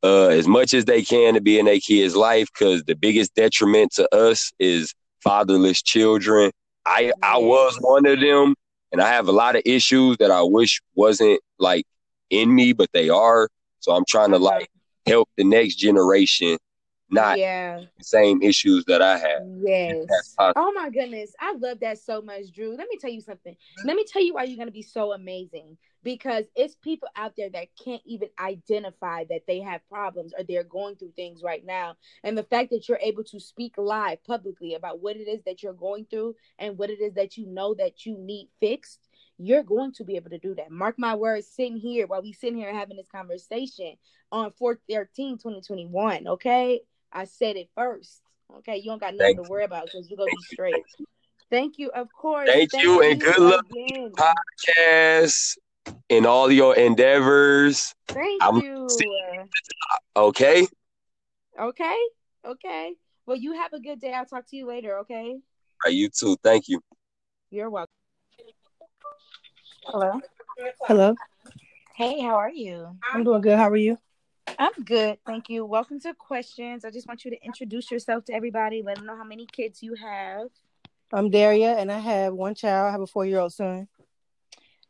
uh, 0.04 0.28
as 0.28 0.48
much 0.48 0.74
as 0.74 0.86
they 0.86 1.02
can 1.02 1.34
to 1.34 1.42
be 1.42 1.58
in 1.60 1.66
their 1.66 1.80
kids' 1.80 2.16
life 2.16 2.50
because 2.54 2.84
the 2.84 2.96
biggest 2.96 3.34
detriment 3.36 3.94
to 3.94 4.14
us 4.16 4.52
is 4.60 4.94
fatherless 5.24 5.82
children. 5.82 6.52
I 6.86 7.14
I 7.22 7.38
was 7.38 7.78
one 7.80 8.06
of 8.06 8.20
them, 8.20 8.56
and 8.92 9.02
I 9.02 9.08
have 9.08 9.28
a 9.28 9.32
lot 9.32 9.56
of 9.56 9.62
issues 9.66 10.18
that 10.18 10.32
I 10.32 10.42
wish 10.42 10.82
wasn't 10.96 11.40
like 11.60 11.86
in 12.30 12.54
me, 12.54 12.74
but 12.74 12.90
they 12.94 13.10
are. 13.10 13.48
So 13.80 13.94
I'm 13.94 14.06
trying 14.08 14.32
to 14.32 14.38
like 14.38 14.70
help 15.06 15.30
the 15.38 15.44
next 15.44 15.76
generation 15.76 16.58
not 17.14 17.38
yeah. 17.38 17.82
the 17.98 18.04
same 18.04 18.42
issues 18.42 18.84
that 18.86 19.02
I 19.02 19.18
have. 19.18 19.42
Yes. 19.62 20.36
Oh 20.40 20.72
my 20.74 20.90
goodness. 20.90 21.34
I 21.40 21.54
love 21.54 21.80
that 21.82 22.00
so 22.00 22.22
much, 22.22 22.52
Drew. 22.52 22.76
Let 22.76 22.88
me 22.90 22.98
tell 22.98 23.12
you 23.12 23.22
something. 23.22 23.56
Let 23.86 23.96
me 23.96 24.04
tell 24.04 24.22
you 24.22 24.34
why 24.34 24.44
you're 24.44 24.58
going 24.58 24.68
to 24.68 24.74
be 24.74 24.82
so 24.82 25.14
amazing. 25.14 25.78
Because 26.04 26.46
it's 26.56 26.76
people 26.76 27.08
out 27.16 27.34
there 27.38 27.50
that 27.50 27.68
can't 27.82 28.02
even 28.06 28.30
identify 28.40 29.24
that 29.30 29.44
they 29.48 29.60
have 29.62 29.88
problems 29.90 30.34
or 30.38 30.44
they're 30.44 30.64
going 30.64 30.96
through 30.96 31.14
things 31.16 31.42
right 31.44 31.66
now. 31.66 31.96
And 32.24 32.38
the 32.38 32.44
fact 32.44 32.72
that 32.72 32.90
you're 32.90 33.00
able 33.02 33.24
to 33.26 33.40
speak 33.40 33.76
live 33.78 34.24
publicly 34.26 34.76
about 34.76 35.00
what 35.02 35.16
it 35.16 35.28
is 35.28 35.42
that 35.46 35.64
you're 35.64 35.74
going 35.74 36.06
through 36.10 36.36
and 36.60 36.78
what 36.78 36.90
it 36.90 37.00
is 37.00 37.14
that 37.14 37.38
you 37.38 37.46
know 37.48 37.74
that 37.76 38.06
you 38.06 38.18
need 38.18 38.50
fixed, 38.60 39.00
you're 39.38 39.64
going 39.64 39.94
to 39.94 40.04
be 40.04 40.16
able 40.16 40.30
to 40.32 40.38
do 40.38 40.56
that. 40.56 40.72
Mark 40.72 40.96
my 40.98 41.16
words, 41.16 41.48
sitting 41.48 41.78
here 41.78 42.06
while 42.06 42.22
we 42.22 42.34
sitting 42.34 42.58
here 42.58 42.74
having 42.74 42.98
this 42.98 43.08
conversation 43.10 43.96
on 44.32 44.52
413 44.52 45.38
2021. 45.38 46.28
Okay. 46.28 46.82
I 47.14 47.26
said 47.26 47.56
it 47.56 47.70
first. 47.76 48.22
Okay, 48.58 48.78
you 48.78 48.86
don't 48.86 49.00
got 49.00 49.14
nothing 49.14 49.38
Thank 49.38 49.46
to 49.46 49.50
worry 49.50 49.64
about 49.64 49.86
because 49.86 50.10
you're 50.10 50.18
gonna 50.18 50.32
be 50.32 50.54
straight. 50.54 50.76
thank 51.50 51.78
you. 51.78 51.90
Of 51.92 52.08
course. 52.14 52.50
Thank 52.50 52.74
you, 52.74 53.02
and 53.02 53.20
good 53.20 53.40
luck. 53.40 53.66
Podcast 54.18 55.58
in 56.10 56.26
all 56.26 56.52
your 56.52 56.76
endeavors. 56.76 57.94
Thank 58.08 58.44
I'm- 58.44 58.60
you. 58.62 58.88
Okay. 60.16 60.68
Okay, 61.60 61.98
okay. 62.46 62.94
Well, 63.26 63.38
you 63.38 63.54
have 63.54 63.74
a 63.74 63.80
good 63.80 64.00
day. 64.00 64.14
I'll 64.14 64.26
talk 64.26 64.48
to 64.48 64.56
you 64.56 64.66
later. 64.66 64.98
Okay. 65.00 65.32
All 65.34 65.42
right, 65.86 65.94
you 65.94 66.10
too. 66.10 66.36
Thank 66.44 66.68
you. 66.68 66.82
You're 67.52 67.70
welcome. 67.70 67.94
Hello. 69.86 70.20
Hello, 70.88 71.16
Hey, 71.96 72.22
how 72.22 72.36
are 72.36 72.50
you? 72.50 72.98
I'm 73.14 73.24
doing 73.24 73.42
good. 73.42 73.58
How 73.58 73.70
are 73.70 73.76
you? 73.76 73.98
I'm 74.58 74.72
good. 74.84 75.20
Thank 75.26 75.50
you. 75.50 75.66
Welcome 75.66 76.00
to 76.02 76.14
Questions. 76.14 76.86
I 76.86 76.90
just 76.90 77.08
want 77.08 77.24
you 77.26 77.32
to 77.32 77.44
introduce 77.44 77.92
yourself 77.92 78.26
to 78.26 78.34
everybody. 78.34 78.82
Let 78.82 78.98
them 78.98 79.06
know 79.06 79.16
how 79.18 79.24
many 79.24 79.46
kids 79.46 79.84
you 79.84 79.94
have. 79.96 80.48
I'm 81.12 81.30
Daria, 81.30 81.74
and 81.78 81.92
I 81.92 82.00
have 82.00 82.34
one 82.34 82.56
child. 82.56 82.88
I 82.88 82.92
have 82.92 83.02
a 83.02 83.08
four 83.08 83.26
year 83.26 83.40
old 83.40 83.54
son. 83.54 83.88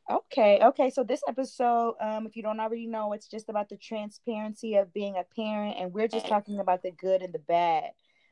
Okay, 0.10 0.60
okay. 0.62 0.90
So 0.90 1.04
this 1.04 1.22
episode, 1.28 1.96
um, 2.02 2.28
if 2.28 2.36
you 2.36 2.44
don't 2.44 2.60
already 2.60 2.88
know, 2.88 3.14
it's 3.14 3.28
just 3.28 3.50
about 3.50 3.70
the 3.70 3.78
transparency 3.78 4.76
of 4.76 4.94
being 4.94 5.16
a 5.16 5.24
parent, 5.36 5.78
and 5.80 5.94
we're 5.94 6.10
just 6.10 6.28
talking 6.28 6.60
about 6.60 6.84
the 6.84 6.92
good 6.92 7.22
and 7.22 7.34
the 7.34 7.40
bad 7.40 7.92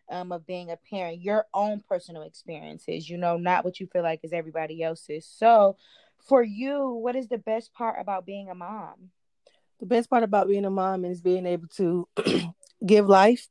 um, 0.09 0.31
of 0.33 0.45
being 0.45 0.69
a 0.69 0.77
parent, 0.77 1.21
your 1.21 1.45
own 1.53 1.81
personal 1.87 2.23
experiences, 2.23 3.09
you 3.09 3.17
know, 3.17 3.37
not 3.37 3.63
what 3.63 3.79
you 3.79 3.87
feel 3.87 4.03
like 4.03 4.19
is 4.23 4.33
everybody 4.33 4.83
else's. 4.83 5.25
So, 5.25 5.77
for 6.27 6.43
you, 6.43 6.89
what 6.89 7.15
is 7.15 7.29
the 7.29 7.37
best 7.37 7.73
part 7.73 7.99
about 7.99 8.25
being 8.25 8.49
a 8.49 8.55
mom? 8.55 9.11
The 9.79 9.85
best 9.85 10.09
part 10.09 10.23
about 10.23 10.47
being 10.47 10.65
a 10.65 10.69
mom 10.69 11.05
is 11.05 11.21
being 11.21 11.45
able 11.45 11.67
to 11.77 12.07
give 12.85 13.07
life 13.07 13.47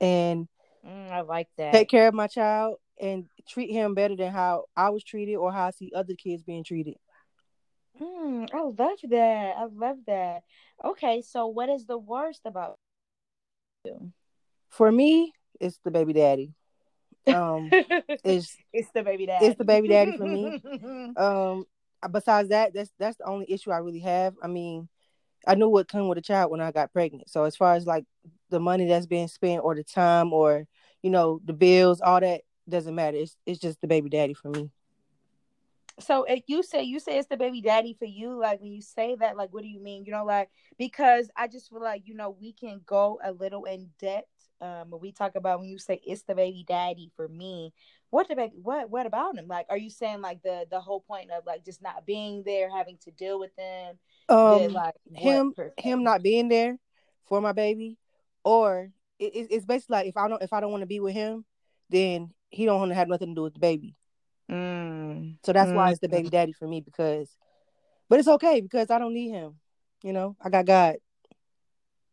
and 0.00 0.48
mm, 0.86 1.10
I 1.10 1.20
like 1.22 1.48
that. 1.58 1.72
Take 1.72 1.88
care 1.88 2.08
of 2.08 2.14
my 2.14 2.28
child 2.28 2.76
and 3.00 3.26
treat 3.48 3.70
him 3.70 3.94
better 3.94 4.16
than 4.16 4.32
how 4.32 4.64
I 4.76 4.90
was 4.90 5.04
treated 5.04 5.34
or 5.34 5.52
how 5.52 5.66
I 5.66 5.70
see 5.70 5.92
other 5.94 6.14
kids 6.14 6.42
being 6.42 6.64
treated. 6.64 6.96
Mm, 8.00 8.48
I 8.52 8.62
love 8.62 8.76
that. 9.10 9.54
I 9.56 9.64
love 9.64 9.98
that. 10.06 10.42
Okay, 10.84 11.22
so 11.22 11.46
what 11.46 11.68
is 11.68 11.86
the 11.86 11.98
worst 11.98 12.42
about 12.44 12.78
you? 13.84 14.12
For 14.68 14.90
me, 14.90 15.32
it's 15.60 15.78
the 15.84 15.90
baby 15.90 16.12
daddy. 16.12 16.52
Um, 17.26 17.70
it's 18.24 18.56
it's 18.72 18.90
the 18.92 19.02
baby 19.02 19.26
daddy. 19.26 19.46
It's 19.46 19.58
the 19.58 19.64
baby 19.64 19.88
daddy 19.88 20.16
for 20.16 20.26
me. 20.26 20.60
um, 21.16 21.64
besides 22.10 22.50
that, 22.50 22.74
that's 22.74 22.90
that's 22.98 23.16
the 23.16 23.26
only 23.26 23.46
issue 23.48 23.70
I 23.70 23.78
really 23.78 24.00
have. 24.00 24.34
I 24.42 24.48
mean, 24.48 24.88
I 25.46 25.54
knew 25.54 25.68
what 25.68 25.88
came 25.88 26.08
with 26.08 26.18
a 26.18 26.22
child 26.22 26.50
when 26.50 26.60
I 26.60 26.72
got 26.72 26.92
pregnant. 26.92 27.30
So 27.30 27.44
as 27.44 27.56
far 27.56 27.74
as 27.74 27.86
like 27.86 28.04
the 28.50 28.60
money 28.60 28.86
that's 28.86 29.06
being 29.06 29.28
spent 29.28 29.62
or 29.64 29.74
the 29.74 29.84
time 29.84 30.32
or 30.32 30.66
you 31.02 31.10
know 31.10 31.40
the 31.44 31.52
bills, 31.52 32.00
all 32.00 32.20
that 32.20 32.42
doesn't 32.68 32.94
matter. 32.94 33.16
It's 33.16 33.36
it's 33.46 33.60
just 33.60 33.80
the 33.80 33.86
baby 33.86 34.10
daddy 34.10 34.34
for 34.34 34.50
me. 34.50 34.70
So 35.98 36.24
if 36.24 36.42
you 36.46 36.62
say 36.62 36.82
you 36.82 37.00
say 37.00 37.18
it's 37.18 37.28
the 37.28 37.38
baby 37.38 37.62
daddy 37.62 37.94
for 37.98 38.04
you, 38.04 38.38
like 38.38 38.60
when 38.60 38.72
you 38.72 38.82
say 38.82 39.16
that, 39.16 39.36
like 39.36 39.52
what 39.52 39.62
do 39.62 39.68
you 39.68 39.80
mean? 39.80 40.04
You 40.04 40.12
know, 40.12 40.24
like 40.24 40.50
because 40.78 41.30
I 41.36 41.48
just 41.48 41.70
feel 41.70 41.80
like 41.80 42.02
you 42.04 42.14
know 42.14 42.36
we 42.38 42.52
can 42.52 42.82
go 42.86 43.18
a 43.24 43.32
little 43.32 43.64
in 43.64 43.88
depth. 43.98 44.28
Um, 44.60 44.90
when 44.90 45.00
we 45.02 45.12
talk 45.12 45.36
about 45.36 45.60
when 45.60 45.68
you 45.68 45.78
say 45.78 46.00
it's 46.06 46.22
the 46.22 46.34
baby 46.34 46.64
daddy 46.66 47.10
for 47.16 47.28
me, 47.28 47.72
what 48.10 48.28
the 48.28 48.36
baby, 48.36 48.54
what 48.62 48.90
what 48.90 49.06
about 49.06 49.36
him? 49.38 49.46
Like, 49.48 49.66
are 49.70 49.76
you 49.78 49.90
saying 49.90 50.20
like 50.20 50.42
the 50.42 50.66
the 50.70 50.80
whole 50.80 51.00
point 51.00 51.30
of 51.30 51.46
like 51.46 51.64
just 51.64 51.82
not 51.82 52.06
being 52.06 52.42
there, 52.44 52.70
having 52.70 52.98
to 53.04 53.10
deal 53.10 53.38
with 53.38 53.54
them? 53.56 53.98
Um, 54.28 54.72
like 54.72 54.94
him 55.14 55.54
him 55.78 56.02
not 56.02 56.22
being 56.22 56.48
there 56.48 56.78
for 57.26 57.40
my 57.40 57.52
baby, 57.52 57.96
or 58.44 58.90
it, 59.18 59.32
it's 59.50 59.64
basically 59.66 59.94
like 59.94 60.06
if 60.08 60.16
I 60.16 60.28
don't 60.28 60.42
if 60.42 60.52
I 60.52 60.60
don't 60.60 60.70
want 60.72 60.82
to 60.82 60.86
be 60.86 61.00
with 61.00 61.14
him, 61.14 61.44
then 61.88 62.32
he 62.50 62.64
don't 62.66 62.80
want 62.80 62.90
to 62.90 62.94
have 62.94 63.08
nothing 63.08 63.28
to 63.28 63.34
do 63.34 63.42
with 63.42 63.54
the 63.54 63.60
baby. 63.60 63.94
Mm. 64.50 65.36
So 65.44 65.52
that's 65.52 65.70
mm. 65.70 65.74
why 65.74 65.90
it's 65.90 66.00
the 66.00 66.08
baby 66.08 66.28
daddy 66.28 66.52
for 66.52 66.68
me 66.68 66.80
because, 66.80 67.28
but 68.08 68.18
it's 68.18 68.28
okay 68.28 68.60
because 68.60 68.90
I 68.90 68.98
don't 68.98 69.14
need 69.14 69.30
him. 69.30 69.54
You 70.02 70.12
know, 70.12 70.36
I 70.40 70.50
got 70.50 70.66
God. 70.66 70.96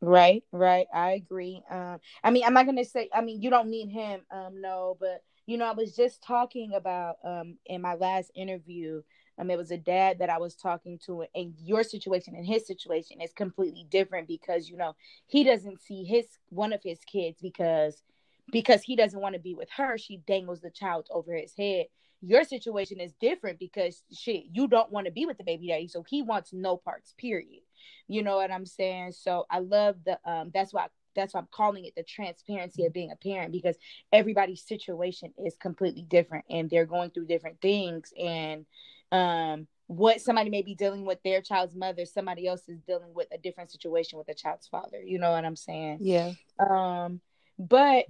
Right, 0.01 0.43
right. 0.51 0.87
I 0.93 1.11
agree. 1.11 1.63
Um, 1.69 1.99
I 2.23 2.31
mean, 2.31 2.43
I'm 2.43 2.53
not 2.53 2.65
gonna 2.65 2.83
say. 2.83 3.09
I 3.13 3.21
mean, 3.21 3.41
you 3.41 3.49
don't 3.49 3.69
need 3.69 3.89
him. 3.89 4.21
Um, 4.31 4.59
no, 4.59 4.97
but 4.99 5.23
you 5.45 5.57
know, 5.57 5.65
I 5.65 5.73
was 5.73 5.95
just 5.95 6.21
talking 6.23 6.73
about 6.73 7.17
um 7.23 7.57
in 7.65 7.81
my 7.81 7.95
last 7.95 8.31
interview. 8.35 9.01
Um, 9.39 9.49
it 9.49 9.57
was 9.57 9.71
a 9.71 9.77
dad 9.77 10.19
that 10.19 10.29
I 10.29 10.37
was 10.37 10.55
talking 10.55 10.99
to, 11.05 11.25
and 11.33 11.53
your 11.57 11.83
situation 11.83 12.35
and 12.35 12.45
his 12.45 12.67
situation 12.67 13.21
is 13.21 13.31
completely 13.33 13.87
different 13.89 14.27
because 14.27 14.69
you 14.69 14.75
know 14.75 14.95
he 15.25 15.43
doesn't 15.43 15.81
see 15.81 16.03
his 16.03 16.25
one 16.49 16.73
of 16.73 16.81
his 16.83 16.99
kids 17.05 17.39
because 17.41 18.03
because 18.51 18.81
he 18.81 18.95
doesn't 18.95 19.21
want 19.21 19.35
to 19.35 19.41
be 19.41 19.55
with 19.55 19.69
her. 19.77 19.97
She 19.97 20.17
dangles 20.17 20.59
the 20.59 20.69
child 20.69 21.07
over 21.11 21.33
his 21.33 21.53
head 21.57 21.85
your 22.25 22.43
situation 22.45 22.99
is 22.99 23.13
different 23.19 23.59
because 23.59 24.01
shit, 24.11 24.43
you 24.51 24.67
don't 24.67 24.91
want 24.91 25.05
to 25.05 25.11
be 25.11 25.25
with 25.25 25.37
the 25.37 25.43
baby 25.43 25.67
daddy, 25.67 25.87
so 25.87 26.03
he 26.07 26.21
wants 26.21 26.53
no 26.53 26.77
parts. 26.77 27.13
Period. 27.17 27.61
You 28.07 28.23
know 28.23 28.37
what 28.37 28.51
I'm 28.51 28.65
saying? 28.65 29.11
So 29.11 29.45
I 29.49 29.59
love 29.59 29.97
the 30.05 30.17
um. 30.25 30.51
That's 30.53 30.73
why 30.73 30.87
that's 31.15 31.33
why 31.33 31.41
I'm 31.41 31.47
calling 31.51 31.85
it 31.85 31.95
the 31.95 32.03
transparency 32.03 32.85
of 32.85 32.93
being 32.93 33.11
a 33.11 33.15
parent 33.15 33.51
because 33.51 33.75
everybody's 34.11 34.63
situation 34.63 35.33
is 35.45 35.55
completely 35.57 36.03
different 36.03 36.45
and 36.49 36.69
they're 36.69 36.85
going 36.85 37.11
through 37.11 37.25
different 37.25 37.61
things 37.61 38.13
and 38.19 38.65
um 39.11 39.67
what 39.87 40.21
somebody 40.21 40.49
may 40.49 40.61
be 40.61 40.75
dealing 40.75 41.05
with 41.05 41.21
their 41.23 41.41
child's 41.41 41.75
mother 41.75 42.05
somebody 42.05 42.47
else 42.47 42.67
is 42.67 42.79
dealing 42.87 43.13
with 43.13 43.27
a 43.31 43.37
different 43.37 43.69
situation 43.69 44.17
with 44.17 44.27
the 44.27 44.33
child's 44.33 44.67
father 44.67 45.01
you 45.03 45.19
know 45.19 45.31
what 45.31 45.45
i'm 45.45 45.55
saying 45.55 45.99
yeah 46.01 46.31
um 46.59 47.21
but 47.59 48.05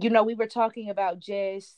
you 0.00 0.10
know 0.10 0.24
we 0.24 0.34
were 0.34 0.46
talking 0.46 0.90
about 0.90 1.20
just 1.20 1.76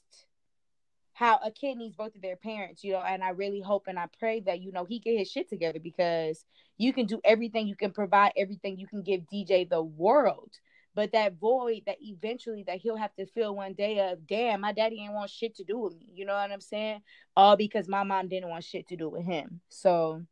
how 1.23 1.39
a 1.45 1.53
kid 1.53 1.77
needs 1.77 1.95
both 1.95 2.17
of 2.17 2.21
their 2.21 2.35
parents, 2.35 2.83
you 2.83 2.93
know, 2.93 3.01
and 3.01 3.23
I 3.23 3.29
really 3.29 3.61
hope 3.61 3.85
and 3.87 3.97
I 3.97 4.07
pray 4.19 4.41
that, 4.41 4.61
you 4.61 4.73
know, 4.73 4.85
he 4.85 4.99
get 4.99 5.17
his 5.17 5.31
shit 5.31 5.49
together 5.49 5.79
because 5.79 6.45
you 6.79 6.93
can 6.93 7.07
do 7.07 7.21
everything, 7.25 7.69
you 7.69 7.77
can 7.77 7.93
provide 7.93 8.33
everything, 8.37 8.77
you 8.77 8.89
can 8.89 9.03
give 9.03 9.21
DJ 9.33 9.69
the 9.69 9.81
world. 9.81 10.51
But 10.97 11.13
that 11.13 11.35
void 11.39 11.83
that 11.87 11.99
eventually 12.01 12.65
that 12.67 12.79
he'll 12.79 12.97
have 12.97 13.15
to 13.15 13.27
fill 13.27 13.55
one 13.55 13.75
day 13.75 14.11
of, 14.11 14.27
damn, 14.27 14.63
my 14.63 14.73
daddy 14.73 15.01
ain't 15.01 15.15
want 15.15 15.31
shit 15.31 15.55
to 15.57 15.65
do 15.65 15.79
with 15.79 15.95
me. 15.95 16.09
You 16.13 16.27
know 16.27 16.35
what 16.35 16.51
I'm 16.51 16.61
saying? 16.61 17.03
All 17.37 17.57
because 17.57 17.87
my 17.87 18.03
mom 18.03 18.27
didn't 18.27 18.51
want 18.51 18.65
shit 18.65 18.89
to 18.89 18.97
do 18.97 19.09
with 19.09 19.23
him. 19.23 19.61
So 19.69 20.23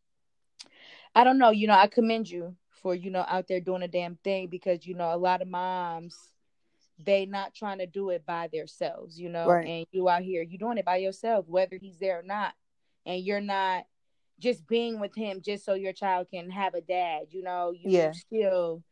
I 1.14 1.22
don't 1.22 1.38
know, 1.38 1.50
you 1.50 1.68
know, 1.68 1.74
I 1.74 1.86
commend 1.86 2.28
you 2.28 2.56
for, 2.82 2.96
you 2.96 3.10
know, 3.10 3.24
out 3.28 3.46
there 3.46 3.60
doing 3.60 3.82
a 3.82 3.88
damn 3.88 4.16
thing 4.16 4.48
because, 4.48 4.84
you 4.84 4.94
know, 4.94 5.14
a 5.14 5.16
lot 5.16 5.40
of 5.40 5.46
moms 5.46 6.18
they 7.04 7.26
not 7.26 7.54
trying 7.54 7.78
to 7.78 7.86
do 7.86 8.10
it 8.10 8.24
by 8.26 8.48
themselves, 8.52 9.18
you 9.18 9.28
know, 9.28 9.46
right. 9.46 9.66
and 9.66 9.86
you 9.92 10.08
out 10.08 10.22
here, 10.22 10.42
you 10.42 10.58
doing 10.58 10.78
it 10.78 10.84
by 10.84 10.96
yourself, 10.96 11.46
whether 11.48 11.76
he's 11.76 11.98
there 11.98 12.20
or 12.20 12.22
not. 12.22 12.54
And 13.06 13.22
you're 13.22 13.40
not 13.40 13.84
just 14.38 14.66
being 14.66 15.00
with 15.00 15.14
him 15.14 15.40
just 15.42 15.64
so 15.64 15.74
your 15.74 15.92
child 15.92 16.28
can 16.32 16.50
have 16.50 16.74
a 16.74 16.80
dad, 16.80 17.26
you 17.30 17.42
know, 17.42 17.72
you 17.72 17.90
yeah. 17.90 18.12
still 18.12 18.82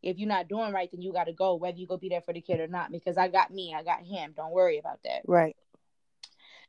if 0.00 0.16
you're 0.16 0.28
not 0.28 0.48
doing 0.48 0.72
right, 0.72 0.88
then 0.92 1.02
you 1.02 1.12
gotta 1.12 1.32
go, 1.32 1.56
whether 1.56 1.76
you 1.76 1.86
go 1.86 1.96
be 1.96 2.08
there 2.08 2.20
for 2.20 2.32
the 2.32 2.40
kid 2.40 2.60
or 2.60 2.68
not, 2.68 2.92
because 2.92 3.16
I 3.16 3.28
got 3.28 3.52
me, 3.52 3.74
I 3.76 3.82
got 3.82 4.02
him. 4.02 4.32
Don't 4.36 4.52
worry 4.52 4.78
about 4.78 5.00
that. 5.04 5.22
Right. 5.26 5.56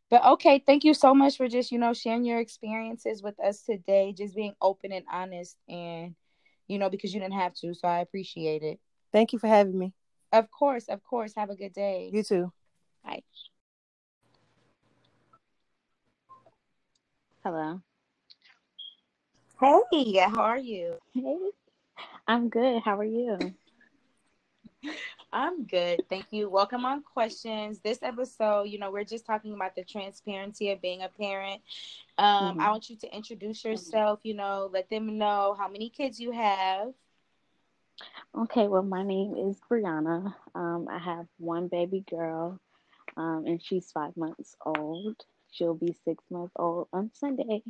But 0.10 0.26
okay, 0.26 0.64
thank 0.66 0.84
you 0.84 0.96
so 0.96 1.14
much 1.14 1.38
for 1.38 1.48
just, 1.48 1.72
you 1.72 1.78
know, 1.78 1.94
sharing 1.94 2.26
your 2.26 2.40
experiences 2.40 3.22
with 3.22 3.40
us 3.40 3.62
today, 3.62 4.14
just 4.18 4.36
being 4.36 4.56
open 4.62 4.92
and 4.92 5.06
honest 5.12 5.58
and 5.68 6.16
you 6.70 6.78
know, 6.78 6.90
because 6.90 7.14
you 7.14 7.20
didn't 7.20 7.34
have 7.34 7.54
to. 7.56 7.74
So 7.74 7.88
I 7.88 8.00
appreciate 8.00 8.64
it. 8.64 8.80
Thank 9.12 9.34
you 9.34 9.40
for 9.40 9.48
having 9.48 9.78
me. 9.78 9.94
Of 10.32 10.52
course, 10.52 10.88
of 10.88 11.04
course. 11.04 11.34
Have 11.36 11.50
a 11.50 11.56
good 11.56 11.74
day. 11.74 12.10
You 12.14 12.24
too. 12.24 12.52
Bye. 13.04 13.24
Hello. 17.44 17.82
Hey, 19.92 20.18
how 20.20 20.42
are 20.42 20.58
you? 20.58 20.96
Hey, 21.14 21.38
I'm 22.28 22.50
good. 22.50 22.82
How 22.84 22.98
are 22.98 23.04
you? 23.04 23.38
I'm 25.32 25.66
good. 25.66 26.02
Thank 26.10 26.28
you. 26.32 26.50
Welcome 26.50 26.86
on 26.86 27.04
questions. 27.04 27.80
This 27.80 28.00
episode, 28.02 28.64
you 28.64 28.80
know, 28.80 28.92
we're 28.92 29.04
just 29.04 29.26
talking 29.26 29.54
about 29.54 29.76
the 29.76 29.84
transparency 29.84 30.72
of 30.72 30.82
being 30.82 31.04
a 31.04 31.10
parent. 31.10 31.62
Um, 32.18 32.52
mm-hmm. 32.54 32.62
I 32.62 32.72
want 32.72 32.90
you 32.90 32.96
to 32.98 33.16
introduce 33.16 33.64
yourself, 33.64 34.20
you 34.24 34.34
know, 34.34 34.70
let 34.72 34.90
them 34.90 35.18
know 35.18 35.56
how 35.58 35.68
many 35.68 35.90
kids 35.90 36.20
you 36.20 36.32
have. 36.32 36.94
Okay, 38.36 38.68
well, 38.68 38.84
my 38.84 39.04
name 39.04 39.36
is 39.36 39.60
Brianna. 39.70 40.34
Um, 40.54 40.88
I 40.90 41.00
have 41.00 41.26
one 41.40 41.68
baby 41.68 42.04
girl, 42.10 42.60
um, 43.18 43.44
and 43.48 43.62
she's 43.62 43.92
five 43.92 44.16
months 44.16 44.56
old. 44.66 45.16
She'll 45.52 45.74
be 45.74 45.96
six 46.06 46.24
months 46.30 46.54
old 46.56 46.88
on 46.94 47.12
Sunday. 47.14 47.64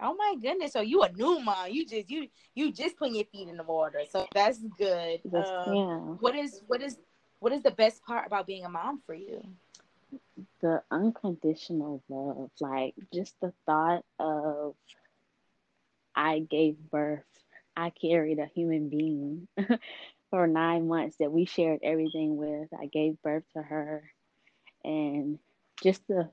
Oh 0.00 0.14
my 0.16 0.34
goodness! 0.40 0.72
So 0.72 0.80
you 0.80 1.02
a 1.02 1.12
new 1.12 1.40
mom? 1.40 1.70
You 1.70 1.84
just 1.84 2.10
you 2.10 2.28
you 2.54 2.72
just 2.72 2.96
putting 2.96 3.16
your 3.16 3.26
feet 3.26 3.48
in 3.48 3.56
the 3.56 3.64
water. 3.64 4.02
So 4.08 4.26
that's 4.32 4.60
good. 4.78 5.20
Yes, 5.24 5.50
um, 5.66 5.74
yeah. 5.74 5.98
What 6.20 6.34
is 6.34 6.62
what 6.66 6.80
is 6.80 6.96
what 7.40 7.52
is 7.52 7.62
the 7.62 7.70
best 7.70 8.02
part 8.04 8.26
about 8.26 8.46
being 8.46 8.64
a 8.64 8.68
mom 8.68 9.02
for 9.04 9.14
you? 9.14 9.42
The 10.60 10.82
unconditional 10.90 12.02
love, 12.08 12.50
like 12.60 12.94
just 13.12 13.34
the 13.40 13.52
thought 13.66 14.04
of 14.18 14.74
I 16.14 16.40
gave 16.40 16.78
birth 16.90 17.24
I 17.78 17.90
carried 17.90 18.40
a 18.40 18.46
human 18.46 18.88
being 18.88 19.48
for 20.30 20.46
nine 20.48 20.88
months 20.88 21.16
that 21.20 21.30
we 21.30 21.44
shared 21.44 21.80
everything 21.84 22.36
with. 22.36 22.68
I 22.78 22.86
gave 22.86 23.22
birth 23.22 23.44
to 23.54 23.62
her, 23.62 24.10
and 24.84 25.38
just 25.82 26.06
to 26.08 26.28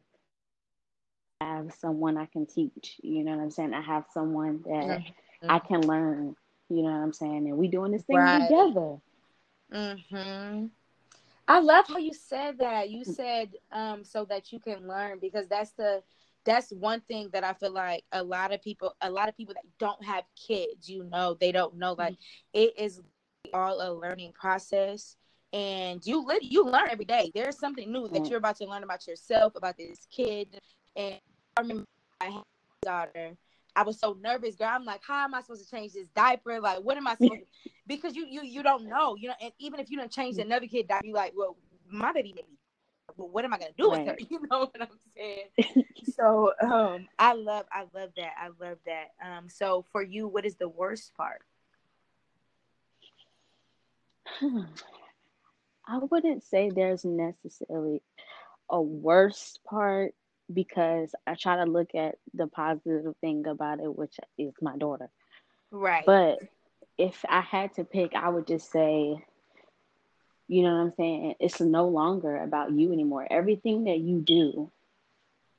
have 1.41 1.73
someone 1.75 2.17
I 2.17 2.25
can 2.25 2.47
teach, 2.47 2.99
you 3.03 3.23
know 3.23 3.31
what 3.35 3.43
I'm 3.43 3.51
saying? 3.51 3.73
I 3.73 3.81
have 3.81 4.05
someone 4.13 4.63
that 4.65 5.01
mm-hmm. 5.01 5.49
I 5.49 5.59
can 5.59 5.81
learn, 5.81 6.35
you 6.69 6.77
know 6.77 6.89
what 6.91 7.03
I'm 7.03 7.13
saying? 7.13 7.47
And 7.47 7.57
we 7.57 7.67
doing 7.67 7.91
this 7.91 8.03
thing 8.03 8.17
right. 8.17 8.41
together. 8.41 8.97
Mhm. 9.71 10.71
I 11.47 11.59
love 11.59 11.85
how 11.87 11.97
you 11.97 12.13
said 12.13 12.57
that. 12.59 12.89
You 12.89 13.03
said 13.03 13.55
um 13.71 14.03
so 14.03 14.25
that 14.25 14.51
you 14.51 14.59
can 14.59 14.87
learn 14.87 15.19
because 15.19 15.47
that's 15.47 15.71
the 15.73 16.01
that's 16.45 16.71
one 16.71 17.01
thing 17.01 17.29
that 17.33 17.43
I 17.43 17.53
feel 17.53 17.71
like 17.71 18.03
a 18.11 18.23
lot 18.23 18.53
of 18.53 18.61
people, 18.61 18.95
a 19.01 19.09
lot 19.09 19.27
of 19.27 19.35
people 19.35 19.53
that 19.55 19.65
don't 19.79 20.03
have 20.03 20.23
kids, 20.35 20.87
you 20.87 21.03
know, 21.03 21.35
they 21.39 21.51
don't 21.51 21.75
know 21.75 21.93
like 21.93 22.13
mm-hmm. 22.13 22.59
it 22.59 22.73
is 22.77 23.01
all 23.53 23.81
a 23.81 23.91
learning 23.93 24.33
process, 24.33 25.15
and 25.53 26.05
you 26.05 26.23
let 26.23 26.43
you 26.43 26.65
learn 26.65 26.89
every 26.89 27.05
day. 27.05 27.31
There's 27.33 27.57
something 27.57 27.91
new 27.91 28.07
that 28.09 28.27
you're 28.27 28.37
about 28.37 28.57
to 28.57 28.65
learn 28.65 28.83
about 28.83 29.07
yourself, 29.07 29.55
about 29.55 29.77
this 29.77 30.07
kid, 30.11 30.59
and 30.95 31.15
I 31.57 31.61
remember 31.61 31.85
I 32.21 32.25
had 32.25 32.43
daughter. 32.83 33.35
I 33.75 33.83
was 33.83 33.99
so 33.99 34.17
nervous, 34.21 34.55
girl. 34.55 34.69
I'm 34.71 34.85
like, 34.85 35.01
how 35.05 35.25
am 35.25 35.33
I 35.33 35.41
supposed 35.41 35.65
to 35.65 35.69
change 35.69 35.93
this 35.93 36.07
diaper? 36.15 36.61
Like, 36.61 36.79
what 36.79 36.95
am 36.95 37.07
I 37.07 37.15
supposed 37.15 37.41
to? 37.63 37.69
Because 37.87 38.15
you 38.15 38.25
you 38.29 38.43
you 38.43 38.63
don't 38.63 38.87
know, 38.87 39.15
you 39.15 39.27
know. 39.27 39.35
And 39.41 39.51
even 39.59 39.79
if 39.79 39.89
you 39.89 39.97
don't 39.97 40.11
change 40.11 40.37
another 40.37 40.67
kid 40.67 40.87
diaper, 40.87 41.05
you 41.05 41.13
like, 41.13 41.33
well, 41.35 41.57
my 41.89 42.13
baby 42.13 42.33
made 42.33 42.47
me. 42.47 42.57
But 43.17 43.29
what 43.31 43.45
am 43.45 43.53
I 43.53 43.57
gonna 43.57 43.71
do 43.77 43.91
right. 43.91 44.05
with 44.05 44.09
her? 44.09 44.17
You 44.29 44.41
know 44.49 44.59
what 44.59 44.81
I'm 44.81 44.87
saying? 45.15 45.85
so 46.15 46.53
um, 46.61 47.07
I 47.17 47.33
love 47.33 47.65
I 47.71 47.85
love 47.93 48.11
that. 48.17 48.33
I 48.37 48.47
love 48.59 48.77
that. 48.85 49.11
Um, 49.23 49.49
so 49.49 49.85
for 49.91 50.01
you, 50.01 50.27
what 50.27 50.45
is 50.45 50.55
the 50.55 50.69
worst 50.69 51.15
part? 51.15 51.41
I 55.87 55.97
wouldn't 55.97 56.43
say 56.43 56.69
there's 56.69 57.05
necessarily 57.05 58.01
a 58.69 58.81
worst 58.81 59.59
part 59.63 60.15
because 60.51 61.13
I 61.25 61.35
try 61.35 61.57
to 61.57 61.69
look 61.69 61.93
at 61.95 62.15
the 62.33 62.47
positive 62.47 63.15
thing 63.21 63.45
about 63.47 63.79
it, 63.79 63.95
which 63.95 64.17
is 64.37 64.53
my 64.61 64.77
daughter. 64.77 65.09
Right. 65.71 66.05
But 66.05 66.39
if 66.97 67.23
I 67.27 67.41
had 67.41 67.73
to 67.75 67.83
pick, 67.83 68.13
I 68.15 68.29
would 68.29 68.47
just 68.47 68.71
say, 68.71 69.23
you 70.47 70.63
know 70.63 70.75
what 70.75 70.81
I'm 70.81 70.93
saying? 70.97 71.35
It's 71.39 71.59
no 71.59 71.87
longer 71.87 72.37
about 72.37 72.71
you 72.71 72.93
anymore. 72.93 73.27
Everything 73.29 73.85
that 73.85 73.99
you 73.99 74.21
do, 74.21 74.71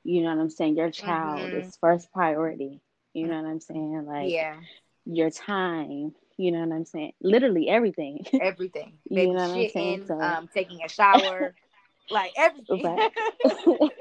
you 0.03 0.21
know 0.23 0.33
what 0.33 0.41
I'm 0.41 0.49
saying? 0.49 0.77
Your 0.77 0.91
child 0.91 1.41
mm-hmm. 1.41 1.57
is 1.57 1.77
first 1.81 2.11
priority. 2.13 2.79
You 3.13 3.27
know 3.27 3.41
what 3.41 3.49
I'm 3.49 3.59
saying? 3.59 4.05
Like, 4.05 4.31
yeah. 4.31 4.57
Your 5.05 5.29
time, 5.29 6.13
you 6.37 6.51
know 6.51 6.59
what 6.59 6.75
I'm 6.75 6.85
saying? 6.85 7.13
Literally 7.21 7.69
everything. 7.69 8.25
Everything. 8.41 8.93
you 9.09 9.33
know 9.33 9.47
what 9.47 9.57
I'm 9.57 9.69
saying? 9.69 10.05
So, 10.07 10.19
um, 10.19 10.49
taking 10.53 10.83
a 10.83 10.89
shower, 10.89 11.55
like 12.11 12.31
everything. 12.37 12.83
Right. 12.83 13.11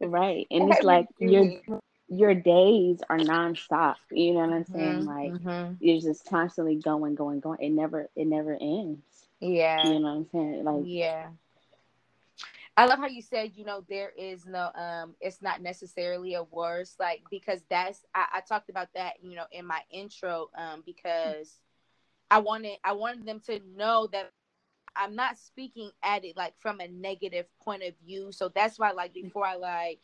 right. 0.00 0.46
And 0.50 0.72
it's 0.72 0.82
like 0.82 1.06
your 1.18 1.52
your 2.08 2.34
days 2.34 3.00
are 3.08 3.18
nonstop. 3.18 3.94
You 4.10 4.34
know 4.34 4.40
what 4.40 4.52
I'm 4.52 4.64
saying? 4.66 4.98
Mm-hmm. 5.00 5.08
Like 5.08 5.32
mm-hmm. 5.32 5.74
you're 5.80 6.00
just 6.00 6.28
constantly 6.28 6.76
going, 6.76 7.14
going, 7.14 7.40
going. 7.40 7.60
It 7.60 7.70
never 7.70 8.08
it 8.14 8.26
never 8.26 8.56
ends. 8.60 9.02
Yeah. 9.42 9.94
You 9.94 10.00
know 10.00 10.08
what 10.08 10.16
I'm 10.16 10.28
saying? 10.32 10.64
Like 10.64 10.86
Yeah. 10.86 11.30
I 12.76 12.86
love 12.86 12.98
how 12.98 13.06
you 13.06 13.22
said, 13.22 13.52
you 13.56 13.64
know, 13.64 13.84
there 13.88 14.12
is 14.16 14.46
no 14.46 14.70
um 14.74 15.14
it's 15.20 15.42
not 15.42 15.62
necessarily 15.62 16.34
a 16.34 16.44
worse, 16.44 16.96
like 16.98 17.22
because 17.30 17.62
that's 17.70 18.04
I, 18.14 18.26
I 18.34 18.40
talked 18.40 18.70
about 18.70 18.94
that, 18.94 19.14
you 19.22 19.36
know, 19.36 19.46
in 19.52 19.66
my 19.66 19.80
intro, 19.90 20.50
um, 20.56 20.82
because 20.86 21.60
I 22.30 22.40
wanted 22.40 22.78
I 22.84 22.92
wanted 22.92 23.26
them 23.26 23.40
to 23.46 23.60
know 23.76 24.08
that 24.12 24.32
I'm 24.96 25.16
not 25.16 25.38
speaking 25.38 25.90
at 26.02 26.24
it 26.24 26.36
like 26.36 26.54
from 26.58 26.80
a 26.80 26.88
negative 26.88 27.46
point 27.62 27.82
of 27.82 27.94
view. 28.04 28.32
So 28.32 28.48
that's 28.48 28.78
why 28.78 28.92
like 28.92 29.14
before 29.14 29.46
I 29.46 29.56
like 29.56 30.00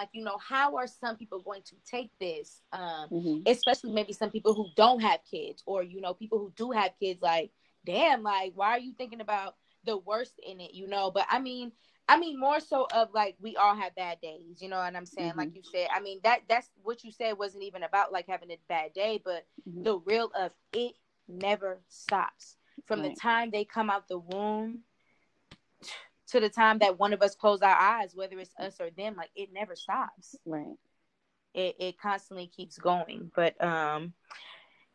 like 0.00 0.08
you 0.12 0.24
know 0.24 0.38
how 0.38 0.76
are 0.76 0.86
some 0.86 1.16
people 1.16 1.40
going 1.40 1.62
to 1.62 1.74
take 1.88 2.10
this 2.18 2.60
um 2.72 3.08
mm-hmm. 3.10 3.38
especially 3.46 3.92
maybe 3.92 4.12
some 4.12 4.30
people 4.30 4.52
who 4.52 4.66
don't 4.76 5.00
have 5.00 5.20
kids 5.30 5.62
or 5.66 5.82
you 5.82 6.00
know 6.00 6.14
people 6.14 6.38
who 6.38 6.52
do 6.56 6.70
have 6.72 6.90
kids 6.98 7.22
like 7.22 7.50
damn 7.86 8.22
like 8.22 8.52
why 8.54 8.70
are 8.70 8.78
you 8.78 8.92
thinking 8.96 9.20
about 9.20 9.54
the 9.84 9.96
worst 9.98 10.34
in 10.46 10.60
it, 10.60 10.74
you 10.74 10.88
know. 10.88 11.10
But 11.10 11.26
I 11.30 11.38
mean, 11.38 11.72
I 12.08 12.18
mean 12.18 12.38
more 12.38 12.60
so 12.60 12.86
of 12.92 13.08
like 13.14 13.36
we 13.40 13.56
all 13.56 13.74
have 13.74 13.94
bad 13.94 14.20
days, 14.20 14.60
you 14.60 14.68
know 14.68 14.76
what 14.76 14.94
I'm 14.94 15.06
saying? 15.06 15.30
Mm-hmm. 15.30 15.38
Like 15.38 15.54
you 15.54 15.62
said, 15.62 15.88
I 15.94 16.00
mean 16.00 16.20
that 16.24 16.40
that's 16.48 16.68
what 16.82 17.04
you 17.04 17.12
said 17.12 17.38
wasn't 17.38 17.64
even 17.64 17.82
about 17.82 18.12
like 18.12 18.26
having 18.28 18.50
a 18.50 18.58
bad 18.68 18.92
day, 18.92 19.20
but 19.24 19.46
mm-hmm. 19.68 19.82
the 19.82 19.98
real 19.98 20.30
of 20.38 20.52
it 20.72 20.94
never 21.28 21.80
stops. 21.88 22.56
From 22.86 23.00
right. 23.00 23.14
the 23.14 23.20
time 23.20 23.50
they 23.50 23.64
come 23.64 23.88
out 23.88 24.08
the 24.08 24.18
womb 24.18 24.80
to 26.34 26.40
the 26.40 26.48
time 26.48 26.78
that 26.80 26.98
one 26.98 27.12
of 27.12 27.22
us 27.22 27.36
close 27.36 27.62
our 27.62 27.76
eyes, 27.76 28.12
whether 28.14 28.38
it's 28.40 28.54
us 28.58 28.80
or 28.80 28.90
them, 28.90 29.14
like 29.16 29.30
it 29.36 29.50
never 29.52 29.76
stops. 29.76 30.36
Right. 30.44 30.76
It 31.54 31.76
it 31.78 31.98
constantly 32.00 32.48
keeps 32.48 32.76
going. 32.76 33.30
But 33.34 33.62
um 33.62 34.12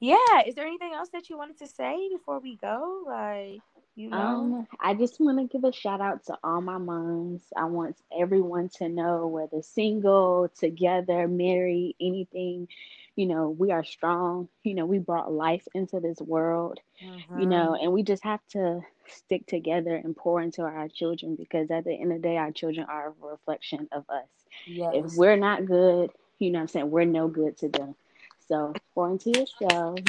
yeah, 0.01 0.43
is 0.45 0.55
there 0.55 0.67
anything 0.67 0.93
else 0.93 1.09
that 1.13 1.29
you 1.29 1.37
wanted 1.37 1.57
to 1.59 1.67
say 1.67 2.09
before 2.11 2.39
we 2.39 2.57
go? 2.57 3.03
Like 3.05 3.61
you 3.95 4.09
know? 4.09 4.17
Um, 4.17 4.67
I 4.81 4.93
just 4.93 5.19
want 5.19 5.39
to 5.39 5.45
give 5.45 5.63
a 5.63 5.73
shout 5.73 6.01
out 6.01 6.25
to 6.25 6.37
all 6.43 6.61
my 6.61 6.77
moms. 6.77 7.41
I 7.55 7.65
want 7.65 7.97
everyone 8.17 8.69
to 8.77 8.89
know 8.89 9.27
whether 9.27 9.61
single, 9.61 10.49
together, 10.57 11.27
married, 11.27 11.95
anything, 12.01 12.67
you 13.15 13.25
know, 13.25 13.49
we 13.49 13.71
are 13.71 13.83
strong. 13.83 14.49
You 14.63 14.75
know, 14.75 14.85
we 14.85 14.99
brought 14.99 15.31
life 15.31 15.67
into 15.73 15.99
this 15.99 16.19
world, 16.19 16.79
mm-hmm. 17.03 17.39
you 17.39 17.45
know, 17.45 17.77
and 17.79 17.91
we 17.91 18.03
just 18.03 18.23
have 18.23 18.41
to 18.51 18.81
stick 19.07 19.45
together 19.47 19.95
and 19.95 20.15
pour 20.15 20.41
into 20.41 20.61
our 20.61 20.87
children 20.87 21.35
because 21.35 21.71
at 21.71 21.83
the 21.83 21.93
end 21.93 22.11
of 22.11 22.21
the 22.21 22.27
day, 22.27 22.37
our 22.37 22.51
children 22.51 22.85
are 22.89 23.09
a 23.09 23.27
reflection 23.27 23.87
of 23.91 24.05
us. 24.09 24.27
Yes. 24.67 24.91
If 24.95 25.13
we're 25.15 25.37
not 25.37 25.65
good, 25.65 26.11
you 26.37 26.51
know 26.51 26.59
what 26.59 26.63
I'm 26.63 26.67
saying, 26.69 26.91
we're 26.91 27.05
no 27.05 27.27
good 27.27 27.57
to 27.57 27.69
them. 27.69 27.95
So 28.47 28.73
pour 28.93 29.09
into 29.09 29.31
yourselves 29.31 30.03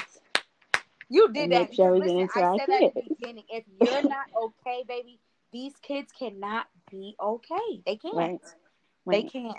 you 1.10 1.32
did 1.32 1.50
that. 1.50 1.70
Make 1.70 1.74
Sure 1.74 1.98
listen, 1.98 2.28
I 2.36 2.56
said 2.56 2.68
that 2.68 2.82
at 2.84 2.94
the 2.94 3.02
beginning. 3.08 3.44
If 3.50 3.64
you're 3.80 4.02
not 4.02 4.26
okay, 4.44 4.84
baby, 4.86 5.18
these 5.52 5.72
kids 5.82 6.12
cannot 6.16 6.66
be 6.90 7.16
okay. 7.20 7.82
They 7.84 7.96
can't. 7.96 8.16
Right. 8.16 8.40
Right. 9.04 9.24
They 9.24 9.28
can't. 9.28 9.56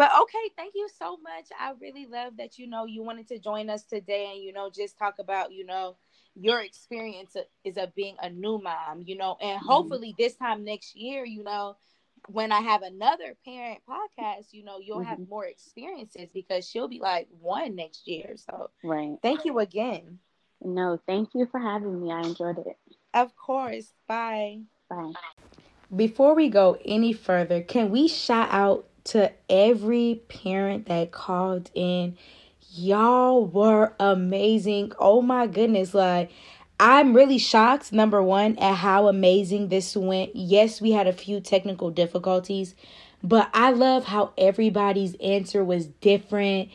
But 0.00 0.12
okay, 0.18 0.50
thank 0.56 0.72
you 0.74 0.88
so 0.98 1.18
much. 1.18 1.48
I 1.60 1.74
really 1.78 2.06
love 2.06 2.38
that 2.38 2.58
you 2.58 2.66
know 2.66 2.86
you 2.86 3.02
wanted 3.02 3.28
to 3.28 3.38
join 3.38 3.68
us 3.68 3.84
today 3.84 4.30
and 4.32 4.42
you 4.42 4.50
know 4.50 4.70
just 4.74 4.96
talk 4.96 5.18
about 5.18 5.52
you 5.52 5.66
know 5.66 5.98
your 6.34 6.62
experience 6.62 7.36
is 7.64 7.76
of 7.76 7.94
being 7.94 8.16
a 8.22 8.30
new 8.30 8.58
mom, 8.58 9.02
you 9.04 9.14
know, 9.14 9.36
and 9.42 9.58
mm-hmm. 9.58 9.68
hopefully 9.68 10.08
mm-hmm. 10.08 10.22
this 10.22 10.36
time 10.36 10.64
next 10.64 10.96
year, 10.96 11.26
you 11.26 11.44
know, 11.44 11.76
when 12.28 12.50
I 12.50 12.60
have 12.60 12.80
another 12.80 13.36
parent 13.44 13.80
podcast, 13.86 14.52
you 14.52 14.64
know, 14.64 14.78
you'll 14.78 15.00
mm-hmm. 15.00 15.08
have 15.10 15.28
more 15.28 15.44
experiences 15.44 16.30
because 16.32 16.66
she'll 16.66 16.88
be 16.88 17.00
like 17.00 17.28
one 17.38 17.76
next 17.76 18.08
year. 18.08 18.36
So, 18.36 18.70
right. 18.82 19.18
Thank 19.20 19.44
you 19.44 19.58
again. 19.58 20.18
No, 20.62 20.98
thank 21.06 21.34
you 21.34 21.46
for 21.50 21.60
having 21.60 22.00
me. 22.02 22.10
I 22.10 22.20
enjoyed 22.22 22.56
it. 22.56 22.78
Of 23.12 23.36
course. 23.36 23.92
Bye. 24.08 24.60
Bye. 24.88 25.12
Before 25.94 26.34
we 26.34 26.48
go 26.48 26.78
any 26.86 27.12
further, 27.12 27.60
can 27.60 27.90
we 27.90 28.08
shout 28.08 28.48
out 28.50 28.86
to 29.10 29.32
every 29.48 30.22
parent 30.28 30.86
that 30.86 31.12
called 31.12 31.70
in? 31.74 32.16
Y'all 32.72 33.46
were 33.46 33.94
amazing. 33.98 34.92
Oh 34.98 35.22
my 35.22 35.46
goodness. 35.46 35.94
Like, 35.94 36.30
I'm 36.78 37.14
really 37.14 37.38
shocked, 37.38 37.92
number 37.92 38.22
one, 38.22 38.56
at 38.58 38.76
how 38.76 39.08
amazing 39.08 39.68
this 39.68 39.96
went. 39.96 40.34
Yes, 40.34 40.80
we 40.80 40.92
had 40.92 41.06
a 41.06 41.12
few 41.12 41.40
technical 41.40 41.90
difficulties, 41.90 42.74
but 43.22 43.50
I 43.52 43.72
love 43.72 44.04
how 44.04 44.32
everybody's 44.38 45.14
answer 45.16 45.62
was 45.62 45.88
different. 45.88 46.70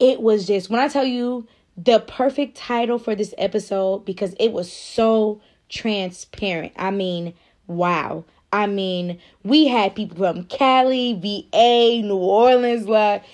It 0.00 0.20
was 0.20 0.46
just, 0.46 0.70
when 0.70 0.80
I 0.80 0.88
tell 0.88 1.04
you, 1.04 1.46
the 1.76 2.00
perfect 2.00 2.56
title 2.56 2.98
for 2.98 3.14
this 3.14 3.34
episode 3.38 4.04
because 4.04 4.34
it 4.40 4.52
was 4.52 4.72
so 4.72 5.40
transparent. 5.68 6.72
I 6.76 6.90
mean, 6.90 7.34
wow. 7.66 8.24
I 8.54 8.66
mean, 8.66 9.18
we 9.42 9.66
had 9.66 9.96
people 9.96 10.16
from 10.16 10.44
Cali, 10.44 11.14
VA, 11.14 12.02
New 12.06 12.16
Orleans, 12.16 12.88
like 12.88 13.24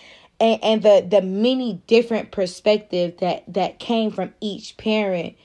and, 0.40 0.64
and 0.64 0.82
the 0.82 1.06
the 1.08 1.22
many 1.22 1.82
different 1.86 2.32
perspectives 2.32 3.20
that 3.20 3.44
that 3.52 3.78
came 3.78 4.10
from 4.10 4.32
each 4.40 4.76
parent 4.78 5.36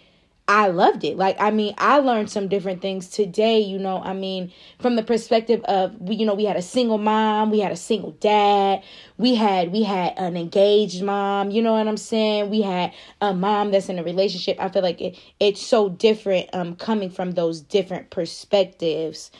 I 0.47 0.67
loved 0.67 1.03
it. 1.03 1.17
Like, 1.17 1.37
I 1.41 1.49
mean, 1.49 1.73
I 1.79 1.97
learned 1.97 2.29
some 2.29 2.47
different 2.47 2.79
things 2.79 3.09
today, 3.09 3.59
you 3.59 3.79
know. 3.79 3.99
I 4.03 4.13
mean, 4.13 4.51
from 4.79 4.95
the 4.95 5.01
perspective 5.01 5.63
of 5.63 5.99
we, 5.99 6.15
you 6.15 6.25
know, 6.25 6.35
we 6.35 6.45
had 6.45 6.55
a 6.55 6.61
single 6.61 6.99
mom, 6.99 7.49
we 7.49 7.59
had 7.61 7.71
a 7.71 7.75
single 7.75 8.11
dad, 8.19 8.83
we 9.17 9.33
had 9.33 9.71
we 9.71 9.81
had 9.83 10.13
an 10.17 10.37
engaged 10.37 11.01
mom, 11.03 11.49
you 11.49 11.63
know 11.63 11.73
what 11.73 11.87
I'm 11.87 11.97
saying? 11.97 12.51
We 12.51 12.61
had 12.61 12.93
a 13.21 13.33
mom 13.33 13.71
that's 13.71 13.89
in 13.89 13.97
a 13.97 14.03
relationship. 14.03 14.57
I 14.59 14.69
feel 14.69 14.83
like 14.83 15.01
it 15.01 15.17
it's 15.39 15.61
so 15.65 15.89
different 15.89 16.47
um 16.53 16.75
coming 16.75 17.09
from 17.09 17.31
those 17.31 17.61
different 17.61 18.11
perspectives. 18.11 19.31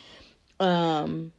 Um 0.60 1.32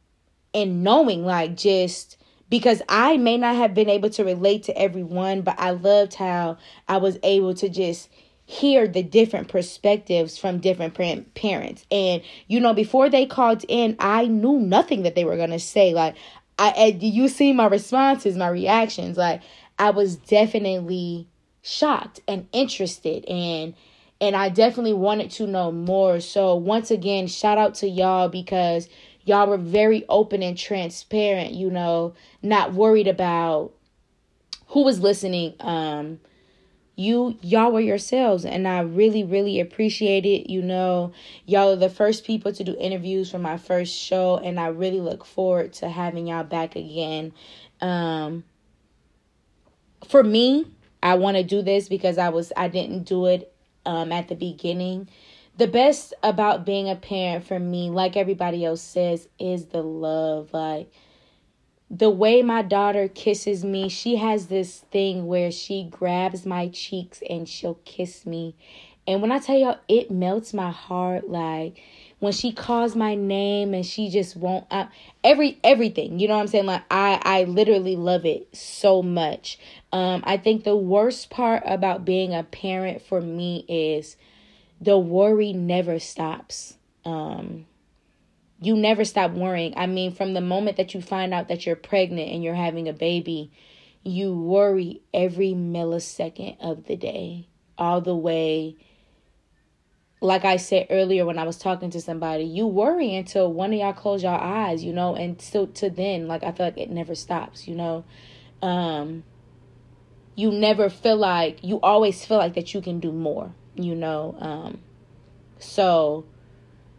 and 0.54 0.82
knowing 0.82 1.24
like 1.24 1.56
just 1.56 2.16
because 2.50 2.80
I 2.88 3.16
may 3.18 3.36
not 3.36 3.56
have 3.56 3.74
been 3.74 3.90
able 3.90 4.10
to 4.10 4.24
relate 4.24 4.64
to 4.64 4.78
everyone, 4.78 5.42
but 5.42 5.58
I 5.58 5.70
loved 5.70 6.14
how 6.14 6.56
I 6.88 6.96
was 6.96 7.18
able 7.22 7.54
to 7.54 7.68
just 7.68 8.08
hear 8.46 8.88
the 8.88 9.02
different 9.02 9.48
perspectives 9.48 10.38
from 10.38 10.58
different 10.58 10.94
parents. 11.34 11.84
And 11.90 12.22
you 12.46 12.60
know, 12.60 12.72
before 12.72 13.10
they 13.10 13.26
called 13.26 13.64
in, 13.68 13.96
I 13.98 14.26
knew 14.26 14.58
nothing 14.58 15.02
that 15.02 15.14
they 15.14 15.24
were 15.24 15.36
gonna 15.36 15.58
say. 15.58 15.92
Like, 15.92 16.16
I 16.58 16.96
you 16.98 17.28
see 17.28 17.52
my 17.52 17.66
responses, 17.66 18.36
my 18.36 18.48
reactions. 18.48 19.18
Like, 19.18 19.42
I 19.78 19.90
was 19.90 20.16
definitely 20.16 21.28
shocked 21.62 22.20
and 22.26 22.48
interested 22.52 23.24
and 23.26 23.74
and 24.20 24.34
I 24.34 24.48
definitely 24.48 24.94
wanted 24.94 25.30
to 25.32 25.46
know 25.46 25.70
more. 25.70 26.18
So 26.18 26.56
once 26.56 26.90
again, 26.90 27.28
shout 27.28 27.56
out 27.56 27.74
to 27.76 27.88
y'all 27.88 28.28
because 28.28 28.88
y'all 29.28 29.46
were 29.46 29.58
very 29.58 30.04
open 30.08 30.42
and 30.42 30.56
transparent, 30.56 31.52
you 31.52 31.70
know, 31.70 32.14
not 32.42 32.72
worried 32.72 33.06
about 33.06 33.72
who 34.68 34.84
was 34.84 35.00
listening 35.00 35.54
um 35.60 36.20
you 36.94 37.38
y'all 37.42 37.70
were 37.70 37.80
yourselves 37.80 38.44
and 38.44 38.66
I 38.66 38.80
really 38.80 39.22
really 39.22 39.60
appreciate 39.60 40.26
it. 40.26 40.50
You 40.50 40.62
know, 40.62 41.12
y'all 41.46 41.72
are 41.72 41.76
the 41.76 41.88
first 41.88 42.24
people 42.24 42.52
to 42.52 42.64
do 42.64 42.76
interviews 42.78 43.30
for 43.30 43.38
my 43.38 43.56
first 43.56 43.94
show 43.94 44.36
and 44.36 44.58
I 44.58 44.66
really 44.66 45.00
look 45.00 45.24
forward 45.24 45.72
to 45.74 45.88
having 45.88 46.26
y'all 46.26 46.44
back 46.44 46.74
again. 46.74 47.32
Um 47.80 48.44
for 50.08 50.22
me, 50.22 50.66
I 51.02 51.14
want 51.14 51.36
to 51.36 51.42
do 51.42 51.62
this 51.62 51.88
because 51.88 52.18
I 52.18 52.30
was 52.30 52.52
I 52.56 52.68
didn't 52.68 53.04
do 53.04 53.26
it 53.26 53.52
um 53.86 54.10
at 54.10 54.28
the 54.28 54.34
beginning. 54.34 55.08
The 55.58 55.66
best 55.66 56.14
about 56.22 56.64
being 56.64 56.88
a 56.88 56.94
parent 56.94 57.44
for 57.44 57.58
me, 57.58 57.90
like 57.90 58.16
everybody 58.16 58.64
else 58.64 58.80
says, 58.80 59.28
is 59.40 59.66
the 59.66 59.82
love. 59.82 60.50
Like 60.52 60.92
the 61.90 62.10
way 62.10 62.42
my 62.42 62.62
daughter 62.62 63.08
kisses 63.08 63.64
me, 63.64 63.88
she 63.88 64.16
has 64.16 64.46
this 64.46 64.84
thing 64.92 65.26
where 65.26 65.50
she 65.50 65.82
grabs 65.82 66.46
my 66.46 66.68
cheeks 66.68 67.24
and 67.28 67.48
she'll 67.48 67.80
kiss 67.84 68.24
me. 68.24 68.54
And 69.08 69.20
when 69.20 69.32
I 69.32 69.40
tell 69.40 69.58
y'all, 69.58 69.80
it 69.88 70.12
melts 70.12 70.54
my 70.54 70.70
heart. 70.70 71.28
Like 71.28 71.80
when 72.20 72.32
she 72.32 72.52
calls 72.52 72.94
my 72.94 73.16
name 73.16 73.74
and 73.74 73.84
she 73.84 74.10
just 74.10 74.36
won't 74.36 74.64
uh, 74.70 74.86
every 75.24 75.58
everything. 75.64 76.20
You 76.20 76.28
know 76.28 76.36
what 76.36 76.42
I'm 76.42 76.48
saying? 76.48 76.66
Like 76.66 76.84
I 76.88 77.20
I 77.24 77.44
literally 77.44 77.96
love 77.96 78.24
it 78.24 78.54
so 78.54 79.02
much. 79.02 79.58
Um, 79.92 80.22
I 80.24 80.36
think 80.36 80.62
the 80.62 80.76
worst 80.76 81.30
part 81.30 81.64
about 81.66 82.04
being 82.04 82.32
a 82.32 82.44
parent 82.44 83.02
for 83.02 83.20
me 83.20 83.64
is 83.68 84.16
the 84.80 84.98
worry 84.98 85.52
never 85.52 85.98
stops. 85.98 86.76
Um, 87.04 87.66
you 88.60 88.76
never 88.76 89.04
stop 89.04 89.32
worrying. 89.32 89.74
I 89.76 89.86
mean, 89.86 90.12
from 90.12 90.34
the 90.34 90.40
moment 90.40 90.76
that 90.76 90.94
you 90.94 91.00
find 91.00 91.32
out 91.32 91.48
that 91.48 91.66
you're 91.66 91.76
pregnant 91.76 92.30
and 92.30 92.42
you're 92.42 92.54
having 92.54 92.88
a 92.88 92.92
baby, 92.92 93.52
you 94.04 94.32
worry 94.34 95.02
every 95.14 95.52
millisecond 95.52 96.56
of 96.60 96.86
the 96.86 96.96
day, 96.96 97.48
all 97.76 98.00
the 98.00 98.16
way. 98.16 98.76
Like 100.20 100.44
I 100.44 100.56
said 100.56 100.88
earlier 100.90 101.24
when 101.24 101.38
I 101.38 101.44
was 101.44 101.58
talking 101.58 101.90
to 101.90 102.00
somebody, 102.00 102.44
you 102.44 102.66
worry 102.66 103.14
until 103.14 103.52
one 103.52 103.72
of 103.72 103.78
y'all 103.78 103.92
close 103.92 104.24
your 104.24 104.32
eyes, 104.32 104.82
you 104.82 104.92
know, 104.92 105.14
and 105.14 105.40
still 105.40 105.68
to 105.68 105.90
then, 105.90 106.26
like 106.26 106.42
I 106.42 106.50
feel 106.50 106.66
like 106.66 106.78
it 106.78 106.90
never 106.90 107.14
stops, 107.14 107.68
you 107.68 107.76
know. 107.76 108.04
Um 108.60 109.22
you 110.34 110.52
never 110.52 110.88
feel 110.88 111.16
like 111.16 111.64
you 111.64 111.80
always 111.80 112.24
feel 112.24 112.36
like 112.36 112.54
that 112.54 112.72
you 112.72 112.80
can 112.80 113.00
do 113.00 113.10
more, 113.10 113.52
you 113.82 113.94
know. 113.94 114.36
Um 114.38 114.78
so 115.58 116.24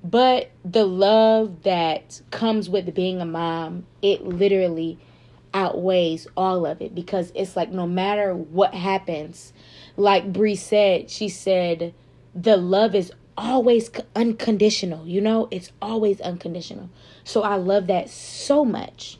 but 0.03 0.51
the 0.63 0.85
love 0.85 1.63
that 1.63 2.21
comes 2.31 2.69
with 2.69 2.93
being 2.93 3.19
a 3.21 3.25
mom, 3.25 3.85
it 4.01 4.25
literally 4.25 4.97
outweighs 5.53 6.27
all 6.37 6.65
of 6.65 6.81
it 6.81 6.93
because 6.95 7.31
it's 7.35 7.55
like 7.55 7.71
no 7.71 7.85
matter 7.85 8.33
what 8.33 8.73
happens, 8.73 9.51
like 9.97 10.31
Bree 10.31 10.55
said, 10.55 11.09
she 11.09 11.27
said 11.27 11.93
the 12.33 12.55
love 12.55 12.95
is 12.95 13.11
always 13.37 13.89
unconditional, 14.15 15.05
you 15.07 15.21
know? 15.21 15.47
It's 15.51 15.71
always 15.81 16.21
unconditional. 16.21 16.89
So 17.23 17.41
I 17.41 17.55
love 17.55 17.87
that 17.87 18.09
so 18.09 18.63
much. 18.63 19.17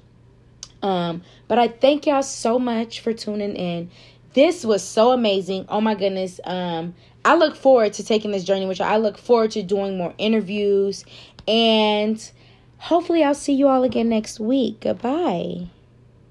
Um, 0.82 1.24
but 1.47 1.60
I 1.60 1.68
thank 1.68 2.05
y'all 2.05 2.24
so 2.24 2.60
much 2.60 3.01
for 3.01 3.14
tuning 3.14 3.55
in. 3.55 3.89
This 4.34 4.64
was 4.64 4.84
so 4.84 5.12
amazing. 5.12 5.66
Oh 5.68 5.82
my 5.82 5.95
goodness. 5.95 6.39
Um, 6.43 6.95
I 7.26 7.36
look 7.36 7.56
forward 7.56 7.94
to 7.94 8.04
taking 8.04 8.32
this 8.32 8.44
journey 8.44 8.66
with 8.66 8.80
you. 8.80 8.86
I 8.86 8.98
look 8.98 9.18
forward 9.18 9.52
to 9.52 9.64
doing 9.64 9.98
more 9.98 10.14
interviews 10.18 11.06
and 11.48 12.32
hopefully 12.78 13.24
I'll 13.24 13.36
see 13.36 13.54
you 13.54 13.68
all 13.68 13.84
again 13.84 14.10
next 14.10 14.40
week. 14.40 14.82
Goodbye. 14.82 15.68